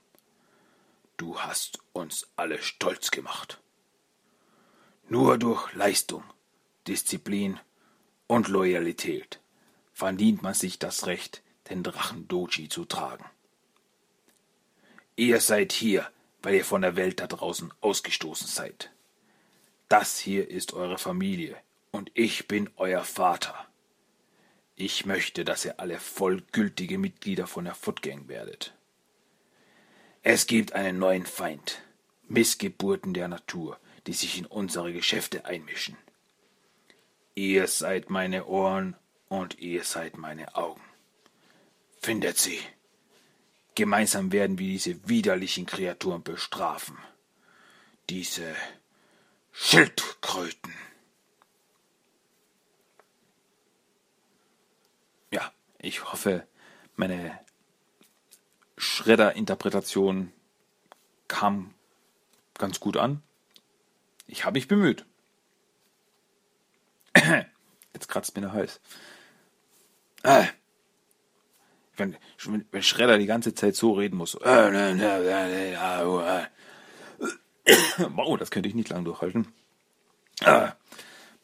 Du 1.18 1.40
hast 1.40 1.80
uns 1.92 2.28
alle 2.36 2.62
stolz 2.62 3.12
gemacht. 3.12 3.62
Nur 5.10 5.38
durch 5.38 5.74
Leistung, 5.74 6.24
Disziplin 6.88 7.60
und 8.28 8.48
Loyalität 8.48 9.40
verdient 9.92 10.42
man 10.42 10.54
sich 10.54 10.80
das 10.80 11.06
Recht, 11.06 11.44
den 11.70 11.84
Drachen 11.84 12.28
Doji 12.28 12.70
zu 12.70 12.86
tragen. 12.86 13.26
Ihr 15.16 15.40
seid 15.40 15.72
hier, 15.72 16.10
weil 16.42 16.56
ihr 16.56 16.66
von 16.66 16.82
der 16.82 16.96
Welt 16.96 17.20
da 17.20 17.28
draußen 17.28 17.74
ausgestoßen 17.82 18.48
seid. 18.48 18.93
Das 19.90 20.20
hier 20.20 20.50
ist 20.50 20.74
eure 20.74 20.98
Familie 20.98 21.58
und 21.92 22.12
ich 22.14 22.48
bin 22.48 22.70
euer 22.78 23.04
Vater. 23.04 23.68
Ich 24.76 25.06
möchte, 25.06 25.46
dass 25.46 25.66
ihr 25.66 25.80
alle 25.80 26.00
vollgültige 26.00 26.98
Mitglieder 26.98 27.46
von 27.46 27.66
der 27.66 27.76
Footgang 27.76 28.28
werdet. 28.28 28.74
Es 30.24 30.48
gibt 30.48 30.74
einen 30.74 31.00
neuen 31.00 31.26
Feind, 31.26 31.82
Missgeburten 32.28 33.14
der 33.14 33.28
Natur, 33.28 33.80
die 34.08 34.14
sich 34.14 34.38
in 34.38 34.46
unsere 34.46 34.94
Geschäfte 34.94 35.46
einmischen. 35.46 35.98
Ihr 37.36 37.68
seid 37.68 38.10
meine 38.10 38.46
Ohren 38.46 38.96
und 39.28 39.60
ihr 39.60 39.84
seid 39.84 40.18
meine 40.18 40.56
Augen. 40.56 40.82
Findet 42.02 42.38
sie. 42.38 42.60
Gemeinsam 43.76 44.32
werden 44.32 44.60
wir 44.60 44.68
diese 44.68 45.08
widerlichen 45.08 45.66
Kreaturen 45.66 46.24
bestrafen. 46.24 46.98
Diese 48.10 48.56
Schildkröten. 49.54 50.74
Ja, 55.32 55.52
ich 55.78 56.12
hoffe, 56.12 56.46
meine 56.96 57.40
Schredder-Interpretation 58.78 60.34
kam 61.28 61.74
ganz 62.58 62.80
gut 62.80 62.98
an. 62.98 63.24
Ich 64.28 64.44
habe 64.46 64.58
mich 64.58 64.68
bemüht. 64.68 65.06
Jetzt 67.94 68.08
kratzt 68.08 68.36
mir 68.36 68.42
der 68.42 68.54
Hals. 68.54 68.82
Ah. 70.24 70.46
Wenn, 71.96 72.18
wenn 72.72 72.84
Schredder 72.84 73.20
die 73.20 73.28
ganze 73.28 73.54
Zeit 73.54 73.76
so 73.76 73.94
reden 73.94 74.18
muss. 74.18 74.36
Wow, 78.16 78.38
das 78.38 78.52
könnte 78.52 78.70
ich 78.70 78.76
nicht 78.76 78.90
lang 78.90 79.06
durchhalten. 79.06 79.48
Ah. 80.42 80.74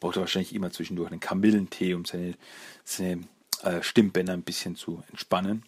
Braucht 0.00 0.16
er 0.16 0.20
wahrscheinlich 0.20 0.54
immer 0.54 0.70
zwischendurch 0.70 1.10
einen 1.10 1.20
Kamillentee, 1.20 1.94
um 1.94 2.04
seine, 2.04 2.34
seine 2.84 3.24
äh, 3.62 3.82
Stimmbänder 3.82 4.32
ein 4.32 4.42
bisschen 4.42 4.76
zu 4.76 5.02
entspannen. 5.10 5.64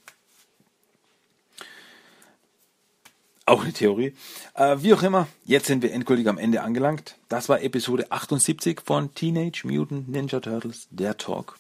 Auch 3.45 3.63
eine 3.63 3.73
Theorie. 3.73 4.15
Äh, 4.55 4.77
wie 4.81 4.95
auch 4.95 5.03
immer, 5.03 5.27
jetzt 5.45 5.67
sind 5.67 5.83
wir 5.83 5.93
endgültig 5.93 6.29
am 6.29 6.39
Ende 6.39 6.63
angelangt. 6.63 7.17
Das 7.29 7.49
war 7.49 7.61
Episode 7.63 8.11
78 8.11 8.81
von 8.81 9.15
Teenage 9.15 9.67
Mutant 9.67 10.09
Ninja 10.09 10.41
Turtles, 10.41 10.87
der 10.91 11.17
Talk. 11.17 11.59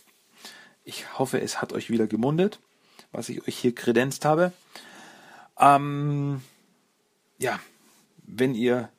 Ich 0.85 1.19
hoffe, 1.19 1.41
es 1.41 1.61
hat 1.61 1.73
euch 1.73 1.91
wieder 1.91 2.07
gemundet, 2.07 2.61
was 3.11 3.29
ich 3.29 3.47
euch 3.47 3.59
hier 3.59 3.75
kredenzt 3.75 4.25
habe. 4.25 4.53
Ähm, 5.59 6.43
ja, 7.39 7.59
wenn 8.23 8.55
ihr 8.55 8.91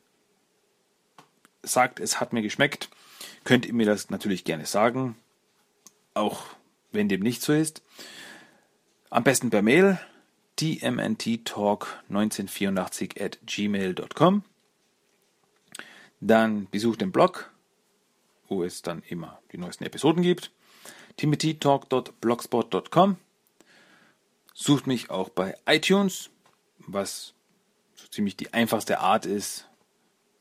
sagt, 1.64 2.00
es 2.00 2.20
hat 2.20 2.34
mir 2.34 2.42
geschmeckt, 2.42 2.90
könnt 3.44 3.66
ihr 3.66 3.74
mir 3.74 3.86
das 3.86 4.10
natürlich 4.10 4.44
gerne 4.44 4.66
sagen. 4.66 5.16
Auch 6.14 6.48
wenn 6.92 7.08
dem 7.10 7.22
nicht 7.22 7.42
so 7.42 7.54
ist. 7.54 7.82
Am 9.10 9.24
besten 9.24 9.50
per 9.50 9.62
Mail 9.62 9.98
tmnttalk1984 10.60 13.24
at 13.24 13.40
gmail.com. 13.46 14.44
Dann 16.20 16.68
besucht 16.70 17.02
den 17.02 17.12
Blog, 17.12 17.52
wo 18.48 18.64
es 18.64 18.82
dann 18.82 19.04
immer 19.04 19.40
die 19.52 19.58
neuesten 19.58 19.84
Episoden 19.84 20.24
gibt. 20.24 20.52
timothytalk.blogspot.com. 21.18 23.18
Sucht 24.54 24.88
mich 24.88 25.10
auch 25.10 25.28
bei 25.30 25.56
iTunes, 25.66 26.30
was 26.78 27.34
so 28.04 28.10
ziemlich 28.10 28.36
die 28.36 28.54
einfachste 28.54 28.99
Art 28.99 29.26
ist, 29.26 29.70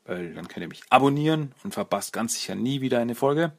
weil 0.05 0.33
dann 0.33 0.47
könnt 0.47 0.63
ihr 0.63 0.67
mich 0.67 0.83
abonnieren 0.89 1.53
und 1.63 1.73
verpasst 1.73 2.11
ganz 2.11 2.35
sicher 2.35 2.55
nie 2.55 2.81
wieder 2.81 2.99
eine 2.99 3.15
Folge. 3.15 3.53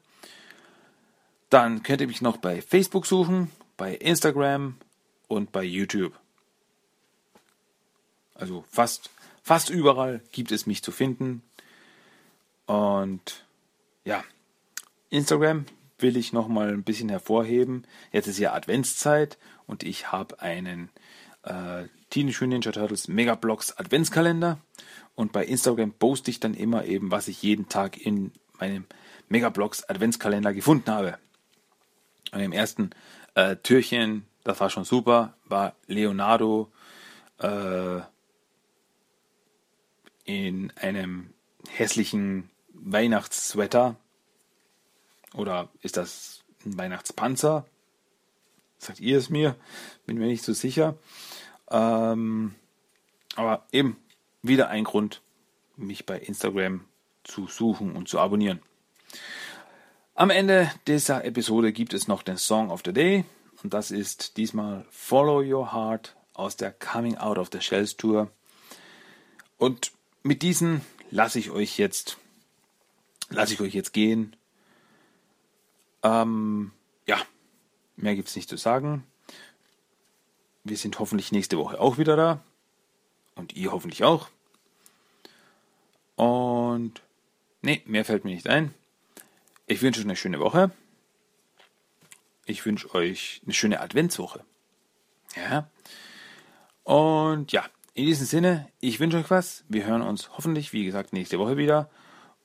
Dann 1.49 1.81
könnt 1.83 2.01
ihr 2.01 2.07
mich 2.07 2.21
noch 2.21 2.37
bei 2.37 2.61
Facebook 2.61 3.07
suchen, 3.07 3.51
bei 3.77 3.95
Instagram 3.95 4.77
und 5.27 5.51
bei 5.51 5.63
YouTube. 5.63 6.13
Also 8.35 8.63
fast, 8.69 9.09
fast 9.41 9.69
überall 9.69 10.21
gibt 10.31 10.51
es 10.51 10.67
mich 10.67 10.83
zu 10.83 10.91
finden. 10.91 11.41
Und 12.67 13.45
ja, 14.03 14.23
Instagram 15.09 15.65
will 15.97 16.17
ich 16.17 16.33
noch 16.33 16.47
mal 16.47 16.69
ein 16.69 16.83
bisschen 16.83 17.09
hervorheben. 17.09 17.87
Jetzt 18.11 18.27
ist 18.27 18.37
ja 18.37 18.53
Adventszeit 18.53 19.37
und 19.65 19.83
ich 19.83 20.11
habe 20.11 20.41
einen 20.41 20.89
äh, 21.43 21.85
Teenage 22.15 22.45
Mutant 22.45 22.63
Ninja 22.63 22.71
Turtles 22.71 23.09
Megablocks 23.09 23.77
Adventskalender 23.77 24.57
und 25.15 25.33
bei 25.33 25.43
Instagram 25.43 25.91
poste 25.91 26.31
ich 26.31 26.39
dann 26.39 26.53
immer 26.53 26.85
eben, 26.85 27.11
was 27.11 27.27
ich 27.27 27.43
jeden 27.43 27.67
Tag 27.67 27.97
in 27.97 28.31
meinem 28.57 28.85
Megablocks 29.27 29.83
Adventskalender 29.83 30.53
gefunden 30.53 30.89
habe. 30.89 31.17
Und 32.31 32.39
im 32.39 32.53
ersten 32.53 32.91
äh, 33.33 33.57
Türchen, 33.57 34.25
das 34.45 34.61
war 34.61 34.69
schon 34.69 34.85
super, 34.85 35.35
war 35.43 35.75
Leonardo 35.87 36.71
äh, 37.39 37.99
in 40.23 40.71
einem 40.77 41.33
hässlichen 41.67 42.49
Weihnachtssweater. 42.71 43.97
Oder 45.33 45.67
ist 45.81 45.97
das 45.97 46.45
ein 46.65 46.77
Weihnachtspanzer? 46.77 47.65
Sagt 48.77 49.01
ihr 49.01 49.17
es 49.17 49.29
mir? 49.29 49.57
Bin 50.05 50.17
mir 50.17 50.27
nicht 50.27 50.45
so 50.45 50.53
sicher. 50.53 50.97
Ähm, 51.69 52.55
aber 53.35 53.65
eben 53.71 53.97
wieder 54.41 54.69
ein 54.69 54.83
Grund, 54.83 55.21
mich 55.75 56.05
bei 56.05 56.19
Instagram 56.19 56.85
zu 57.23 57.47
suchen 57.47 57.95
und 57.95 58.07
zu 58.07 58.19
abonnieren. 58.19 58.61
Am 60.13 60.29
Ende 60.29 60.71
dieser 60.87 61.25
Episode 61.25 61.73
gibt 61.73 61.93
es 61.93 62.07
noch 62.07 62.23
den 62.23 62.37
Song 62.37 62.69
of 62.71 62.81
the 62.85 62.93
Day 62.93 63.25
und 63.63 63.73
das 63.73 63.91
ist 63.91 64.37
diesmal 64.37 64.85
Follow 64.89 65.41
Your 65.41 65.73
Heart 65.73 66.15
aus 66.33 66.55
der 66.55 66.71
Coming 66.71 67.17
Out 67.17 67.37
of 67.37 67.49
the 67.51 67.61
Shells 67.61 67.97
Tour. 67.97 68.29
Und 69.57 69.91
mit 70.23 70.41
diesen 70.41 70.81
lasse 71.09 71.39
ich 71.39 71.51
euch 71.51 71.77
jetzt 71.77 72.17
lasse 73.29 73.53
ich 73.53 73.61
euch 73.61 73.73
jetzt 73.73 73.93
gehen. 73.93 74.35
Ähm, 76.03 76.71
ja, 77.07 77.17
mehr 77.95 78.15
gibt 78.15 78.29
es 78.29 78.35
nicht 78.35 78.49
zu 78.49 78.57
sagen. 78.57 79.03
Wir 80.65 80.77
sind 80.77 80.99
hoffentlich 80.99 81.31
nächste 81.31 81.59
Woche 81.59 81.79
auch 81.79 81.99
wieder 81.99 82.15
da. 82.15 82.41
Und 83.35 83.55
ihr 83.55 83.71
hoffentlich 83.71 84.03
auch. 84.03 84.29
Und 86.15 87.01
nee, 87.61 87.83
mehr 87.85 88.03
fällt 88.03 88.25
mir 88.25 88.33
nicht 88.33 88.47
ein. 88.47 88.73
Ich 89.67 89.81
wünsche 89.83 89.99
euch 89.99 90.05
eine 90.05 90.15
schöne 90.15 90.39
Woche. 90.39 90.71
Ich 92.45 92.65
wünsche 92.65 92.93
euch 92.95 93.41
eine 93.43 93.53
schöne 93.53 93.79
Adventswoche. 93.79 94.43
Ja. 95.35 95.69
Und 96.83 97.51
ja, 97.51 97.65
in 97.93 98.07
diesem 98.07 98.25
Sinne, 98.25 98.67
ich 98.79 98.99
wünsche 98.99 99.17
euch 99.17 99.29
was. 99.29 99.65
Wir 99.69 99.85
hören 99.85 100.01
uns 100.01 100.31
hoffentlich, 100.35 100.73
wie 100.73 100.85
gesagt, 100.85 101.13
nächste 101.13 101.37
Woche 101.37 101.57
wieder. 101.57 101.91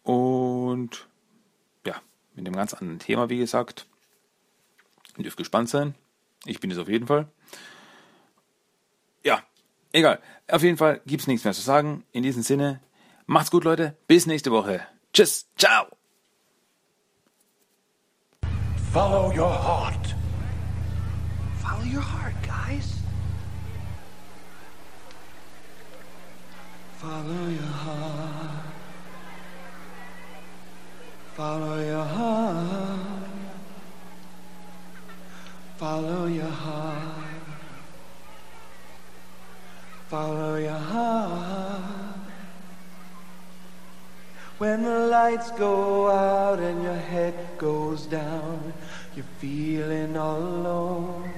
Und 0.02 1.08
ja, 1.86 2.02
mit 2.34 2.46
dem 2.46 2.54
ganz 2.54 2.74
anderen 2.74 2.98
Thema, 2.98 3.30
wie 3.30 3.38
gesagt. 3.38 3.86
Ihr 5.16 5.22
dürft 5.22 5.38
gespannt 5.38 5.70
sein. 5.70 5.94
Ich 6.44 6.60
bin 6.60 6.70
es 6.70 6.78
auf 6.78 6.88
jeden 6.88 7.06
Fall. 7.06 7.28
Egal. 9.92 10.20
Auf 10.48 10.62
jeden 10.62 10.76
Fall 10.76 11.00
gibt 11.06 11.22
es 11.22 11.26
nichts 11.26 11.44
mehr 11.44 11.54
zu 11.54 11.62
sagen. 11.62 12.04
In 12.12 12.22
diesem 12.22 12.42
Sinne, 12.42 12.80
macht's 13.26 13.50
gut, 13.50 13.64
Leute. 13.64 13.96
Bis 14.06 14.26
nächste 14.26 14.50
Woche. 14.50 14.80
Tschüss. 15.12 15.46
Ciao. 15.56 15.86
Follow 18.92 19.32
your 19.32 19.48
heart. 19.48 20.14
Follow 21.62 21.84
your 21.84 22.02
heart, 22.02 22.34
guys. 22.42 22.98
Follow 27.00 27.48
your 27.48 27.74
heart. 27.84 28.70
Follow 31.36 31.78
your 31.78 32.04
heart. 32.04 33.30
Follow 35.78 36.26
your 36.26 36.50
heart. 36.50 37.19
Follow 40.10 40.56
your 40.56 40.72
heart. 40.72 42.18
When 44.58 44.82
the 44.82 45.06
lights 45.06 45.52
go 45.52 46.10
out 46.10 46.58
and 46.58 46.82
your 46.82 46.96
head 46.96 47.32
goes 47.58 48.06
down, 48.06 48.72
you're 49.14 49.24
feeling 49.38 50.16
all 50.16 50.42
alone. 50.42 51.30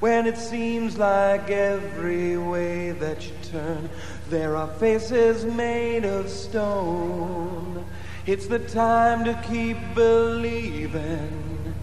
When 0.00 0.26
it 0.26 0.38
seems 0.38 0.96
like 0.96 1.50
every 1.50 2.38
way 2.38 2.92
that 2.92 3.26
you 3.26 3.34
turn, 3.42 3.90
there 4.30 4.56
are 4.56 4.68
faces 4.78 5.44
made 5.44 6.06
of 6.06 6.30
stone. 6.30 7.84
It's 8.24 8.46
the 8.46 8.60
time 8.60 9.26
to 9.26 9.34
keep 9.46 9.76
believing 9.94 11.74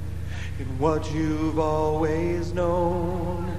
in 0.58 0.80
what 0.80 1.14
you've 1.14 1.60
always 1.60 2.56
known. 2.56 3.53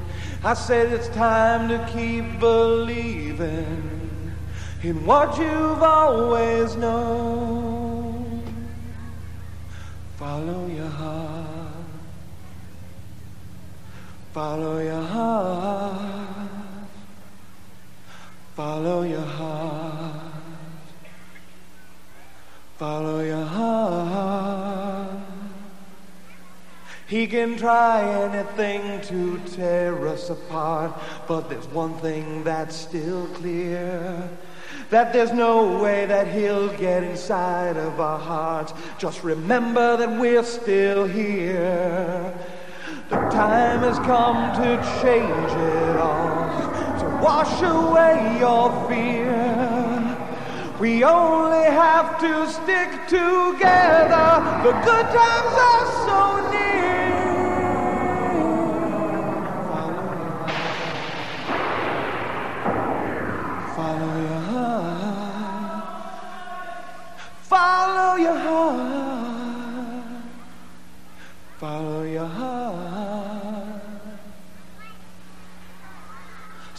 I 0.46 0.52
said 0.52 0.92
it's 0.92 1.08
time 1.08 1.68
to 1.70 1.78
keep 1.90 2.38
believing 2.38 4.34
in 4.82 5.06
what 5.06 5.38
you've 5.38 5.82
always 5.82 6.76
known. 6.76 8.42
Follow 10.18 10.66
your 10.66 10.86
heart. 10.86 11.70
Follow 14.34 14.82
your 14.82 15.02
heart. 15.02 16.50
Follow 18.54 19.02
your 19.02 19.20
heart. 19.20 20.32
Follow 22.76 23.20
your 23.20 23.46
heart. 23.46 24.73
He 27.06 27.26
can 27.26 27.56
try 27.56 28.02
anything 28.02 29.00
to 29.02 29.38
tear 29.54 30.08
us 30.08 30.30
apart, 30.30 30.98
but 31.28 31.50
there's 31.50 31.66
one 31.68 31.94
thing 31.98 32.42
that's 32.44 32.74
still 32.74 33.26
clear. 33.34 34.28
That 34.88 35.12
there's 35.12 35.32
no 35.32 35.82
way 35.82 36.06
that 36.06 36.28
he'll 36.28 36.74
get 36.76 37.02
inside 37.04 37.76
of 37.76 38.00
our 38.00 38.18
hearts. 38.18 38.72
Just 38.98 39.22
remember 39.22 39.96
that 39.98 40.18
we're 40.18 40.44
still 40.44 41.04
here. 41.06 42.34
The 43.10 43.16
time 43.16 43.80
has 43.80 43.98
come 43.98 44.54
to 44.62 44.76
change 45.02 45.52
it 45.52 45.96
all, 45.98 47.00
to 47.00 47.06
wash 47.22 47.60
away 47.62 48.38
your 48.38 48.70
fear. 48.88 50.14
We 50.80 51.04
only 51.04 51.64
have 51.64 52.18
to 52.20 52.48
stick 52.50 52.90
together. 53.08 54.40
The 54.64 54.72
good 54.84 55.06
times 55.12 55.54
are 55.70 55.86
so 56.06 56.50
near. 56.50 56.73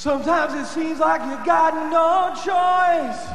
Sometimes 0.05 0.53
it 0.53 0.67
seems 0.67 0.99
like 0.99 1.19
you've 1.27 1.43
got 1.47 1.73
no 1.89 2.29
choice. 2.35 3.25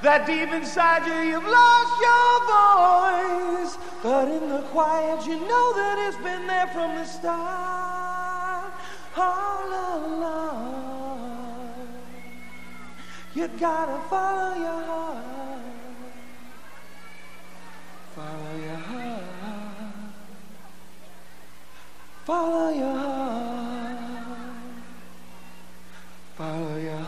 That 0.00 0.26
deep 0.26 0.48
inside 0.54 1.04
you, 1.06 1.12
you've 1.32 1.44
lost 1.44 2.00
your 2.08 2.32
voice. 2.48 3.76
But 4.02 4.28
in 4.28 4.48
the 4.48 4.62
quiet, 4.72 5.26
you 5.26 5.38
know 5.38 5.72
that 5.74 5.98
it's 6.08 6.16
been 6.16 6.46
there 6.46 6.66
from 6.68 6.94
the 6.94 7.04
start. 7.04 8.72
All 9.18 9.68
along, 9.98 10.96
you 13.34 13.46
gotta 13.60 14.00
follow 14.08 14.56
your 14.56 14.82
heart. 14.88 15.62
Follow 18.16 18.56
your 18.64 18.80
heart. 18.88 19.22
Follow 22.24 22.70
your 22.70 22.96
heart. 22.96 23.87
Hallelujah. 26.38 27.07